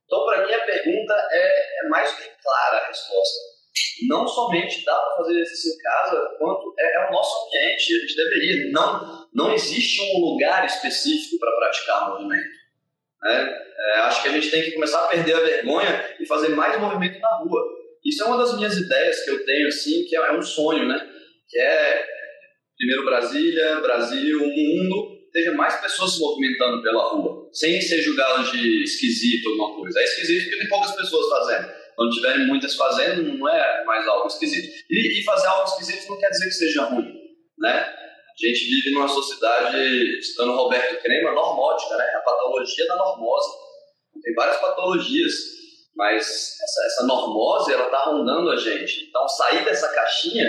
Então, 0.06 0.26
para 0.26 0.46
mim, 0.46 0.54
a 0.54 0.66
pergunta 0.66 1.28
é, 1.32 1.86
é 1.86 1.90
mais 1.90 2.12
do 2.12 2.18
que 2.18 2.30
clara 2.42 2.78
a 2.78 2.88
resposta. 2.88 3.56
Não 4.08 4.28
somente 4.28 4.86
dá 4.86 4.96
para 4.96 5.18
fazer 5.18 5.34
exercício 5.34 5.74
em 5.74 5.82
casa, 5.82 6.36
quanto 6.38 6.74
é, 6.78 6.96
é, 6.96 7.10
o 7.10 7.12
nosso 7.12 7.48
ambiente. 7.48 7.96
A 7.96 8.00
gente 8.00 8.16
deveria. 8.16 8.72
Não, 8.72 9.28
não 9.34 9.54
existe 9.54 10.02
um 10.02 10.20
lugar 10.20 10.66
específico 10.66 11.40
para 11.40 11.56
praticar 11.58 12.10
movimento. 12.12 12.55
Né? 13.26 13.60
É, 13.78 14.00
acho 14.02 14.22
que 14.22 14.30
a 14.30 14.32
gente 14.32 14.52
tem 14.52 14.64
que 14.64 14.72
começar 14.74 15.04
a 15.04 15.08
perder 15.08 15.34
a 15.34 15.40
vergonha 15.40 16.16
e 16.20 16.28
fazer 16.28 16.50
mais 16.50 16.80
movimento 16.80 17.20
na 17.20 17.38
rua. 17.38 17.60
Isso 18.06 18.24
é 18.24 18.28
uma 18.28 18.38
das 18.38 18.56
minhas 18.56 18.78
ideias 18.78 19.24
que 19.24 19.32
eu 19.32 19.44
tenho, 19.44 19.68
assim, 19.68 20.06
que 20.06 20.16
é 20.16 20.32
um 20.32 20.42
sonho, 20.42 20.88
né? 20.88 21.10
Que 21.50 21.60
é, 21.60 22.06
primeiro 22.78 23.04
Brasília, 23.04 23.82
Brasil, 23.82 24.44
o 24.44 24.48
mundo, 24.48 25.16
esteja 25.26 25.54
mais 25.54 25.82
pessoas 25.82 26.14
se 26.14 26.20
movimentando 26.20 26.84
pela 26.84 27.10
rua, 27.10 27.50
sem 27.52 27.82
ser 27.82 28.00
julgado 28.04 28.52
de 28.52 28.84
esquisito 28.84 29.50
alguma 29.50 29.76
coisa. 29.76 30.00
É 30.00 30.04
esquisito 30.04 30.44
porque 30.44 30.60
tem 30.60 30.70
poucas 30.70 30.96
pessoas 30.96 31.28
fazendo. 31.30 31.74
Quando 31.96 32.12
tiverem 32.12 32.46
muitas 32.46 32.76
fazendo, 32.76 33.24
não 33.24 33.50
é 33.50 33.84
mais 33.86 34.08
algo 34.08 34.28
esquisito. 34.28 34.72
E, 34.90 35.20
e 35.20 35.24
fazer 35.24 35.48
algo 35.48 35.68
esquisito 35.68 36.10
não 36.10 36.20
quer 36.20 36.30
dizer 36.30 36.46
que 36.46 36.52
seja 36.52 36.84
ruim, 36.84 37.12
né? 37.58 38.05
A 38.36 38.48
gente 38.48 38.66
vive 38.66 38.92
numa 38.92 39.08
sociedade, 39.08 40.22
citando 40.22 40.54
Roberto 40.54 41.02
Crema, 41.02 41.32
normótica, 41.32 41.96
né? 41.96 42.04
A 42.18 42.20
patologia 42.20 42.86
da 42.88 42.98
normose. 42.98 43.50
Tem 44.22 44.34
várias 44.34 44.58
patologias, 44.58 45.34
mas 45.96 46.26
essa, 46.62 46.86
essa 46.86 47.08
normose, 47.08 47.72
ela 47.72 47.90
tá 47.90 48.04
rondando 48.06 48.50
a 48.50 48.58
gente. 48.58 49.06
Então, 49.08 49.26
sair 49.28 49.64
dessa 49.64 49.88
caixinha 49.94 50.46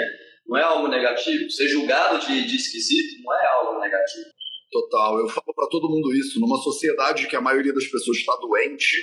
não 0.47 0.59
é 0.59 0.63
algo 0.63 0.89
negativo. 0.89 1.49
Ser 1.49 1.69
julgado 1.69 2.19
de, 2.27 2.47
de 2.47 2.57
esquisito 2.57 3.23
não 3.23 3.35
é 3.35 3.47
algo 3.47 3.81
negativo. 3.81 4.27
Total. 4.73 5.19
Eu 5.21 5.29
falo 5.29 5.55
para 5.55 5.69
todo 5.69 5.89
mundo 5.89 6.13
isso. 6.13 6.41
Numa 6.41 6.59
sociedade 6.59 7.29
que 7.29 7.37
a 7.37 7.41
maioria 7.41 7.73
das 7.73 7.87
pessoas 7.87 8.17
está 8.17 8.35
doente, 8.37 8.97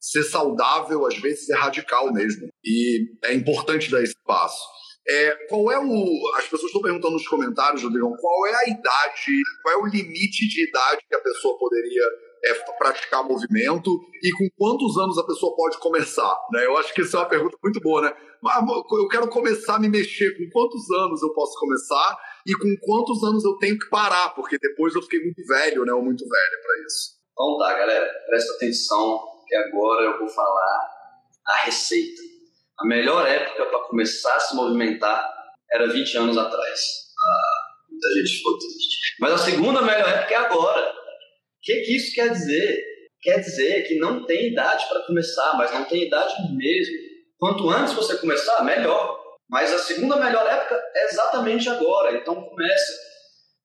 ser 0.00 0.22
saudável 0.22 1.06
às 1.06 1.16
vezes 1.18 1.48
é 1.50 1.56
radical 1.56 2.10
mesmo. 2.12 2.48
E 2.64 3.10
é 3.24 3.34
importante 3.34 3.90
dar 3.90 4.02
esse 4.02 4.16
passo. 4.24 4.79
É, 5.10 5.46
qual 5.48 5.72
é 5.72 5.78
o. 5.78 6.36
As 6.36 6.44
pessoas 6.44 6.66
estão 6.66 6.80
perguntando 6.80 7.14
nos 7.14 7.26
comentários, 7.26 7.82
Rodrigão, 7.82 8.14
qual 8.16 8.46
é 8.46 8.54
a 8.54 8.68
idade, 8.68 9.42
qual 9.60 9.74
é 9.74 9.78
o 9.78 9.86
limite 9.86 10.48
de 10.48 10.68
idade 10.68 11.00
que 11.08 11.16
a 11.16 11.20
pessoa 11.20 11.58
poderia 11.58 12.04
é, 12.44 12.54
praticar 12.78 13.24
movimento 13.24 13.90
e 14.22 14.30
com 14.38 14.48
quantos 14.56 14.96
anos 14.96 15.18
a 15.18 15.26
pessoa 15.26 15.56
pode 15.56 15.78
começar? 15.78 16.32
Né? 16.52 16.64
Eu 16.64 16.76
acho 16.78 16.94
que 16.94 17.00
essa 17.00 17.16
é 17.16 17.20
uma 17.20 17.28
pergunta 17.28 17.56
muito 17.60 17.80
boa, 17.80 18.02
né? 18.02 18.12
Mas 18.40 18.64
eu 18.92 19.08
quero 19.08 19.28
começar 19.28 19.76
a 19.76 19.80
me 19.80 19.88
mexer, 19.88 20.30
com 20.38 20.48
quantos 20.52 20.88
anos 20.92 21.20
eu 21.22 21.32
posso 21.34 21.58
começar 21.58 22.16
e 22.46 22.54
com 22.54 22.72
quantos 22.80 23.24
anos 23.24 23.44
eu 23.44 23.56
tenho 23.58 23.76
que 23.76 23.90
parar? 23.90 24.30
Porque 24.30 24.58
depois 24.58 24.94
eu 24.94 25.02
fiquei 25.02 25.24
muito 25.24 25.44
velho, 25.44 25.84
né? 25.84 25.92
Ou 25.92 26.04
muito 26.04 26.22
velho 26.22 26.62
para 26.62 26.86
isso. 26.86 27.18
Então 27.32 27.58
tá, 27.58 27.74
galera, 27.76 28.08
presta 28.28 28.52
atenção 28.54 29.20
que 29.48 29.56
agora 29.56 30.04
eu 30.04 30.18
vou 30.20 30.28
falar 30.28 30.88
a 31.48 31.56
receita. 31.64 32.29
A 32.80 32.86
melhor 32.86 33.26
época 33.26 33.66
para 33.66 33.80
começar 33.80 34.34
a 34.34 34.40
se 34.40 34.56
movimentar 34.56 35.30
era 35.70 35.86
20 35.86 36.16
anos 36.16 36.38
atrás. 36.38 36.80
Ah, 37.18 37.90
muita 37.90 38.08
gente 38.14 38.38
ficou 38.38 38.58
triste. 38.58 39.16
Mas 39.20 39.32
a 39.34 39.38
segunda 39.38 39.82
melhor 39.82 40.08
época 40.08 40.34
é 40.34 40.36
agora. 40.36 40.90
O 40.90 41.62
que, 41.62 41.74
que 41.82 41.96
isso 41.96 42.14
quer 42.14 42.30
dizer? 42.30 42.84
Quer 43.20 43.38
dizer 43.40 43.86
que 43.86 43.98
não 43.98 44.24
tem 44.24 44.52
idade 44.52 44.86
para 44.88 45.02
começar, 45.02 45.54
mas 45.58 45.70
não 45.72 45.84
tem 45.84 46.06
idade 46.06 46.34
mesmo. 46.56 46.96
Quanto 47.38 47.68
antes 47.68 47.92
você 47.92 48.16
começar, 48.16 48.64
melhor. 48.64 49.20
Mas 49.48 49.72
a 49.74 49.78
segunda 49.78 50.16
melhor 50.16 50.46
época 50.46 50.80
é 50.94 51.04
exatamente 51.04 51.68
agora, 51.68 52.16
então 52.16 52.34
começa. 52.42 52.92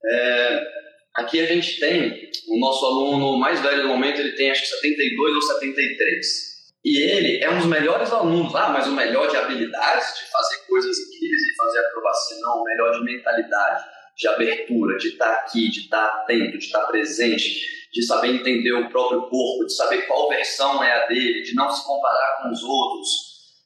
É, 0.05 0.67
aqui 1.15 1.39
a 1.39 1.45
gente 1.45 1.79
tem 1.79 2.29
o 2.49 2.59
nosso 2.59 2.85
aluno 2.85 3.37
mais 3.37 3.61
velho 3.61 3.83
do 3.83 3.87
momento, 3.87 4.19
ele 4.19 4.33
tem 4.33 4.51
acho 4.51 4.61
que 4.61 4.67
72 4.67 5.35
ou 5.35 5.41
73. 5.41 6.54
E 6.85 7.01
ele 7.01 7.43
é 7.43 7.49
um 7.49 7.57
dos 7.57 7.65
melhores 7.65 8.13
alunos, 8.13 8.53
ah, 8.53 8.69
mas 8.69 8.85
o 8.85 8.91
melhor 8.91 9.27
de 9.27 9.35
habilidades, 9.35 10.19
de 10.19 10.29
fazer 10.29 10.57
coisas 10.67 10.95
incríveis, 10.99 11.41
de 11.41 11.55
fazer 11.55 11.79
acrobacia, 11.79 12.37
não, 12.41 12.61
o 12.61 12.63
melhor 12.63 12.91
de 12.91 13.03
mentalidade, 13.03 13.83
de 14.15 14.27
abertura, 14.27 14.95
de 14.97 15.07
estar 15.07 15.31
aqui, 15.31 15.71
de 15.71 15.79
estar 15.79 16.05
atento, 16.05 16.59
de 16.59 16.63
estar 16.63 16.81
presente, 16.81 17.65
de 17.91 18.05
saber 18.05 18.35
entender 18.35 18.71
o 18.73 18.87
próprio 18.89 19.21
corpo, 19.21 19.65
de 19.65 19.73
saber 19.73 20.03
qual 20.03 20.29
versão 20.29 20.83
é 20.83 20.91
a 20.91 21.07
dele, 21.07 21.41
de 21.41 21.55
não 21.55 21.71
se 21.71 21.83
comparar 21.87 22.43
com 22.43 22.51
os 22.51 22.63
outros, 22.63 23.09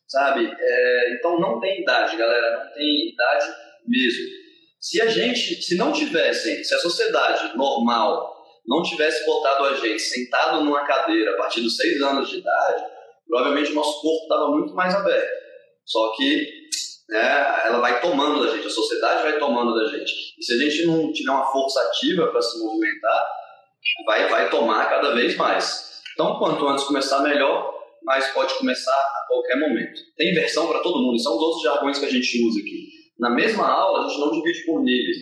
sabe? 0.08 0.50
É, 0.58 1.16
então 1.16 1.42
não 1.42 1.60
tem 1.60 1.82
idade, 1.82 2.16
galera, 2.16 2.64
não 2.64 2.74
tem 2.74 3.10
idade 3.10 3.48
mesmo. 3.86 4.26
Se 4.80 5.02
a 5.02 5.08
gente, 5.08 5.62
se 5.62 5.76
não 5.76 5.92
tivessem, 5.92 6.64
se 6.64 6.74
a 6.74 6.80
sociedade 6.80 7.58
normal 7.58 8.34
não 8.66 8.82
tivesse 8.82 9.26
botado 9.26 9.66
a 9.66 9.74
gente 9.76 10.00
sentado 10.00 10.64
numa 10.64 10.86
cadeira 10.86 11.34
a 11.34 11.38
partir 11.38 11.60
dos 11.60 11.76
seis 11.76 12.02
anos 12.02 12.30
de 12.30 12.38
idade, 12.38 12.99
provavelmente 13.30 13.72
o 13.72 13.76
nosso 13.76 14.02
corpo 14.02 14.24
estava 14.24 14.50
muito 14.50 14.74
mais 14.74 14.94
aberto. 14.96 15.30
Só 15.86 16.14
que 16.18 16.48
né, 17.10 17.64
ela 17.66 17.80
vai 17.80 18.02
tomando 18.02 18.44
da 18.44 18.56
gente, 18.56 18.68
a 18.68 18.72
sociedade 18.72 19.24
vai 19.24 19.40
tomando 19.40 19.74
da 19.76 19.86
gente. 19.86 20.12
E 20.38 20.44
se 20.44 20.54
a 20.54 20.58
gente 20.58 20.86
não 20.88 21.14
tiver 21.14 21.32
uma 21.32 21.52
força 21.52 21.80
ativa 21.82 22.28
para 22.28 22.42
se 22.42 22.60
movimentar, 22.60 23.28
vai, 24.06 24.30
vai 24.30 24.50
tomar 24.50 24.90
cada 24.90 25.14
vez 25.14 25.38
mais. 25.38 26.02
Então, 26.14 26.38
quanto 26.38 26.68
antes 26.68 26.84
começar, 26.84 27.22
melhor, 27.22 27.74
mas 28.04 28.28
pode 28.34 28.54
começar 28.56 28.92
a 28.92 29.26
qualquer 29.28 29.60
momento. 29.60 30.02
Tem 30.18 30.34
versão 30.34 30.68
para 30.68 30.80
todo 30.80 31.02
mundo, 31.02 31.20
são 31.20 31.36
os 31.38 31.42
outros 31.42 31.64
jargões 31.64 32.00
que 32.00 32.06
a 32.06 32.12
gente 32.12 32.44
usa 32.48 32.60
aqui. 32.60 32.90
Na 33.20 33.30
mesma 33.30 33.68
aula, 33.68 34.06
a 34.06 34.10
gente 34.10 34.20
não 34.20 34.32
divide 34.32 34.66
por 34.66 34.82
níveis. 34.84 35.18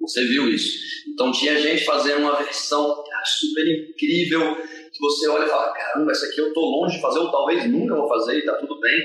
Você 0.00 0.24
viu 0.26 0.48
isso. 0.48 0.78
Então, 1.12 1.32
tinha 1.32 1.60
gente 1.60 1.84
fazendo 1.84 2.20
uma 2.20 2.36
versão 2.36 3.04
super 3.24 3.66
incrível, 3.66 4.56
você 5.00 5.28
olha 5.28 5.46
e 5.46 5.48
fala, 5.48 5.72
caramba, 5.72 6.12
essa 6.12 6.26
aqui 6.26 6.40
eu 6.40 6.52
tô 6.52 6.60
longe 6.60 6.96
de 6.96 7.02
fazer, 7.02 7.18
ou 7.18 7.30
talvez 7.30 7.64
nunca 7.70 7.96
vou 7.96 8.08
fazer 8.08 8.38
e 8.38 8.44
tá 8.44 8.54
tudo 8.54 8.78
bem. 8.78 8.98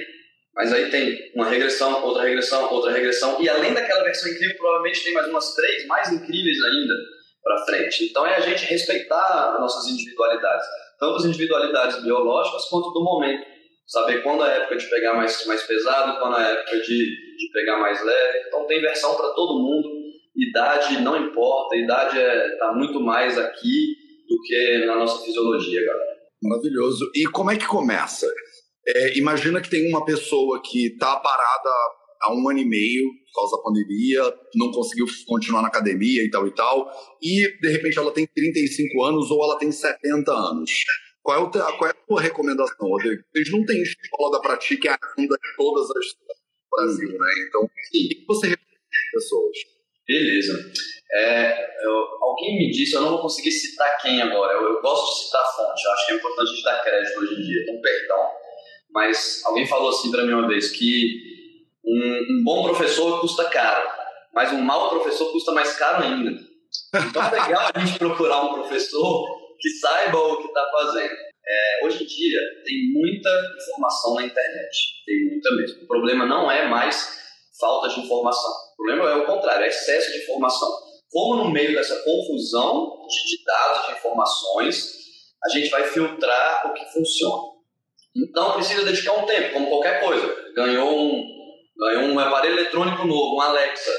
Mas 0.54 0.72
aí 0.72 0.90
tem 0.90 1.32
uma 1.36 1.50
regressão, 1.50 2.04
outra 2.04 2.24
regressão, 2.24 2.72
outra 2.72 2.92
regressão, 2.92 3.42
e 3.42 3.50
além 3.50 3.74
daquela 3.74 4.04
versão 4.04 4.32
incrível, 4.32 4.56
provavelmente 4.58 5.04
tem 5.04 5.14
mais 5.14 5.28
umas 5.28 5.54
três 5.54 5.86
mais 5.88 6.12
incríveis 6.12 6.58
ainda 6.64 6.94
para 7.44 7.66
frente. 7.66 8.06
Então 8.06 8.26
é 8.26 8.36
a 8.36 8.40
gente 8.40 8.66
respeitar 8.66 9.54
as 9.54 9.60
nossas 9.60 9.92
individualidades, 9.92 10.66
tanto 11.00 11.16
as 11.18 11.26
individualidades 11.26 12.02
biológicas 12.02 12.66
quanto 12.70 12.92
do 12.92 13.04
momento. 13.04 13.46
Saber 13.86 14.24
quando 14.24 14.44
é 14.44 14.52
a 14.52 14.56
época 14.56 14.78
de 14.78 14.90
pegar 14.90 15.14
mais, 15.14 15.46
mais 15.46 15.62
pesado, 15.64 16.20
quando 16.20 16.38
é 16.38 16.44
a 16.44 16.50
época 16.50 16.80
de, 16.80 17.06
de 17.38 17.52
pegar 17.54 17.78
mais 17.78 18.04
leve. 18.04 18.48
Então 18.48 18.66
tem 18.66 18.82
versão 18.82 19.16
para 19.16 19.30
todo 19.30 19.62
mundo. 19.62 19.88
Idade 20.36 21.02
não 21.02 21.16
importa, 21.16 21.78
idade 21.78 22.18
está 22.18 22.34
é, 22.34 22.58
tá 22.58 22.74
muito 22.74 23.00
mais 23.00 23.38
aqui 23.38 24.05
do 24.28 24.42
que 24.42 24.86
na 24.86 24.98
nossa 24.98 25.24
fisiologia, 25.24 25.86
galera. 25.86 26.16
Maravilhoso. 26.42 27.12
E 27.16 27.26
como 27.26 27.52
é 27.52 27.58
que 27.58 27.68
começa? 27.68 28.32
É, 28.88 29.18
imagina 29.18 29.62
que 29.62 29.70
tem 29.70 29.90
uma 29.90 30.06
pessoa 30.06 30.62
que 30.62 30.88
está 30.88 31.18
parada 31.18 31.70
há 32.22 32.34
um 32.34 32.50
ano 32.50 32.60
e 32.60 32.66
meio 32.66 33.06
por 33.26 33.42
causa 33.42 33.58
da 33.58 33.64
pandemia, 33.64 34.34
não 34.56 34.72
conseguiu 34.72 35.06
continuar 35.28 35.62
na 35.62 35.68
academia 35.68 36.24
e 36.24 36.30
tal 36.30 36.48
e 36.48 36.52
tal, 36.52 36.90
e 37.22 37.60
de 37.60 37.70
repente 37.70 37.98
ela 37.98 38.12
tem 38.12 38.26
35 38.26 39.04
anos 39.04 39.30
ou 39.30 39.44
ela 39.44 39.58
tem 39.58 39.72
70 39.72 40.32
anos. 40.32 40.72
Qual 41.22 41.38
é, 41.38 41.42
o 41.42 41.50
qual 41.50 41.88
é 41.88 41.92
a 41.92 42.06
tua 42.08 42.22
recomendação, 42.22 42.88
Rodrigo? 42.88 43.24
Vocês 43.34 43.52
não 43.52 43.66
têm 43.66 43.82
escola 43.82 44.40
da 44.40 44.58
que 44.58 44.88
ainda 44.88 45.36
em 45.36 45.56
todas 45.58 45.90
as 45.90 46.06
do 46.14 46.36
Brasil, 46.72 47.10
né? 47.10 47.30
Então, 47.48 47.64
o 47.64 47.70
que 47.92 48.26
você 48.28 48.48
recomenda 48.48 48.80
as 48.92 49.12
pessoas? 49.12 49.58
Beleza. 50.08 50.72
É, 51.12 51.86
eu, 51.86 51.94
alguém 52.22 52.58
me 52.58 52.72
disse, 52.72 52.96
eu 52.96 53.02
não 53.02 53.12
vou 53.12 53.22
conseguir 53.22 53.52
citar 53.52 53.98
quem 54.02 54.22
agora, 54.22 54.54
eu, 54.54 54.64
eu 54.64 54.82
gosto 54.82 55.14
de 55.14 55.26
citar 55.26 55.44
fonte, 55.56 55.86
eu 55.86 55.92
acho 55.92 56.06
que 56.06 56.12
é 56.12 56.16
importante 56.16 56.50
a 56.50 56.54
gente 56.54 56.64
dar 56.64 56.84
crédito 56.84 57.20
hoje 57.20 57.34
em 57.34 57.44
dia, 57.44 57.62
então 57.62 57.82
perdão. 57.82 58.32
Mas 58.92 59.42
alguém 59.46 59.68
falou 59.68 59.90
assim 59.90 60.12
para 60.12 60.24
mim 60.24 60.34
uma 60.34 60.48
vez 60.48 60.72
que 60.72 61.36
um, 61.86 62.40
um 62.40 62.44
bom 62.44 62.64
professor 62.64 63.22
custa 63.22 63.46
caro, 63.46 63.88
mas 64.34 64.52
um 64.52 64.62
mau 64.62 64.90
professor 64.90 65.32
custa 65.32 65.52
mais 65.52 65.78
caro 65.78 66.04
ainda. 66.04 66.32
Então 66.94 67.24
é 67.24 67.32
legal 67.32 67.72
a 67.74 67.80
gente 67.80 68.00
procurar 68.00 68.44
um 68.44 68.54
professor 68.54 69.26
que 69.60 69.70
saiba 69.70 70.18
o 70.18 70.38
que 70.38 70.48
está 70.48 70.70
fazendo. 70.72 71.14
É, 71.48 71.86
hoje 71.86 72.04
em 72.04 72.08
dia 72.08 72.40
tem 72.66 72.92
muita 72.92 73.30
informação 73.58 74.16
na 74.16 74.26
internet, 74.26 75.04
tem 75.06 75.30
muita 75.30 75.52
mesmo. 75.56 75.84
O 75.84 75.88
problema 75.88 76.26
não 76.26 76.50
é 76.50 76.68
mais 76.68 77.24
falta 77.60 77.90
de 77.90 78.02
informação, 78.02 78.52
o 78.78 78.84
problema 78.84 79.10
é 79.10 79.16
o 79.16 79.26
contrário, 79.26 79.66
é 79.66 79.68
excesso 79.70 80.12
de 80.12 80.24
informação. 80.24 80.70
Como 81.10 81.44
no 81.44 81.50
meio 81.50 81.74
dessa 81.74 81.96
confusão 82.04 83.06
de, 83.08 83.44
dados, 83.46 83.88
de 83.88 83.94
informações, 83.94 84.94
a 85.44 85.50
gente 85.50 85.70
vai 85.70 85.84
filtrar 85.84 86.68
o 86.68 86.74
que 86.74 86.86
funciona. 86.92 87.56
Então 88.16 88.54
precisa 88.54 88.84
dedicar 88.84 89.14
um 89.14 89.26
tempo, 89.26 89.54
como 89.54 89.70
qualquer 89.70 90.04
coisa. 90.04 90.52
Ganhou 90.54 90.98
um, 90.98 91.24
ganhou 91.78 92.04
um 92.04 92.20
aparelho 92.20 92.60
eletrônico 92.60 93.06
novo, 93.06 93.38
um 93.38 93.42
Alexa. 93.42 93.92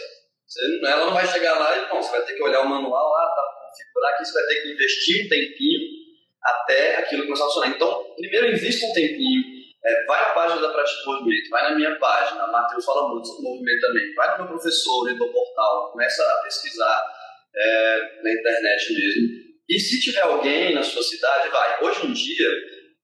Você, 0.46 0.60
ela 0.86 1.06
não 1.06 1.14
vai 1.14 1.26
chegar 1.26 1.58
lá 1.58 1.76
e, 1.76 1.88
não, 1.88 2.02
você 2.02 2.10
vai 2.10 2.22
ter 2.24 2.34
que 2.34 2.42
olhar 2.42 2.60
o 2.60 2.68
manual 2.68 3.10
lá, 3.10 3.34
tá, 3.34 3.42
configurar 3.68 4.14
aqui, 4.14 4.24
você 4.24 4.32
vai 4.32 4.44
ter 4.44 4.62
que 4.62 4.72
investir 4.72 5.24
um 5.24 5.28
tempinho 5.28 5.80
até 6.42 6.96
aquilo 6.96 7.24
começar 7.24 7.44
a 7.44 7.46
funcionar. 7.46 7.68
Então, 7.68 8.14
primeiro 8.16 8.52
invista 8.52 8.86
um 8.86 8.92
tempinho, 8.92 9.42
é, 9.84 10.04
vai 10.04 10.20
à 10.20 10.30
página 10.30 10.60
da 10.60 10.72
Prática 10.72 11.00
de 11.00 11.06
Movimento, 11.06 11.50
vai 11.50 11.70
na 11.70 11.76
minha 11.76 11.96
página, 11.96 12.42
a 12.42 12.50
Matheus 12.50 12.84
fala 12.84 13.08
muito 13.08 13.26
sobre 13.26 13.42
movimento 13.42 13.80
também, 13.80 14.14
vai 14.14 14.32
no 14.32 14.38
meu 14.38 14.46
professor, 14.54 15.08
no 15.08 15.16
meu 15.16 15.32
portal, 15.32 15.92
começa 15.92 16.22
a 16.22 16.42
pesquisar 16.42 17.04
é, 17.54 18.22
na 18.22 18.32
internet 18.32 18.92
mesmo. 18.92 19.46
E 19.68 19.80
se 19.80 20.00
tiver 20.00 20.22
alguém 20.22 20.74
na 20.74 20.82
sua 20.82 21.02
cidade, 21.02 21.48
vai. 21.48 21.84
Hoje 21.84 22.06
em 22.06 22.12
dia, 22.12 22.48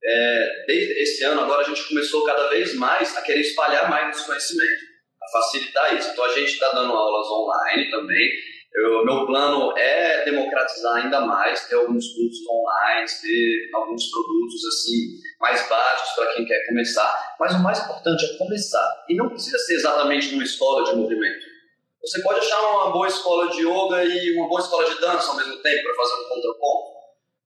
é, 0.05 0.65
desde 0.67 0.93
esse 1.03 1.25
ano 1.25 1.43
agora 1.43 1.63
a 1.63 1.69
gente 1.69 1.89
começou 1.89 2.25
cada 2.25 2.49
vez 2.49 2.75
mais 2.75 3.17
a 3.17 3.23
querer 3.23 3.41
espalhar 3.41 3.89
mais 3.89 4.17
esse 4.17 4.27
conhecimento, 4.27 4.83
a 5.23 5.39
facilitar 5.39 5.97
isso. 5.97 6.11
Então 6.11 6.25
a 6.25 6.35
gente 6.35 6.53
está 6.53 6.71
dando 6.73 6.93
aulas 6.93 7.27
online 7.29 7.91
também. 7.91 8.31
Eu, 8.75 9.05
meu 9.05 9.27
plano 9.27 9.77
é 9.77 10.25
democratizar 10.25 11.05
ainda 11.05 11.21
mais, 11.21 11.69
ter 11.69 11.75
alguns 11.75 12.09
cursos 12.09 12.47
online, 12.49 13.07
ter 13.21 13.71
alguns 13.75 14.11
produtos 14.11 14.65
assim 14.67 15.21
mais 15.39 15.69
básicos 15.69 16.11
para 16.15 16.33
quem 16.33 16.47
quer 16.47 16.67
começar. 16.69 17.37
Mas 17.39 17.55
o 17.55 17.63
mais 17.63 17.81
importante 17.81 18.25
é 18.25 18.39
começar. 18.39 19.05
E 19.09 19.15
não 19.15 19.29
precisa 19.29 19.59
ser 19.59 19.75
exatamente 19.75 20.33
numa 20.33 20.45
escola 20.45 20.85
de 20.85 20.97
movimento. 20.97 21.53
Você 22.01 22.23
pode 22.23 22.41
achar 22.41 22.61
uma 22.63 22.91
boa 22.91 23.07
escola 23.07 23.51
de 23.51 23.61
yoga 23.61 24.05
e 24.05 24.37
uma 24.37 24.49
boa 24.49 24.61
escola 24.61 24.89
de 24.89 24.99
dança 25.01 25.31
ao 25.31 25.37
mesmo 25.37 25.57
tempo 25.63 25.83
para 25.83 25.95
fazer 25.95 26.15
um 26.15 26.29
contraponto. 26.29 26.93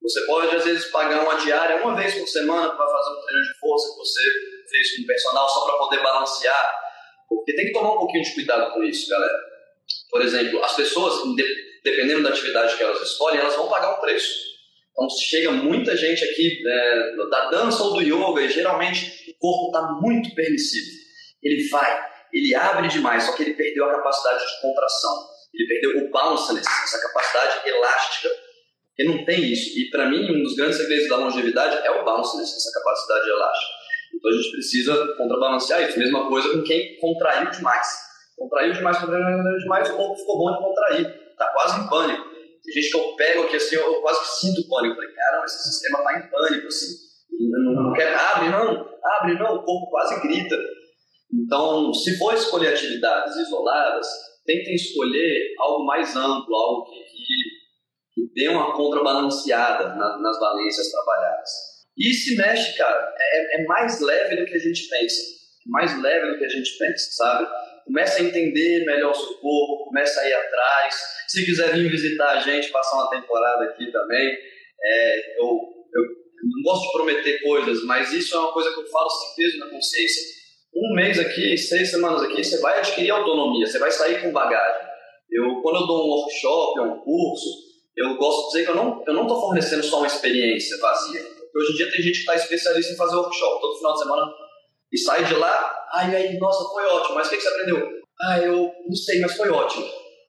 Você 0.03 0.27
pode, 0.27 0.57
às 0.57 0.65
vezes, 0.65 0.85
pagar 0.87 1.25
uma 1.25 1.35
diária 1.35 1.83
uma 1.83 1.97
vez 1.97 2.15
por 2.15 2.29
semana 2.29 2.71
para 2.71 2.87
fazer 2.87 3.11
um 3.11 3.23
treino 3.23 3.43
de 3.43 3.59
força 3.59 3.93
que 3.93 3.99
você 3.99 4.21
fez 4.71 4.97
com 4.97 5.03
o 5.03 5.07
personal 5.07 5.49
só 5.49 5.67
para 5.67 5.79
poder 5.79 6.03
balancear. 6.03 6.75
Porque 7.29 7.55
tem 7.57 7.67
que 7.67 7.73
tomar 7.73 7.95
um 7.95 7.99
pouquinho 7.99 8.23
de 8.23 8.35
cuidado 8.35 8.73
com 8.73 8.85
isso, 8.85 9.11
galera. 9.11 9.56
Por 10.11 10.23
exemplo, 10.23 10.63
as 10.63 10.75
pessoas, 10.75 11.23
dependendo 11.85 12.23
da 12.23 12.31
atividade 12.31 12.77
que 12.77 12.83
elas 12.83 13.01
escolhem, 13.03 13.41
elas 13.41 13.57
vão 13.57 13.69
pagar 13.69 13.97
um 13.97 14.01
preço. 14.01 14.47
Então, 14.93 15.09
chega 15.11 15.53
muita 15.53 15.97
gente 15.97 16.25
aqui 16.25 16.63
é, 16.67 17.17
da 17.29 17.51
dança 17.51 17.83
ou 17.83 17.95
do 17.95 18.03
yoga 18.03 18.43
e 18.43 18.49
geralmente 18.49 19.31
o 19.31 19.39
corpo 19.39 19.67
está 19.67 19.93
muito 20.01 20.35
permissivo. 20.35 20.97
Ele 21.43 21.69
vai, 21.69 22.07
ele 22.33 22.55
abre 22.55 22.89
demais, 22.89 23.25
só 23.25 23.33
que 23.33 23.43
ele 23.43 23.55
perdeu 23.55 23.85
a 23.85 23.97
capacidade 23.97 24.45
de 24.45 24.61
contração. 24.63 25.29
Ele 25.55 25.69
perdeu 25.69 26.07
o 26.07 26.11
bounciness, 26.11 26.67
essa 26.67 27.01
capacidade 27.01 27.69
elástica 27.69 28.31
porque 28.97 29.05
não 29.05 29.25
tem 29.27 29.53
isso. 29.53 29.79
E 29.79 29.91
para 29.91 30.09
mim, 30.09 30.25
um 30.35 30.43
dos 30.43 30.57
grandes 30.57 30.79
segredos 30.79 31.09
da 31.09 31.17
longevidade 31.17 31.87
é 31.87 31.91
o 31.91 32.03
bounce, 32.03 32.41
essa 32.41 32.73
capacidade 32.73 33.29
elástica. 33.29 33.73
Então 34.15 34.31
a 34.31 34.35
gente 34.35 34.51
precisa 34.53 35.15
contrabalancear 35.19 35.83
isso. 35.83 35.99
Mesma 35.99 36.27
coisa 36.29 36.51
com 36.51 36.63
quem 36.63 36.97
contraiu 36.99 37.51
demais. 37.51 38.06
Contraiu 38.37 38.73
demais, 38.73 38.99
contraiu 38.99 39.59
demais, 39.59 39.91
o 39.91 39.97
corpo 39.97 40.17
ficou 40.17 40.39
bom 40.39 40.53
de 40.53 40.59
contrair. 40.59 41.37
Tá 41.37 41.49
quase 41.53 41.81
em 41.81 41.89
pânico. 41.89 42.29
Tem 42.63 42.75
gente 42.75 42.91
que 42.91 42.97
eu 42.99 43.17
pego 43.17 43.43
aqui 43.45 43.57
assim, 43.57 43.77
eu 43.77 44.01
quase 44.01 44.21
que 44.21 44.27
sinto 44.27 44.69
pânico. 44.69 44.97
Falei, 44.97 45.13
cara, 45.13 45.45
esse 45.45 45.69
sistema 45.69 46.03
tá 46.03 46.19
em 46.19 46.31
pânico, 46.31 46.67
assim. 46.67 47.07
Não, 47.39 47.83
não 47.83 47.93
quer, 47.93 48.15
abre 48.15 48.49
não, 48.49 48.89
abre 49.05 49.39
não, 49.39 49.57
o 49.57 49.63
corpo 49.63 49.91
quase 49.91 50.21
grita. 50.21 50.57
Então, 51.33 51.93
se 51.93 52.17
for 52.19 52.35
escolher 52.35 52.69
atividades 52.69 53.37
isoladas, 53.37 54.07
tentem 54.45 54.75
escolher 54.75 55.55
algo 55.59 55.85
mais 55.85 56.17
amplo, 56.17 56.55
algo 56.55 56.85
que, 56.85 56.99
que 57.05 57.57
que 58.17 58.33
dê 58.35 58.49
uma 58.49 58.75
contrabalanceada 58.75 59.95
na, 59.95 60.19
nas 60.19 60.41
valências 60.41 60.91
trabalhadas. 60.91 61.51
E 61.99 62.15
se 62.15 62.35
mexe, 62.35 62.77
cara, 62.79 63.15
é, 63.19 63.61
é, 63.61 63.65
mais 63.67 64.01
leve 64.01 64.37
do 64.37 64.47
que 64.47 64.55
a 64.55 64.59
gente 64.59 64.89
pensa. 64.89 65.23
Mais 65.67 66.01
leve 66.01 66.33
do 66.33 66.39
que 66.39 66.45
a 66.47 66.49
gente 66.49 66.79
pensa, 66.79 67.11
sabe? 67.13 67.47
Começa 67.87 68.21
a 68.21 68.25
entender 68.25 68.85
melhor 68.85 69.13
o 69.13 69.15
seu 69.15 69.35
corpo, 69.39 69.85
começa 69.85 70.21
a 70.21 70.29
ir 70.29 70.35
atrás. 70.35 70.95
Se 71.29 71.45
quiser 71.45 71.73
vir 71.73 71.89
visitar 71.89 72.31
a 72.31 72.41
gente, 72.41 72.73
passar 72.73 72.97
uma 72.97 73.11
temporada 73.11 73.65
aqui 73.65 73.91
também. 73.93 74.37
É, 74.83 75.41
eu, 75.41 75.45
eu 75.45 76.03
não 76.43 76.63
gosto 76.65 76.87
de 76.87 76.93
prometer 76.93 77.43
coisas, 77.43 77.85
mas 77.85 78.13
isso 78.13 78.35
é 78.35 78.41
uma 78.41 78.53
coisa 78.53 78.73
que 78.73 78.81
eu 78.81 78.87
falo 78.89 79.09
sem 79.09 79.37
peso 79.37 79.59
na 79.59 79.71
consciência. 79.71 80.23
Um 80.75 80.95
mês 80.97 81.19
aqui, 81.21 81.57
seis 81.57 81.91
semanas 81.93 82.23
aqui, 82.23 82.43
você 82.43 82.59
vai 82.59 82.79
adquirir 82.79 83.11
autonomia, 83.11 83.67
você 83.67 83.79
vai 83.79 83.91
sair 83.93 84.21
com 84.21 84.33
bagagem. 84.33 84.87
Eu, 85.31 85.63
quando 85.63 85.81
eu 85.81 85.87
dou 85.87 86.07
um 86.07 86.11
workshop, 86.11 86.81
um 86.81 87.01
curso, 87.01 87.67
eu 87.97 88.17
gosto 88.17 88.43
de 88.43 88.47
dizer 88.49 88.65
que 88.65 88.71
eu 88.73 88.75
não 88.75 89.05
eu 89.07 89.15
não 89.15 89.23
estou 89.23 89.41
fornecendo 89.41 89.85
só 89.85 89.99
uma 89.99 90.09
experiência 90.09 90.77
vazia. 90.79 91.23
Porque 91.23 91.59
hoje 91.59 91.73
em 91.73 91.77
dia 91.77 91.91
tem 91.93 92.03
gente 92.03 92.13
que 92.13 92.19
está 92.19 92.35
especialista 92.35 92.93
em 92.93 92.97
fazer 92.97 93.17
workshop 93.17 93.61
todo 93.61 93.79
final 93.79 93.93
de 93.93 93.99
semana 94.01 94.46
e 94.93 94.99
sai 94.99 95.25
de 95.25 95.35
lá, 95.35 95.87
ai, 95.93 96.15
ai, 96.15 96.37
nossa, 96.39 96.69
foi 96.71 96.85
ótimo, 96.85 97.15
mas 97.17 97.27
o 97.27 97.31
que, 97.31 97.41
você 97.41 97.49
aprendeu? 97.49 97.89
Ah, 98.23 98.39
eu 98.39 98.73
não 98.87 98.97
sei, 98.97 99.21
mas 99.21 99.37
foi 99.37 99.51
ótimo. 99.51 99.87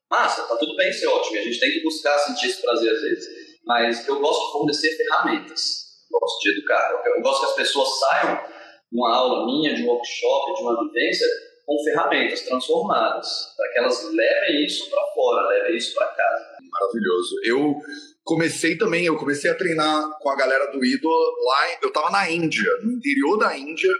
Massa, 0.09 0.43
tá 0.43 0.55
tudo 0.55 0.75
bem 0.75 0.91
ser 0.91 1.07
ótimo, 1.07 1.37
a 1.37 1.43
gente 1.43 1.59
tem 1.59 1.71
que 1.71 1.83
buscar 1.83 2.17
sentir 2.19 2.47
esse 2.47 2.61
prazer 2.61 2.91
às 2.91 3.01
vezes. 3.01 3.27
Mas 3.65 4.07
eu 4.07 4.19
gosto 4.19 4.45
de 4.45 4.51
fornecer 4.53 4.95
ferramentas, 4.95 5.61
gosto 6.09 6.39
de 6.41 6.57
educar. 6.57 7.03
Eu 7.05 7.21
gosto 7.21 7.41
que 7.41 7.45
as 7.47 7.55
pessoas 7.55 7.99
saiam 7.99 8.35
de 8.35 8.97
uma 8.97 9.13
aula 9.13 9.45
minha, 9.45 9.75
de 9.75 9.83
um 9.83 9.87
workshop, 9.87 10.55
de 10.55 10.61
uma 10.61 10.85
vivência, 10.85 11.27
com 11.65 11.83
ferramentas 11.83 12.41
transformadas, 12.43 13.27
para 13.57 13.69
que 13.73 13.79
elas 13.79 14.03
levem 14.05 14.65
isso 14.65 14.89
para 14.89 15.05
fora, 15.13 15.47
levem 15.49 15.75
isso 15.75 15.93
para 15.93 16.07
casa. 16.07 16.45
Maravilhoso. 16.61 17.35
Eu 17.43 17.75
comecei 18.23 18.77
também, 18.77 19.05
eu 19.05 19.17
comecei 19.17 19.51
a 19.51 19.55
treinar 19.55 20.17
com 20.19 20.29
a 20.29 20.35
galera 20.37 20.71
do 20.71 20.83
Ido 20.83 21.09
lá, 21.09 21.77
eu 21.81 21.89
estava 21.89 22.09
na 22.09 22.31
Índia, 22.31 22.71
no 22.83 22.93
interior 22.93 23.37
da 23.37 23.57
Índia, 23.57 23.91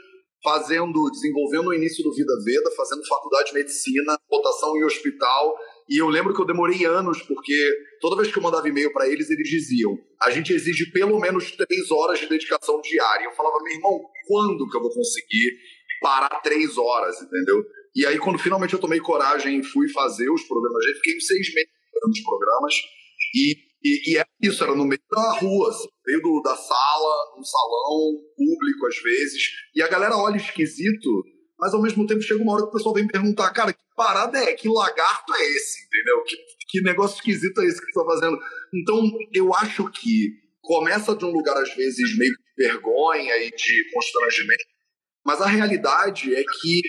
fazendo, 0.48 1.12
desenvolvendo 1.12 1.68
o 1.68 1.74
início 1.74 2.02
do 2.02 2.14
Vida 2.14 2.34
Veda, 2.46 2.72
fazendo 2.72 3.06
faculdade 3.06 3.50
de 3.50 3.56
medicina, 3.56 4.18
rotação 4.32 4.78
em 4.78 4.86
hospital, 4.86 5.54
e 5.90 6.02
eu 6.02 6.08
lembro 6.08 6.34
que 6.34 6.42
eu 6.42 6.46
demorei 6.46 6.86
anos, 6.86 7.22
porque 7.22 7.54
toda 8.00 8.16
vez 8.16 8.32
que 8.32 8.40
eu 8.40 8.44
mandava 8.44 8.68
e-mail 8.68 8.94
para 8.94 9.10
eles, 9.10 9.30
eles 9.30 9.50
diziam: 9.50 9.98
a 10.22 10.32
gente 10.32 10.54
exige 10.54 10.90
pelo 10.92 11.20
menos 11.20 11.52
três 11.52 11.92
horas 11.92 12.20
de 12.20 12.28
dedicação 12.28 12.80
diária. 12.80 13.26
Eu 13.26 13.32
falava, 13.32 13.62
meu 13.62 13.74
irmão, 13.74 14.00
quando 14.26 14.70
que 14.70 14.78
eu 14.78 14.82
vou 14.82 14.94
conseguir 14.94 15.58
parar 16.02 16.42
três 16.42 16.78
horas, 16.78 17.22
entendeu? 17.22 17.62
E 17.96 18.06
aí, 18.06 18.18
quando 18.18 18.38
finalmente 18.38 18.74
eu 18.74 18.80
tomei 18.80 19.00
coragem 19.00 19.60
e 19.60 19.64
fui 19.64 19.90
fazer 19.90 20.30
os 20.30 20.44
programas, 20.44 20.86
eu 20.86 20.96
fiquei 20.96 21.20
seis 21.20 21.54
meses 21.54 21.72
fazendo 21.94 22.12
os 22.12 22.22
programas. 22.22 22.74
E, 23.36 23.58
e, 23.84 24.14
e, 24.14 24.18
é 24.18 24.26
isso, 24.42 24.64
era 24.64 24.76
no 24.76 24.86
meio 24.86 25.02
da 25.12 25.40
rua, 25.40 25.70
assim, 25.70 25.88
no 26.08 26.12
meio 26.12 26.22
do, 26.22 26.42
da 26.42 26.56
sala, 26.56 27.36
num 27.36 27.44
salão 27.44 28.14
público 28.36 28.88
às 28.88 28.98
vezes. 29.02 29.44
E 29.76 29.82
a 29.82 29.88
galera 29.88 30.16
olha 30.16 30.38
esquisito, 30.38 31.10
mas 31.60 31.74
ao 31.74 31.82
mesmo 31.82 32.08
tempo 32.08 32.22
chega 32.22 32.42
uma 32.42 32.54
hora 32.54 32.64
que 32.64 32.70
o 32.70 32.72
pessoal 32.72 32.96
vem 32.96 33.08
perguntar, 33.08 33.52
cara, 33.52 33.74
que 33.74 33.80
parada 33.96 34.40
é? 34.40 34.54
Que 34.54 34.70
lagarto 34.70 35.34
é 35.34 35.46
esse? 35.50 35.86
Entendeu? 35.86 36.24
Que, 36.24 36.38
que 36.70 36.82
negócio 36.82 37.16
esquisito 37.18 37.62
é 37.62 37.66
esse 37.66 37.80
que 37.80 37.92
você 37.92 38.00
está 38.00 38.06
fazendo? 38.06 38.38
Então, 38.74 39.02
eu 39.34 39.54
acho 39.54 39.90
que 39.92 40.32
começa 40.62 41.16
de 41.16 41.26
um 41.26 41.32
lugar, 41.32 41.58
às 41.58 41.74
vezes, 41.76 42.18
meio 42.18 42.32
de 42.32 42.66
vergonha 42.66 43.38
e 43.38 43.52
de 43.52 43.92
constrangimento, 43.94 44.66
mas 45.26 45.42
a 45.42 45.46
realidade 45.46 46.34
é 46.34 46.44
que 46.44 46.82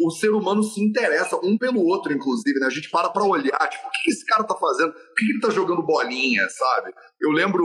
o 0.00 0.10
ser 0.10 0.30
humano 0.30 0.62
se 0.62 0.80
interessa 0.80 1.36
um 1.44 1.58
pelo 1.58 1.84
outro, 1.84 2.12
inclusive, 2.12 2.58
né? 2.58 2.66
A 2.66 2.70
gente 2.70 2.90
para 2.90 3.10
pra 3.10 3.22
olhar, 3.22 3.68
tipo, 3.68 3.86
o 3.86 3.90
que 3.90 4.10
esse 4.10 4.24
cara 4.24 4.44
tá 4.44 4.56
fazendo? 4.56 4.92
Por 4.92 5.14
que 5.14 5.24
ele 5.24 5.40
tá 5.40 5.50
jogando 5.50 5.82
bolinha, 5.82 6.48
sabe? 6.48 6.92
Eu 7.20 7.30
lembro, 7.30 7.62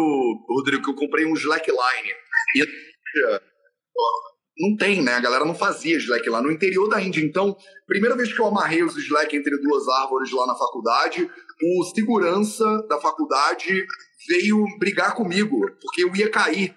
Rodrigo, 0.50 0.84
que 0.84 0.90
eu 0.90 0.96
comprei 0.96 1.26
um 1.26 1.34
slackline. 1.34 2.14
E 2.56 2.66
não 4.58 4.76
tem, 4.78 5.02
né? 5.02 5.14
A 5.14 5.20
galera 5.20 5.46
não 5.46 5.56
fazia 5.56 5.98
slack 5.98 6.30
lá 6.30 6.42
no 6.42 6.52
interior 6.52 6.88
da 6.90 7.02
Índia. 7.02 7.22
Então, 7.22 7.56
primeira 7.88 8.16
vez 8.16 8.34
que 8.34 8.40
eu 8.40 8.48
amarrei 8.48 8.84
os 8.84 8.96
slack 8.98 9.36
entre 9.36 9.58
duas 9.62 9.88
árvores 9.88 10.32
lá 10.32 10.46
na 10.46 10.56
faculdade, 10.56 11.30
o 11.62 11.84
segurança 11.86 12.66
da 12.88 13.00
faculdade 13.00 13.86
veio 14.28 14.66
brigar 14.80 15.16
comigo, 15.16 15.60
porque 15.82 16.04
eu 16.04 16.16
ia 16.16 16.30
cair. 16.30 16.76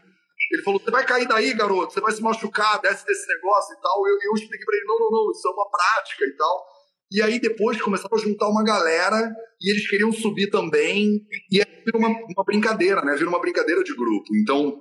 Ele 0.52 0.62
falou: 0.62 0.80
Você 0.80 0.90
vai 0.90 1.04
cair 1.04 1.26
daí, 1.26 1.52
garoto, 1.54 1.92
você 1.92 2.00
vai 2.00 2.12
se 2.12 2.22
machucar, 2.22 2.80
desce 2.80 3.04
desse 3.04 3.26
negócio 3.28 3.74
e 3.74 3.80
tal. 3.80 4.08
Eu, 4.08 4.18
eu 4.22 4.34
expliquei 4.34 4.64
pra 4.64 4.76
ele: 4.76 4.86
Não, 4.86 4.98
não, 4.98 5.10
não, 5.10 5.30
isso 5.30 5.46
é 5.46 5.50
uma 5.50 5.70
prática 5.70 6.24
e 6.24 6.36
tal. 6.36 6.64
E 7.10 7.22
aí 7.22 7.40
depois 7.40 7.80
começaram 7.80 8.16
a 8.16 8.20
juntar 8.20 8.48
uma 8.48 8.62
galera 8.62 9.30
e 9.60 9.70
eles 9.70 9.88
queriam 9.88 10.12
subir 10.12 10.50
também. 10.50 11.22
E 11.50 11.60
aí 11.60 11.66
uma, 11.94 12.08
uma 12.08 12.44
brincadeira, 12.44 13.02
né? 13.02 13.14
Virou 13.14 13.32
uma 13.32 13.40
brincadeira 13.40 13.82
de 13.82 13.94
grupo. 13.94 14.26
Então, 14.36 14.78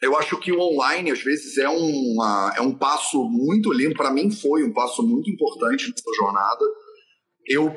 eu 0.00 0.16
acho 0.16 0.38
que 0.38 0.52
o 0.52 0.60
online, 0.60 1.10
às 1.10 1.22
vezes, 1.22 1.58
é, 1.58 1.68
uma, 1.68 2.54
é 2.56 2.60
um 2.60 2.76
passo 2.76 3.24
muito 3.24 3.72
lindo. 3.72 3.94
Para 3.94 4.12
mim, 4.12 4.30
foi 4.30 4.62
um 4.62 4.72
passo 4.72 5.02
muito 5.02 5.28
importante 5.30 5.88
nessa 5.88 6.16
jornada. 6.16 6.64
Eu, 7.48 7.74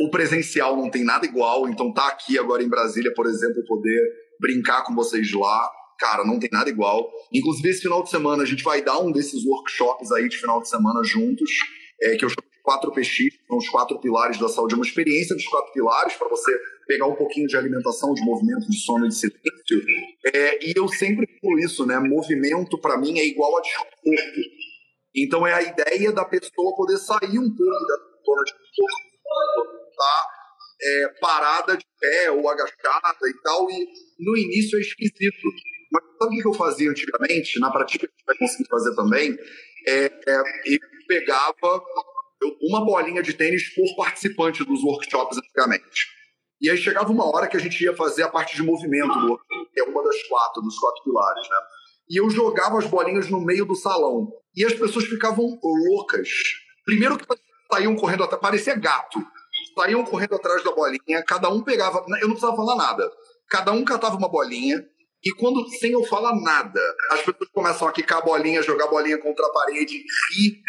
o 0.00 0.10
presencial 0.10 0.76
não 0.76 0.90
tem 0.90 1.04
nada 1.04 1.26
igual, 1.26 1.68
então 1.68 1.92
tá 1.92 2.08
aqui 2.08 2.38
agora 2.38 2.62
em 2.62 2.68
Brasília, 2.68 3.12
por 3.14 3.26
exemplo, 3.26 3.64
poder 3.66 4.00
brincar 4.40 4.84
com 4.84 4.94
vocês 4.94 5.30
lá, 5.32 5.70
cara, 6.00 6.24
não 6.24 6.38
tem 6.38 6.48
nada 6.50 6.70
igual. 6.70 7.12
Inclusive, 7.32 7.68
esse 7.68 7.82
final 7.82 8.02
de 8.02 8.10
semana, 8.10 8.42
a 8.42 8.46
gente 8.46 8.64
vai 8.64 8.82
dar 8.82 8.98
um 8.98 9.12
desses 9.12 9.44
workshops 9.44 10.10
aí 10.10 10.28
de 10.28 10.38
final 10.38 10.60
de 10.60 10.68
semana 10.68 11.04
juntos, 11.04 11.50
é, 12.02 12.16
que 12.16 12.24
eu 12.24 12.30
chamo 12.30 12.48
de 12.50 12.62
4PX, 12.62 13.32
são 13.46 13.58
os 13.58 13.68
quatro 13.68 14.00
pilares 14.00 14.38
da 14.38 14.48
saúde, 14.48 14.74
é 14.74 14.76
uma 14.76 14.84
experiência 14.84 15.36
dos 15.36 15.46
quatro 15.46 15.72
pilares 15.72 16.14
para 16.14 16.28
você 16.28 16.50
pegar 16.88 17.06
um 17.06 17.14
pouquinho 17.14 17.46
de 17.46 17.56
alimentação, 17.56 18.14
de 18.14 18.24
movimento, 18.24 18.68
de 18.68 18.78
sono, 18.78 19.06
de 19.06 19.14
silêncio. 19.14 19.84
É, 20.34 20.66
e 20.66 20.72
eu 20.74 20.88
sempre 20.88 21.26
falo 21.40 21.58
isso, 21.58 21.86
né? 21.86 21.98
Movimento, 21.98 22.80
para 22.80 22.98
mim, 22.98 23.18
é 23.18 23.26
igual 23.26 23.58
a 23.58 23.60
desconforto. 23.60 24.40
Então, 25.14 25.46
é 25.46 25.52
a 25.52 25.62
ideia 25.62 26.12
da 26.12 26.24
pessoa 26.24 26.74
poder 26.76 26.96
sair 26.96 27.38
um 27.38 27.54
pouco 27.54 27.86
da 27.86 27.96
zona 28.24 28.44
de 28.46 28.52
conforto, 28.52 29.94
tá? 29.96 30.26
É, 30.82 31.08
parada 31.20 31.76
de 31.76 31.84
pé 32.00 32.30
ou 32.30 32.48
agachada 32.48 33.28
e 33.28 33.42
tal, 33.42 33.70
e 33.70 33.86
no 34.18 34.36
início 34.36 34.78
é 34.78 34.80
esquisito. 34.80 35.48
Mas 35.92 36.04
sabe 36.18 36.38
o 36.38 36.42
que 36.42 36.48
eu 36.48 36.54
fazia 36.54 36.90
antigamente? 36.90 37.58
Na 37.58 37.70
prática, 37.70 38.06
gente 38.06 38.24
vai 38.26 38.36
conseguir 38.36 38.68
fazer 38.68 38.94
também. 38.94 39.36
É, 39.86 40.04
é, 40.04 40.38
eu 40.66 40.78
pegava 41.08 41.82
uma 42.62 42.84
bolinha 42.84 43.22
de 43.22 43.34
tênis 43.34 43.74
por 43.74 43.96
participante 43.96 44.64
dos 44.64 44.82
workshops 44.82 45.38
antigamente. 45.38 46.06
E 46.60 46.70
aí 46.70 46.76
chegava 46.76 47.10
uma 47.10 47.24
hora 47.24 47.48
que 47.48 47.56
a 47.56 47.60
gente 47.60 47.82
ia 47.82 47.96
fazer 47.96 48.22
a 48.22 48.28
parte 48.28 48.54
de 48.54 48.62
movimento, 48.62 49.18
do, 49.18 49.38
que 49.72 49.80
é 49.80 49.84
uma 49.84 50.02
das 50.02 50.22
quatro, 50.24 50.62
dos 50.62 50.78
quatro 50.78 51.02
pilares, 51.04 51.48
né? 51.48 51.56
E 52.10 52.20
eu 52.20 52.28
jogava 52.28 52.78
as 52.78 52.86
bolinhas 52.86 53.30
no 53.30 53.40
meio 53.40 53.64
do 53.64 53.74
salão. 53.74 54.30
E 54.54 54.64
as 54.64 54.74
pessoas 54.74 55.04
ficavam 55.06 55.58
loucas. 55.62 56.28
Primeiro 56.84 57.16
que 57.16 57.24
saíam 57.72 57.94
correndo 57.96 58.24
atrás, 58.24 58.42
parecia 58.42 58.74
gato. 58.74 59.18
Saíam 59.78 60.04
correndo 60.04 60.34
atrás 60.34 60.62
da 60.64 60.72
bolinha, 60.72 61.22
cada 61.26 61.48
um 61.48 61.62
pegava. 61.62 62.04
Eu 62.20 62.28
não 62.28 62.34
precisava 62.34 62.56
falar 62.56 62.76
nada. 62.76 63.10
Cada 63.48 63.72
um 63.72 63.84
catava 63.84 64.16
uma 64.16 64.28
bolinha, 64.28 64.84
e 65.22 65.32
quando, 65.34 65.68
sem 65.68 65.92
eu 65.92 66.02
falar 66.04 66.34
nada, 66.40 66.80
as 67.10 67.20
pessoas 67.20 67.50
começam 67.52 67.86
a 67.86 67.92
quicar 67.92 68.18
a 68.18 68.22
bolinha, 68.22 68.62
jogar 68.62 68.86
bolinha 68.88 69.18
contra 69.18 69.46
a 69.46 69.50
parede, 69.50 69.98
rir. 70.32 70.62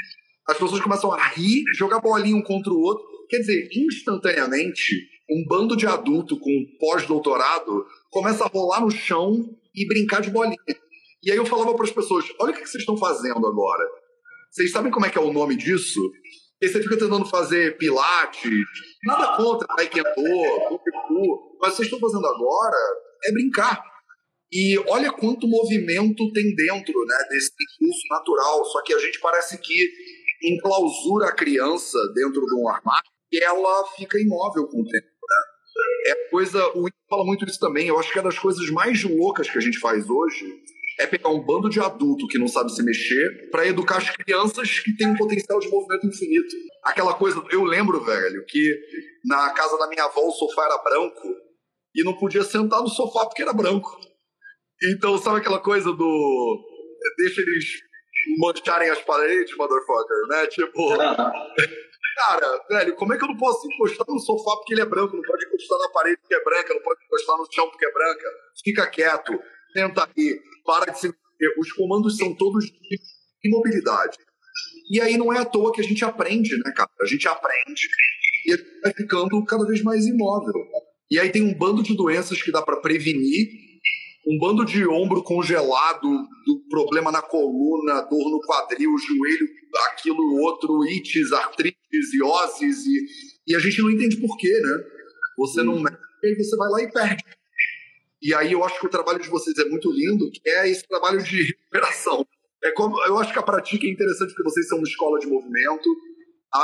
As 0.47 0.57
pessoas 0.57 0.81
começam 0.81 1.11
a 1.11 1.27
rir, 1.29 1.63
jogar 1.75 2.01
bolinha 2.01 2.35
um 2.35 2.41
contra 2.41 2.71
o 2.71 2.79
outro. 2.79 3.05
Quer 3.29 3.37
dizer, 3.37 3.69
instantaneamente, 3.73 5.07
um 5.29 5.45
bando 5.47 5.77
de 5.77 5.87
adulto 5.87 6.37
com 6.37 6.65
pós-doutorado 6.79 7.85
começa 8.09 8.43
a 8.43 8.47
rolar 8.47 8.81
no 8.81 8.91
chão 8.91 9.37
e 9.73 9.87
brincar 9.87 10.21
de 10.21 10.29
bolinha. 10.29 10.57
E 11.23 11.31
aí 11.31 11.37
eu 11.37 11.45
falava 11.45 11.73
para 11.73 11.85
as 11.85 11.91
pessoas: 11.91 12.25
olha 12.37 12.51
o 12.51 12.53
que 12.53 12.67
vocês 12.67 12.81
estão 12.81 12.97
fazendo 12.97 13.47
agora. 13.47 13.89
Vocês 14.51 14.71
sabem 14.71 14.91
como 14.91 15.05
é 15.05 15.09
que 15.09 15.17
é 15.17 15.21
o 15.21 15.31
nome 15.31 15.55
disso? 15.55 16.01
E 16.61 16.67
você 16.67 16.83
fica 16.83 16.97
tentando 16.97 17.25
fazer 17.25 17.77
pilates, 17.77 18.65
nada 19.05 19.37
contra 19.37 19.65
taekwondo, 19.67 20.77
kung 20.77 20.79
fu, 21.07 21.57
mas 21.61 21.73
vocês 21.73 21.87
estão 21.87 21.99
fazendo 21.99 22.27
agora 22.27 22.77
é 23.23 23.31
brincar. 23.31 23.90
E 24.51 24.77
olha 24.87 25.11
quanto 25.11 25.47
movimento 25.47 26.31
tem 26.33 26.53
dentro 26.55 27.05
né, 27.05 27.17
desse 27.29 27.51
impulso 27.51 28.07
natural. 28.09 28.65
Só 28.65 28.81
que 28.83 28.93
a 28.93 28.99
gente 28.99 29.19
parece 29.19 29.57
que 29.57 29.89
enclausura 30.43 31.27
a 31.27 31.35
criança 31.35 31.97
dentro 32.13 32.45
de 32.45 32.55
um 32.55 32.67
armário 32.67 33.09
e 33.31 33.41
ela 33.43 33.85
fica 33.95 34.19
imóvel 34.19 34.67
com 34.67 34.81
o 34.81 34.85
tempo. 34.85 35.05
Né? 35.05 36.11
É 36.11 36.29
coisa. 36.29 36.67
O 36.75 36.81
Ian 36.81 37.07
fala 37.09 37.23
muito 37.23 37.45
isso 37.45 37.59
também. 37.59 37.87
Eu 37.87 37.97
acho 37.97 38.11
que 38.11 38.19
é 38.19 38.21
das 38.21 38.37
coisas 38.37 38.69
mais 38.71 39.01
loucas 39.03 39.49
que 39.49 39.57
a 39.57 39.61
gente 39.61 39.79
faz 39.79 40.09
hoje 40.09 40.45
é 40.99 41.07
pegar 41.07 41.29
um 41.29 41.43
bando 41.43 41.69
de 41.69 41.79
adulto 41.79 42.27
que 42.27 42.37
não 42.37 42.47
sabe 42.47 42.71
se 42.71 42.83
mexer 42.83 43.49
para 43.49 43.65
educar 43.65 43.97
as 43.97 44.09
crianças 44.09 44.79
que 44.79 44.95
têm 44.95 45.07
um 45.07 45.15
potencial 45.15 45.59
de 45.59 45.69
movimento 45.69 46.05
infinito. 46.05 46.55
Aquela 46.83 47.13
coisa, 47.13 47.41
eu 47.49 47.63
lembro, 47.63 48.03
velho, 48.03 48.45
que 48.45 48.79
na 49.25 49.49
casa 49.51 49.77
da 49.77 49.87
minha 49.87 50.03
avó 50.03 50.27
o 50.27 50.31
sofá 50.31 50.65
era 50.65 50.77
branco 50.77 51.27
e 51.95 52.03
não 52.03 52.13
podia 52.13 52.43
sentar 52.43 52.81
no 52.81 52.89
sofá 52.89 53.25
porque 53.25 53.41
era 53.41 53.53
branco. 53.53 53.99
Então, 54.83 55.17
sabe 55.17 55.39
aquela 55.39 55.59
coisa 55.59 55.91
do. 55.91 56.67
Deixa 57.17 57.41
eles 57.41 57.65
mancharem 58.37 58.89
as 58.89 59.01
paredes, 59.01 59.55
motherfucker, 59.55 60.27
né? 60.29 60.47
Tipo. 60.47 60.97
Cara, 62.13 62.65
velho, 62.69 62.95
como 62.95 63.13
é 63.13 63.17
que 63.17 63.23
eu 63.23 63.29
não 63.29 63.37
posso 63.37 63.65
encostar 63.67 64.05
no 64.07 64.19
sofá 64.19 64.55
porque 64.57 64.73
ele 64.73 64.81
é 64.81 64.85
branco? 64.85 65.15
Não 65.15 65.23
pode 65.23 65.45
encostar 65.45 65.79
na 65.79 65.89
parede 65.89 66.17
porque 66.17 66.35
é 66.35 66.43
branca, 66.43 66.73
não 66.73 66.81
pode 66.81 67.03
encostar 67.05 67.37
no 67.37 67.47
chão 67.51 67.69
porque 67.69 67.85
é 67.85 67.91
branca. 67.91 68.25
Fica 68.63 68.87
quieto, 68.87 69.39
senta 69.73 70.09
aí, 70.15 70.39
para 70.65 70.91
de 70.91 70.99
se. 70.99 71.13
Os 71.57 71.71
comandos 71.71 72.17
são 72.17 72.35
todos 72.35 72.65
de 72.65 72.99
imobilidade. 73.43 74.17
E 74.91 75.01
aí 75.01 75.17
não 75.17 75.33
é 75.33 75.39
à 75.39 75.45
toa 75.45 75.71
que 75.71 75.81
a 75.81 75.83
gente 75.83 76.03
aprende, 76.05 76.55
né, 76.57 76.71
cara? 76.75 76.89
A 77.01 77.05
gente 77.05 77.27
aprende 77.27 77.87
e 78.45 78.55
vai 78.83 78.93
ficando 78.93 79.43
cada 79.45 79.65
vez 79.65 79.81
mais 79.81 80.05
imóvel. 80.05 80.53
E 81.09 81.17
aí 81.17 81.31
tem 81.31 81.41
um 81.41 81.53
bando 81.53 81.81
de 81.81 81.95
doenças 81.95 82.41
que 82.41 82.51
dá 82.51 82.61
para 82.61 82.77
prevenir 82.77 83.47
um 84.27 84.37
bando 84.37 84.63
de 84.63 84.87
ombro 84.87 85.23
congelado, 85.23 86.09
do 86.45 86.59
problema 86.69 87.11
na 87.11 87.21
coluna, 87.21 88.01
dor 88.01 88.29
no 88.29 88.39
quadril, 88.41 88.95
joelho, 88.97 89.47
aquilo, 89.91 90.35
outro, 90.41 90.85
ites, 90.85 91.31
artrites, 91.31 92.13
ioses, 92.13 92.85
e, 92.85 93.05
e 93.47 93.55
a 93.55 93.59
gente 93.59 93.81
não 93.81 93.91
entende 93.91 94.17
por 94.17 94.37
quê, 94.37 94.59
né? 94.59 94.83
Você 95.37 95.63
não 95.63 95.79
mexe, 95.79 95.97
e 96.23 96.35
você 96.35 96.55
vai 96.55 96.69
lá 96.69 96.81
e 96.83 96.91
perde. 96.91 97.23
E 98.21 98.33
aí 98.35 98.51
eu 98.51 98.63
acho 98.63 98.79
que 98.79 98.85
o 98.85 98.89
trabalho 98.89 99.19
de 99.19 99.29
vocês 99.29 99.57
é 99.57 99.65
muito 99.65 99.91
lindo, 99.91 100.29
que 100.29 100.47
é 100.47 100.69
esse 100.69 100.87
trabalho 100.87 101.23
de 101.23 101.41
recuperação. 101.41 102.25
É 102.63 102.69
como, 102.71 103.01
eu 103.05 103.17
acho 103.17 103.33
que 103.33 103.39
a 103.39 103.43
prática 103.43 103.87
é 103.87 103.89
interessante 103.89 104.29
porque 104.29 104.43
vocês 104.43 104.67
são 104.67 104.77
uma 104.77 104.87
escola 104.87 105.17
de 105.19 105.25
movimento, 105.25 105.89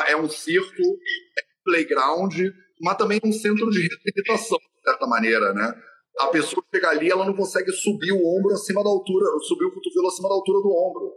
é 0.07 0.15
um 0.15 0.29
circo, 0.29 0.83
é 0.83 1.41
um 1.41 1.63
playground, 1.65 2.35
mas 2.79 2.97
também 2.97 3.19
um 3.23 3.31
centro 3.31 3.67
de 3.71 3.87
reabilitação, 3.87 4.59
de 4.59 4.83
certa 4.83 5.07
maneira, 5.07 5.53
né? 5.53 5.73
A 6.19 6.27
pessoa 6.27 6.63
chega 6.73 6.89
ali, 6.89 7.09
ela 7.09 7.25
não 7.25 7.35
consegue 7.35 7.71
subir 7.71 8.11
o 8.11 8.25
ombro 8.25 8.53
acima 8.53 8.83
da 8.83 8.89
altura, 8.89 9.25
subir 9.47 9.65
o 9.65 9.73
cotovelo 9.73 10.07
acima 10.07 10.29
da 10.29 10.35
altura 10.35 10.59
do 10.59 10.69
ombro. 10.69 11.13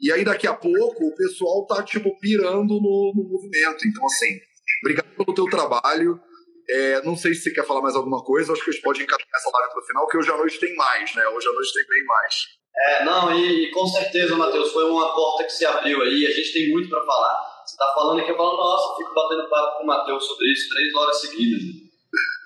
E 0.00 0.10
aí, 0.10 0.24
daqui 0.24 0.46
a 0.46 0.54
pouco, 0.54 1.04
o 1.04 1.14
pessoal 1.14 1.66
tá, 1.66 1.82
tipo, 1.82 2.18
pirando 2.20 2.74
no, 2.80 3.12
no 3.14 3.28
movimento. 3.28 3.86
Então, 3.86 4.04
assim, 4.06 4.38
obrigado 4.82 5.14
pelo 5.14 5.34
teu 5.34 5.44
trabalho. 5.44 6.18
É, 6.70 7.02
não 7.02 7.16
sei 7.16 7.34
se 7.34 7.42
você 7.42 7.50
quer 7.50 7.66
falar 7.66 7.82
mais 7.82 7.96
alguma 7.96 8.24
coisa, 8.24 8.52
acho 8.52 8.64
que 8.64 8.70
a 8.70 8.72
gente 8.72 8.82
pode 8.82 9.02
encaminhar 9.02 9.28
essa 9.34 9.50
live 9.52 9.72
para 9.72 9.82
o 9.82 9.86
final, 9.86 10.06
que 10.06 10.16
hoje 10.16 10.30
à 10.30 10.36
noite 10.36 10.60
tem 10.60 10.74
mais, 10.76 11.14
né? 11.14 11.26
Hoje 11.26 11.48
à 11.48 11.52
noite 11.52 11.72
tem 11.74 11.86
bem 11.86 12.04
mais. 12.06 12.34
É, 12.76 13.04
não, 13.04 13.36
e 13.36 13.70
com 13.72 13.86
certeza, 13.86 14.36
Matheus, 14.36 14.72
foi 14.72 14.84
uma 14.88 15.14
porta 15.14 15.44
que 15.44 15.52
se 15.52 15.66
abriu 15.66 16.00
aí, 16.00 16.26
a 16.26 16.30
gente 16.30 16.52
tem 16.52 16.70
muito 16.70 16.88
para 16.88 17.04
falar. 17.04 17.62
Você 17.66 17.76
tá 17.76 17.92
falando 17.94 18.20
aqui, 18.20 18.30
eu 18.30 18.36
falo, 18.36 18.56
nossa, 18.56 18.96
fico 18.96 19.12
batendo 19.12 19.50
papo 19.50 19.78
com 19.78 19.84
o 19.84 19.86
Matheus 19.86 20.24
sobre 20.24 20.52
isso 20.52 20.68
três 20.72 20.94
horas 20.94 21.20
seguidas. 21.20 21.89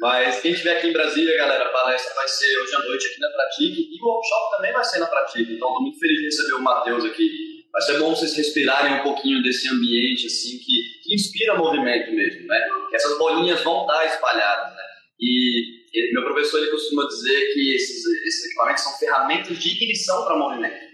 Mas 0.05 0.43
quem 0.43 0.53
estiver 0.53 0.77
aqui 0.77 0.89
em 0.89 0.93
Brasília, 0.93 1.35
galera, 1.35 1.65
a 1.65 1.73
palestra 1.73 2.13
vai 2.15 2.29
ser 2.29 2.59
hoje 2.59 2.75
à 2.75 2.79
noite 2.81 3.07
aqui 3.07 3.21
na 3.21 3.31
Pratique 3.31 3.89
e 3.91 4.03
o 4.03 4.07
workshop 4.07 4.55
também 4.55 4.71
vai 4.71 4.85
ser 4.85 4.99
na 4.99 5.07
Pratique. 5.07 5.55
Então, 5.55 5.69
estou 5.69 5.81
muito 5.81 5.99
feliz 5.99 6.19
de 6.19 6.25
receber 6.27 6.55
o 6.57 6.63
Matheus 6.63 7.05
aqui. 7.07 7.65
Vai 7.73 7.81
ser 7.81 7.99
bom 7.99 8.15
vocês 8.15 8.37
respirarem 8.37 9.01
um 9.01 9.03
pouquinho 9.03 9.43
desse 9.43 9.67
ambiente, 9.67 10.27
assim, 10.27 10.59
que, 10.59 10.75
que 11.03 11.15
inspira 11.15 11.57
movimento 11.57 12.13
mesmo, 12.13 12.47
né? 12.47 12.69
Que 12.91 12.97
essas 12.97 13.17
bolinhas 13.17 13.63
vão 13.63 13.87
estar 13.87 14.05
espalhadas, 14.05 14.77
né? 14.77 14.83
E 15.19 15.99
ele, 15.99 16.13
meu 16.13 16.23
professor, 16.23 16.59
ele 16.59 16.71
costuma 16.71 17.07
dizer 17.07 17.55
que 17.55 17.75
esses, 17.75 18.05
esses 18.27 18.45
equipamentos 18.45 18.85
são 18.85 18.99
ferramentas 18.99 19.59
de 19.59 19.71
ignição 19.71 20.23
para 20.27 20.37
movimento. 20.37 20.85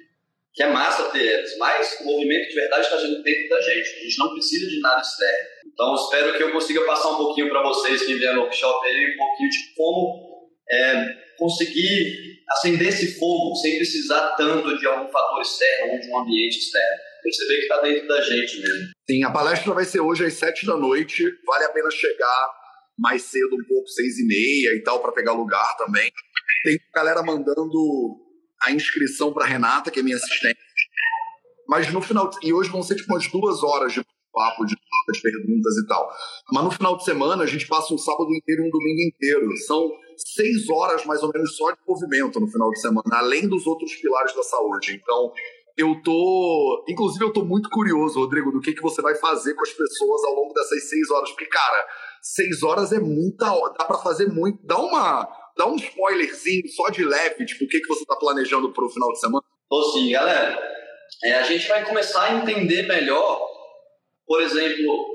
que 0.54 0.62
é 0.62 0.68
massa 0.68 1.10
ter 1.10 1.26
elas, 1.26 1.58
mas 1.58 1.98
o 2.00 2.04
movimento 2.04 2.48
de 2.48 2.54
verdade 2.54 2.84
está 2.84 2.96
dentro 2.96 3.48
da 3.48 3.60
gente. 3.60 3.88
A 3.88 4.02
gente 4.04 4.18
não 4.20 4.30
precisa 4.34 4.70
de 4.70 4.78
nada 4.78 5.00
externo. 5.00 5.49
Então, 5.80 5.94
espero 5.94 6.36
que 6.36 6.42
eu 6.42 6.52
consiga 6.52 6.84
passar 6.84 7.12
um 7.12 7.16
pouquinho 7.16 7.48
para 7.48 7.62
vocês 7.62 8.02
que 8.02 8.14
vieram 8.14 8.36
no 8.36 8.42
workshop 8.42 8.86
aí, 8.86 9.14
um 9.14 9.16
pouquinho 9.16 9.48
de 9.48 9.74
como 9.74 10.50
é, 10.70 11.06
conseguir 11.38 12.42
acender 12.50 12.88
esse 12.88 13.18
fogo 13.18 13.54
sem 13.56 13.78
precisar 13.78 14.36
tanto 14.36 14.78
de 14.78 14.86
algum 14.86 15.10
fator 15.10 15.40
externo 15.40 15.94
ou 15.94 16.00
de 16.00 16.10
um 16.10 16.18
ambiente 16.18 16.58
externo. 16.58 16.96
Perceber 17.22 17.56
que 17.56 17.62
está 17.62 17.80
dentro 17.80 18.08
da 18.08 18.20
gente 18.20 18.60
mesmo. 18.60 18.88
Sim, 19.08 19.24
a 19.24 19.30
palestra 19.30 19.72
vai 19.72 19.86
ser 19.86 20.00
hoje 20.00 20.26
às 20.26 20.34
sete 20.34 20.66
da 20.66 20.76
noite. 20.76 21.24
Vale 21.46 21.64
a 21.64 21.70
pena 21.70 21.90
chegar 21.90 22.50
mais 22.98 23.22
cedo, 23.22 23.56
um 23.56 23.64
pouco, 23.66 23.88
seis 23.88 24.18
e 24.18 24.26
meia 24.26 24.76
e 24.76 24.82
tal, 24.82 25.00
para 25.00 25.12
pegar 25.12 25.32
lugar 25.32 25.78
também. 25.78 26.12
Tem 26.62 26.78
galera 26.94 27.22
mandando 27.22 28.18
a 28.64 28.70
inscrição 28.70 29.32
para 29.32 29.46
Renata, 29.46 29.90
que 29.90 30.00
é 30.00 30.02
minha 30.02 30.16
assistente. 30.16 30.60
Mas 31.66 31.90
no 31.90 32.02
final. 32.02 32.30
E 32.42 32.52
hoje 32.52 32.68
vão 32.68 32.82
ser 32.82 32.96
tipo 32.96 33.10
umas 33.14 33.26
duas 33.28 33.62
horas 33.62 33.94
de 33.94 34.02
papo, 34.32 34.64
de 34.64 34.76
de 35.12 35.20
perguntas 35.20 35.76
e 35.76 35.86
tal. 35.86 36.08
Mas 36.52 36.64
no 36.64 36.70
final 36.70 36.96
de 36.96 37.04
semana 37.04 37.42
a 37.42 37.46
gente 37.46 37.66
passa 37.66 37.92
um 37.92 37.98
sábado 37.98 38.32
inteiro 38.32 38.62
e 38.64 38.68
um 38.68 38.70
domingo 38.70 39.00
inteiro. 39.02 39.56
São 39.66 39.90
seis 40.16 40.68
horas 40.68 41.04
mais 41.04 41.22
ou 41.22 41.30
menos 41.32 41.56
só 41.56 41.70
de 41.70 41.78
movimento 41.86 42.40
no 42.40 42.48
final 42.48 42.70
de 42.70 42.80
semana, 42.80 43.10
além 43.12 43.48
dos 43.48 43.66
outros 43.66 43.94
pilares 43.96 44.34
da 44.34 44.42
saúde. 44.42 45.00
Então, 45.00 45.32
eu 45.76 46.00
tô. 46.02 46.84
Inclusive, 46.88 47.24
eu 47.24 47.32
tô 47.32 47.44
muito 47.44 47.70
curioso, 47.70 48.20
Rodrigo, 48.20 48.52
do 48.52 48.60
que, 48.60 48.72
que 48.72 48.82
você 48.82 49.00
vai 49.00 49.14
fazer 49.14 49.54
com 49.54 49.62
as 49.62 49.72
pessoas 49.72 50.24
ao 50.24 50.34
longo 50.34 50.52
dessas 50.52 50.88
seis 50.88 51.10
horas. 51.10 51.30
Porque, 51.30 51.46
cara, 51.46 51.86
seis 52.22 52.62
horas 52.62 52.92
é 52.92 53.00
muita 53.00 53.52
hora. 53.52 53.74
Dá 53.78 53.84
para 53.84 53.98
fazer 53.98 54.28
muito. 54.28 54.64
Dá 54.66 54.78
uma. 54.78 55.28
Dá 55.56 55.66
um 55.66 55.76
spoilerzinho 55.76 56.66
só 56.68 56.88
de 56.90 57.04
leve, 57.04 57.44
tipo, 57.44 57.64
o 57.64 57.68
que, 57.68 57.80
que 57.80 57.88
você 57.88 58.04
tá 58.06 58.16
planejando 58.16 58.72
pro 58.72 58.88
final 58.88 59.12
de 59.12 59.20
semana? 59.20 59.42
Tô 59.68 59.82
sim, 59.92 60.10
galera. 60.10 60.58
É, 61.24 61.34
a 61.34 61.42
gente 61.42 61.68
vai 61.68 61.84
começar 61.84 62.22
a 62.22 62.34
entender 62.36 62.84
melhor 62.84 63.40
por 64.30 64.40
exemplo, 64.40 65.06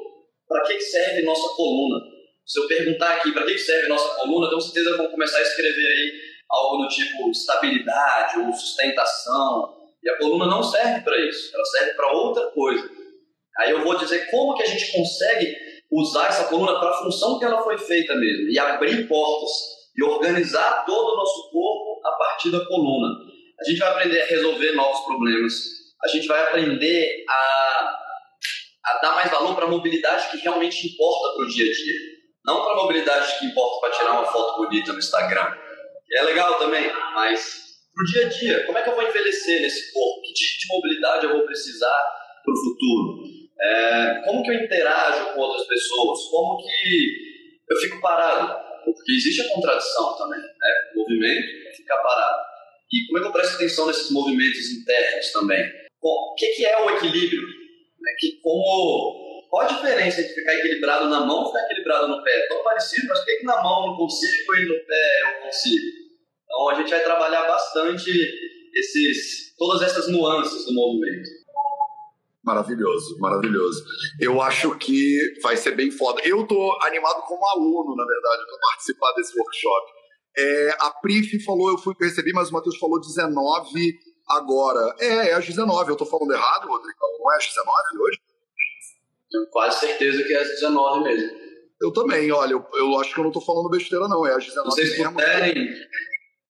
para 0.46 0.62
que 0.64 0.78
serve 0.82 1.22
nossa 1.22 1.56
coluna? 1.56 2.04
Se 2.46 2.60
eu 2.60 2.68
perguntar 2.68 3.14
aqui 3.14 3.32
para 3.32 3.46
que 3.46 3.58
serve 3.58 3.88
nossa 3.88 4.14
coluna, 4.16 4.50
com 4.50 4.60
certeza 4.60 4.98
vão 4.98 5.08
começar 5.08 5.38
a 5.38 5.42
escrever 5.42 5.88
aí 5.88 6.14
algo 6.52 6.84
do 6.84 6.90
tipo 6.90 7.32
estabilidade 7.32 8.40
ou 8.40 8.52
sustentação. 8.52 9.74
E 10.04 10.10
a 10.10 10.18
coluna 10.18 10.48
não 10.48 10.62
serve 10.62 11.00
para 11.00 11.18
isso, 11.30 11.56
ela 11.56 11.64
serve 11.64 11.94
para 11.94 12.12
outra 12.12 12.48
coisa. 12.48 12.92
Aí 13.60 13.72
eu 13.72 13.86
vou 13.86 13.98
dizer 13.98 14.30
como 14.30 14.54
que 14.54 14.64
a 14.64 14.66
gente 14.68 14.92
consegue 14.92 15.56
usar 15.94 16.28
essa 16.28 16.50
coluna 16.50 16.78
para 16.78 16.90
a 16.90 16.98
função 16.98 17.40
que 17.40 17.46
ela 17.46 17.64
foi 17.64 17.78
feita 17.78 18.14
mesmo 18.16 18.50
e 18.50 18.60
abrir 18.60 19.08
portas 19.08 19.52
e 19.96 20.04
organizar 20.04 20.84
todo 20.86 21.14
o 21.14 21.16
nosso 21.16 21.52
corpo 21.52 22.06
a 22.06 22.12
partir 22.18 22.52
da 22.52 22.66
coluna. 22.66 23.16
A 23.62 23.64
gente 23.64 23.80
vai 23.80 23.92
aprender 23.92 24.24
a 24.24 24.26
resolver 24.26 24.74
novos 24.74 25.06
problemas, 25.06 25.54
a 26.04 26.08
gente 26.10 26.28
vai 26.28 26.44
aprender 26.44 27.24
a 27.30 28.05
a 28.86 29.00
dar 29.02 29.16
mais 29.16 29.32
valor 29.32 29.56
para 29.56 29.66
a 29.66 29.70
mobilidade 29.70 30.30
que 30.30 30.38
realmente 30.38 30.88
importa 30.88 31.36
para 31.36 31.46
o 31.46 31.48
dia 31.48 31.66
a 31.66 31.74
dia. 31.74 32.00
Não 32.46 32.64
para 32.64 32.74
a 32.74 32.84
mobilidade 32.84 33.40
que 33.40 33.46
importa 33.46 33.80
para 33.82 33.98
tirar 33.98 34.12
uma 34.14 34.26
foto 34.26 34.58
bonita 34.58 34.94
no 34.94 35.00
Instagram. 35.00 35.56
É 36.14 36.24
legal 36.24 36.60
também, 36.60 36.92
mas 37.14 37.66
para 37.94 38.04
o 38.04 38.06
dia 38.06 38.26
a 38.26 38.30
dia. 38.30 38.66
Como 38.66 38.78
é 38.78 38.84
que 38.84 38.90
eu 38.90 38.96
vou 38.96 39.04
envelhecer 39.04 39.62
nesse 39.62 39.92
corpo? 39.92 40.22
Que 40.22 40.34
tipo 40.34 40.60
de 40.60 40.68
mobilidade 40.68 41.26
eu 41.26 41.34
vou 41.34 41.46
precisar 41.46 42.04
para 42.44 42.54
o 42.54 42.58
futuro? 42.58 43.24
É, 43.60 44.22
como 44.26 44.44
que 44.44 44.52
eu 44.52 44.64
interajo 44.64 45.34
com 45.34 45.40
outras 45.40 45.66
pessoas? 45.66 46.20
Como 46.30 46.58
que 46.58 47.10
eu 47.70 47.78
fico 47.78 48.02
parado? 48.02 48.66
Porque 48.84 49.14
existe 49.14 49.42
a 49.42 49.50
contradição 49.50 50.16
também, 50.18 50.40
né? 50.40 50.74
O 50.94 51.00
movimento 51.00 51.68
é 51.68 51.74
ficar 51.74 51.98
parado. 51.98 52.44
E 52.92 53.08
como 53.08 53.18
é 53.18 53.22
que 53.22 53.28
eu 53.28 53.32
presto 53.32 53.56
atenção 53.56 53.88
nesses 53.88 54.12
movimentos 54.12 54.70
internos 54.72 55.32
também? 55.32 55.64
Bom, 56.02 56.12
o 56.12 56.36
que 56.36 56.66
é 56.66 56.84
o 56.84 56.90
equilíbrio? 56.92 57.42
Né? 58.06 58.12
Que 58.20 58.40
como 58.42 59.26
qual 59.50 59.64
a 59.64 59.68
diferença 59.68 60.22
entre 60.22 60.34
ficar 60.34 60.54
equilibrado 60.54 61.10
na 61.10 61.26
mão 61.26 61.44
e 61.44 61.48
ficar 61.48 61.64
equilibrado 61.66 62.08
no 62.08 62.24
pé? 62.24 62.32
É 62.32 62.48
tão 62.48 62.64
parecido, 62.64 63.08
mas 63.08 63.20
por 63.20 63.26
que, 63.26 63.44
na 63.44 63.64
mão 63.64 63.88
não 63.88 63.98
consigo 63.98 64.56
e 64.56 64.66
no 64.66 64.86
pé 64.86 65.22
eu 65.22 65.44
consigo? 65.46 65.86
Então 66.44 66.70
a 66.70 66.76
gente 66.76 66.90
vai 66.90 67.04
trabalhar 67.04 67.48
bastante 67.48 68.12
esses, 68.76 69.56
todas 69.58 69.82
essas 69.82 70.08
nuances 70.10 70.66
do 70.66 70.74
movimento. 70.74 71.30
Maravilhoso, 72.44 73.18
maravilhoso. 73.20 73.84
Eu 74.22 74.40
acho 74.40 74.78
que 74.78 75.20
vai 75.42 75.58
ser 75.58 75.72
bem 75.72 75.90
foda. 75.90 76.22
Eu 76.24 76.46
tô 76.46 76.78
animado 76.84 77.24
como 77.24 77.44
aluno, 77.48 77.96
na 77.96 78.06
verdade, 78.06 78.46
para 78.46 78.60
participar 78.70 79.14
desse 79.14 79.40
workshop. 79.40 79.92
É, 80.38 80.76
a 80.80 80.92
Prif 80.92 81.44
falou, 81.44 81.72
eu 81.72 81.78
fui 81.80 81.96
recebi, 82.00 82.32
mas 82.34 82.50
o 82.50 82.54
Matheus 82.54 82.78
falou 82.78 83.00
19 83.00 83.98
agora. 84.28 84.96
É, 85.00 85.30
é 85.30 85.34
às 85.34 85.46
19. 85.46 85.92
Eu 85.92 85.96
tô 85.96 86.06
falando 86.06 86.34
errado, 86.34 86.68
Rodrigo? 86.68 86.98
Não 87.20 87.34
é 87.34 87.38
às 87.38 87.48
19 87.48 87.72
hoje? 88.02 88.20
Tenho 89.32 89.48
quase 89.52 89.80
certeza 89.80 90.24
que 90.24 90.34
é 90.34 90.42
às 90.42 90.50
19 90.50 91.04
mesmo. 91.04 91.46
Eu 91.82 91.92
também, 91.92 92.32
olha, 92.32 92.54
eu, 92.54 92.66
eu 92.74 93.00
acho 93.00 93.14
que 93.14 93.20
eu 93.20 93.24
não 93.26 93.32
tô 93.32 93.42
falando 93.42 93.70
besteira, 93.70 94.08
não. 94.08 94.26
É 94.26 94.34
às 94.34 94.46
19 94.46 94.70
Vocês 94.70 94.98
mesmo. 94.98 95.14
puderem, 95.14 95.76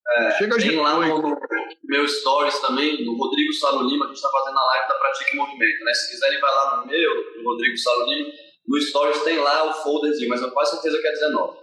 é, 0.08 0.32
Chega 0.38 0.58
tem 0.58 0.76
lá 0.76 1.00
no, 1.00 1.22
no, 1.22 1.38
meu 1.84 2.08
stories 2.08 2.60
também, 2.60 3.04
no 3.04 3.18
Rodrigo 3.18 3.52
Salo 3.54 3.90
Lima, 3.90 4.06
que 4.06 4.12
a 4.12 4.14
gente 4.14 4.22
tá 4.22 4.30
fazendo 4.30 4.58
a 4.58 4.66
live 4.66 4.88
da 4.88 4.96
Pratique 4.96 5.36
Movimento, 5.36 5.84
né? 5.84 5.94
Se 5.94 6.12
quiserem, 6.12 6.40
vai 6.40 6.54
lá 6.54 6.78
no 6.78 6.88
meu, 6.88 7.12
no 7.38 7.50
Rodrigo 7.50 7.78
Salo 7.78 8.06
Lima. 8.06 8.30
No 8.68 8.82
stories 8.82 9.24
tem 9.24 9.40
lá 9.40 9.70
o 9.70 9.74
folderzinho, 9.74 10.30
mas 10.30 10.40
eu 10.42 10.48
tenho 10.48 10.54
quase 10.54 10.72
certeza 10.72 11.02
que 11.02 11.08
é 11.08 11.12
19. 11.12 11.58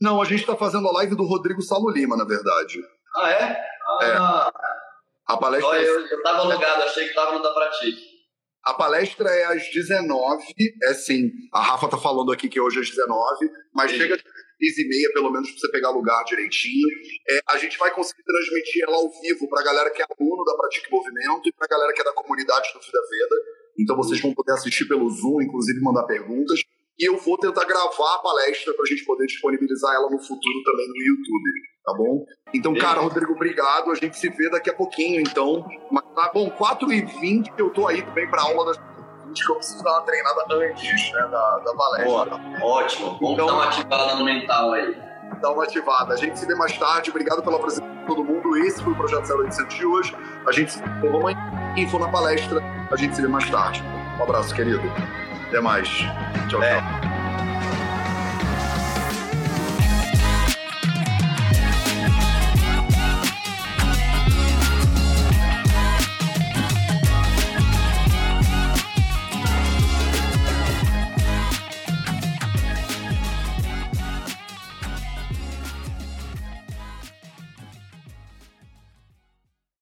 Não, 0.00 0.20
a 0.20 0.24
gente 0.26 0.44
tá 0.44 0.54
fazendo 0.54 0.88
a 0.88 0.92
live 0.92 1.16
do 1.16 1.24
Rodrigo 1.24 1.62
Salo 1.62 1.90
Lima, 1.90 2.16
na 2.16 2.24
verdade. 2.24 2.82
Ah, 3.16 3.30
é? 3.30 3.66
Ah, 3.88 4.04
é. 4.04 4.16
A 5.26 5.36
palestra. 5.36 5.68
Olha, 5.70 5.84
eu, 5.84 6.06
eu 6.06 6.22
tava 6.22 6.42
logado, 6.44 6.82
achei 6.82 7.08
que 7.08 7.14
tava 7.14 7.32
no 7.32 7.42
da 7.42 7.52
Pratique. 7.52 8.16
A 8.64 8.74
palestra 8.74 9.28
é 9.30 9.44
às 9.44 9.70
19, 9.70 10.44
é 10.82 10.94
sim. 10.94 11.30
A 11.52 11.62
Rafa 11.62 11.88
tá 11.88 11.96
falando 11.96 12.32
aqui 12.32 12.48
que 12.48 12.60
hoje 12.60 12.78
é 12.78 12.82
às 12.82 12.90
19, 12.90 13.50
mas 13.72 13.90
sim. 13.92 13.96
chega 13.96 14.16
às 14.16 14.22
10 14.22 14.78
e 14.78 14.88
meia, 14.88 15.12
pelo 15.12 15.30
menos, 15.30 15.50
pra 15.50 15.60
você 15.60 15.70
pegar 15.70 15.90
lugar 15.90 16.24
direitinho. 16.24 16.88
É, 17.30 17.40
a 17.48 17.58
gente 17.58 17.78
vai 17.78 17.92
conseguir 17.92 18.24
transmitir 18.24 18.82
ela 18.84 18.96
ao 18.96 19.08
vivo 19.20 19.48
pra 19.48 19.62
galera 19.62 19.90
que 19.90 20.02
é 20.02 20.06
aluno 20.18 20.44
da 20.44 20.56
Pratique 20.56 20.90
Movimento 20.90 21.48
e 21.48 21.52
pra 21.52 21.68
galera 21.68 21.92
que 21.92 22.00
é 22.00 22.04
da 22.04 22.12
comunidade 22.12 22.72
do 22.72 22.80
Vida 22.80 22.98
Veda. 23.08 23.36
Então 23.78 23.96
vocês 23.96 24.20
vão 24.20 24.34
poder 24.34 24.52
assistir 24.52 24.86
pelo 24.86 25.08
Zoom, 25.10 25.42
inclusive 25.42 25.80
mandar 25.80 26.04
perguntas. 26.04 26.60
E 26.98 27.08
eu 27.08 27.18
vou 27.18 27.36
tentar 27.38 27.64
gravar 27.64 28.14
a 28.14 28.18
palestra 28.18 28.72
pra 28.74 28.86
gente 28.86 29.04
poder 29.04 29.26
disponibilizar 29.26 29.94
ela 29.94 30.08
no 30.08 30.18
futuro 30.18 30.62
também 30.64 30.88
no 30.88 31.02
YouTube, 31.04 31.50
tá 31.84 31.94
bom? 31.94 32.24
Então, 32.54 32.74
cara, 32.74 33.00
Rodrigo, 33.00 33.32
obrigado. 33.32 33.90
A 33.90 33.94
gente 33.94 34.16
se 34.16 34.28
vê 34.30 34.48
daqui 34.50 34.70
a 34.70 34.74
pouquinho, 34.74 35.20
então. 35.20 35.66
Mas 35.90 36.04
tá 36.14 36.30
bom, 36.32 36.50
4h20 36.50 37.52
eu 37.58 37.70
tô 37.70 37.86
aí 37.86 38.02
também 38.02 38.28
pra 38.30 38.42
aula 38.42 38.66
das 38.66 38.78
que 39.34 39.50
eu 39.50 39.56
preciso 39.56 39.82
dar 39.82 39.92
uma 39.92 40.02
treinada 40.02 40.44
antes 40.50 41.12
né, 41.12 41.20
da, 41.30 41.58
da 41.58 41.74
palestra. 41.74 42.38
Boa, 42.38 42.78
ótimo. 42.78 43.18
Vamos 43.20 43.32
então, 43.32 43.46
dar 43.46 43.52
uma 43.52 43.64
ativada 43.66 44.14
no 44.14 44.24
mental 44.24 44.72
aí. 44.72 44.96
Dar 45.42 45.50
uma 45.50 45.64
ativada. 45.64 46.14
A 46.14 46.16
gente 46.16 46.38
se 46.38 46.46
vê 46.46 46.54
mais 46.54 46.76
tarde. 46.78 47.10
Obrigado 47.10 47.42
pela 47.42 47.58
presença 47.58 47.86
de 47.86 48.06
todo 48.06 48.24
mundo. 48.24 48.56
Esse 48.56 48.82
foi 48.82 48.92
o 48.92 48.96
Projeto 48.96 49.30
0800 49.30 49.76
de 49.76 49.84
hoje. 49.84 50.16
A 50.46 50.52
gente 50.52 50.72
se 50.72 50.80
vê 50.80 51.08
amanhã. 51.08 51.74
Info 51.76 51.98
na 51.98 52.08
palestra. 52.08 52.62
A 52.90 52.96
gente 52.96 53.14
se 53.14 53.22
vê 53.22 53.28
mais 53.28 53.48
tarde. 53.50 53.82
Um 54.18 54.22
abraço, 54.22 54.54
querido. 54.54 54.80
Até 55.48 55.60
mais. 55.60 55.88
Tchau, 56.48 56.62
é. 56.62 56.80
tchau. 56.80 57.15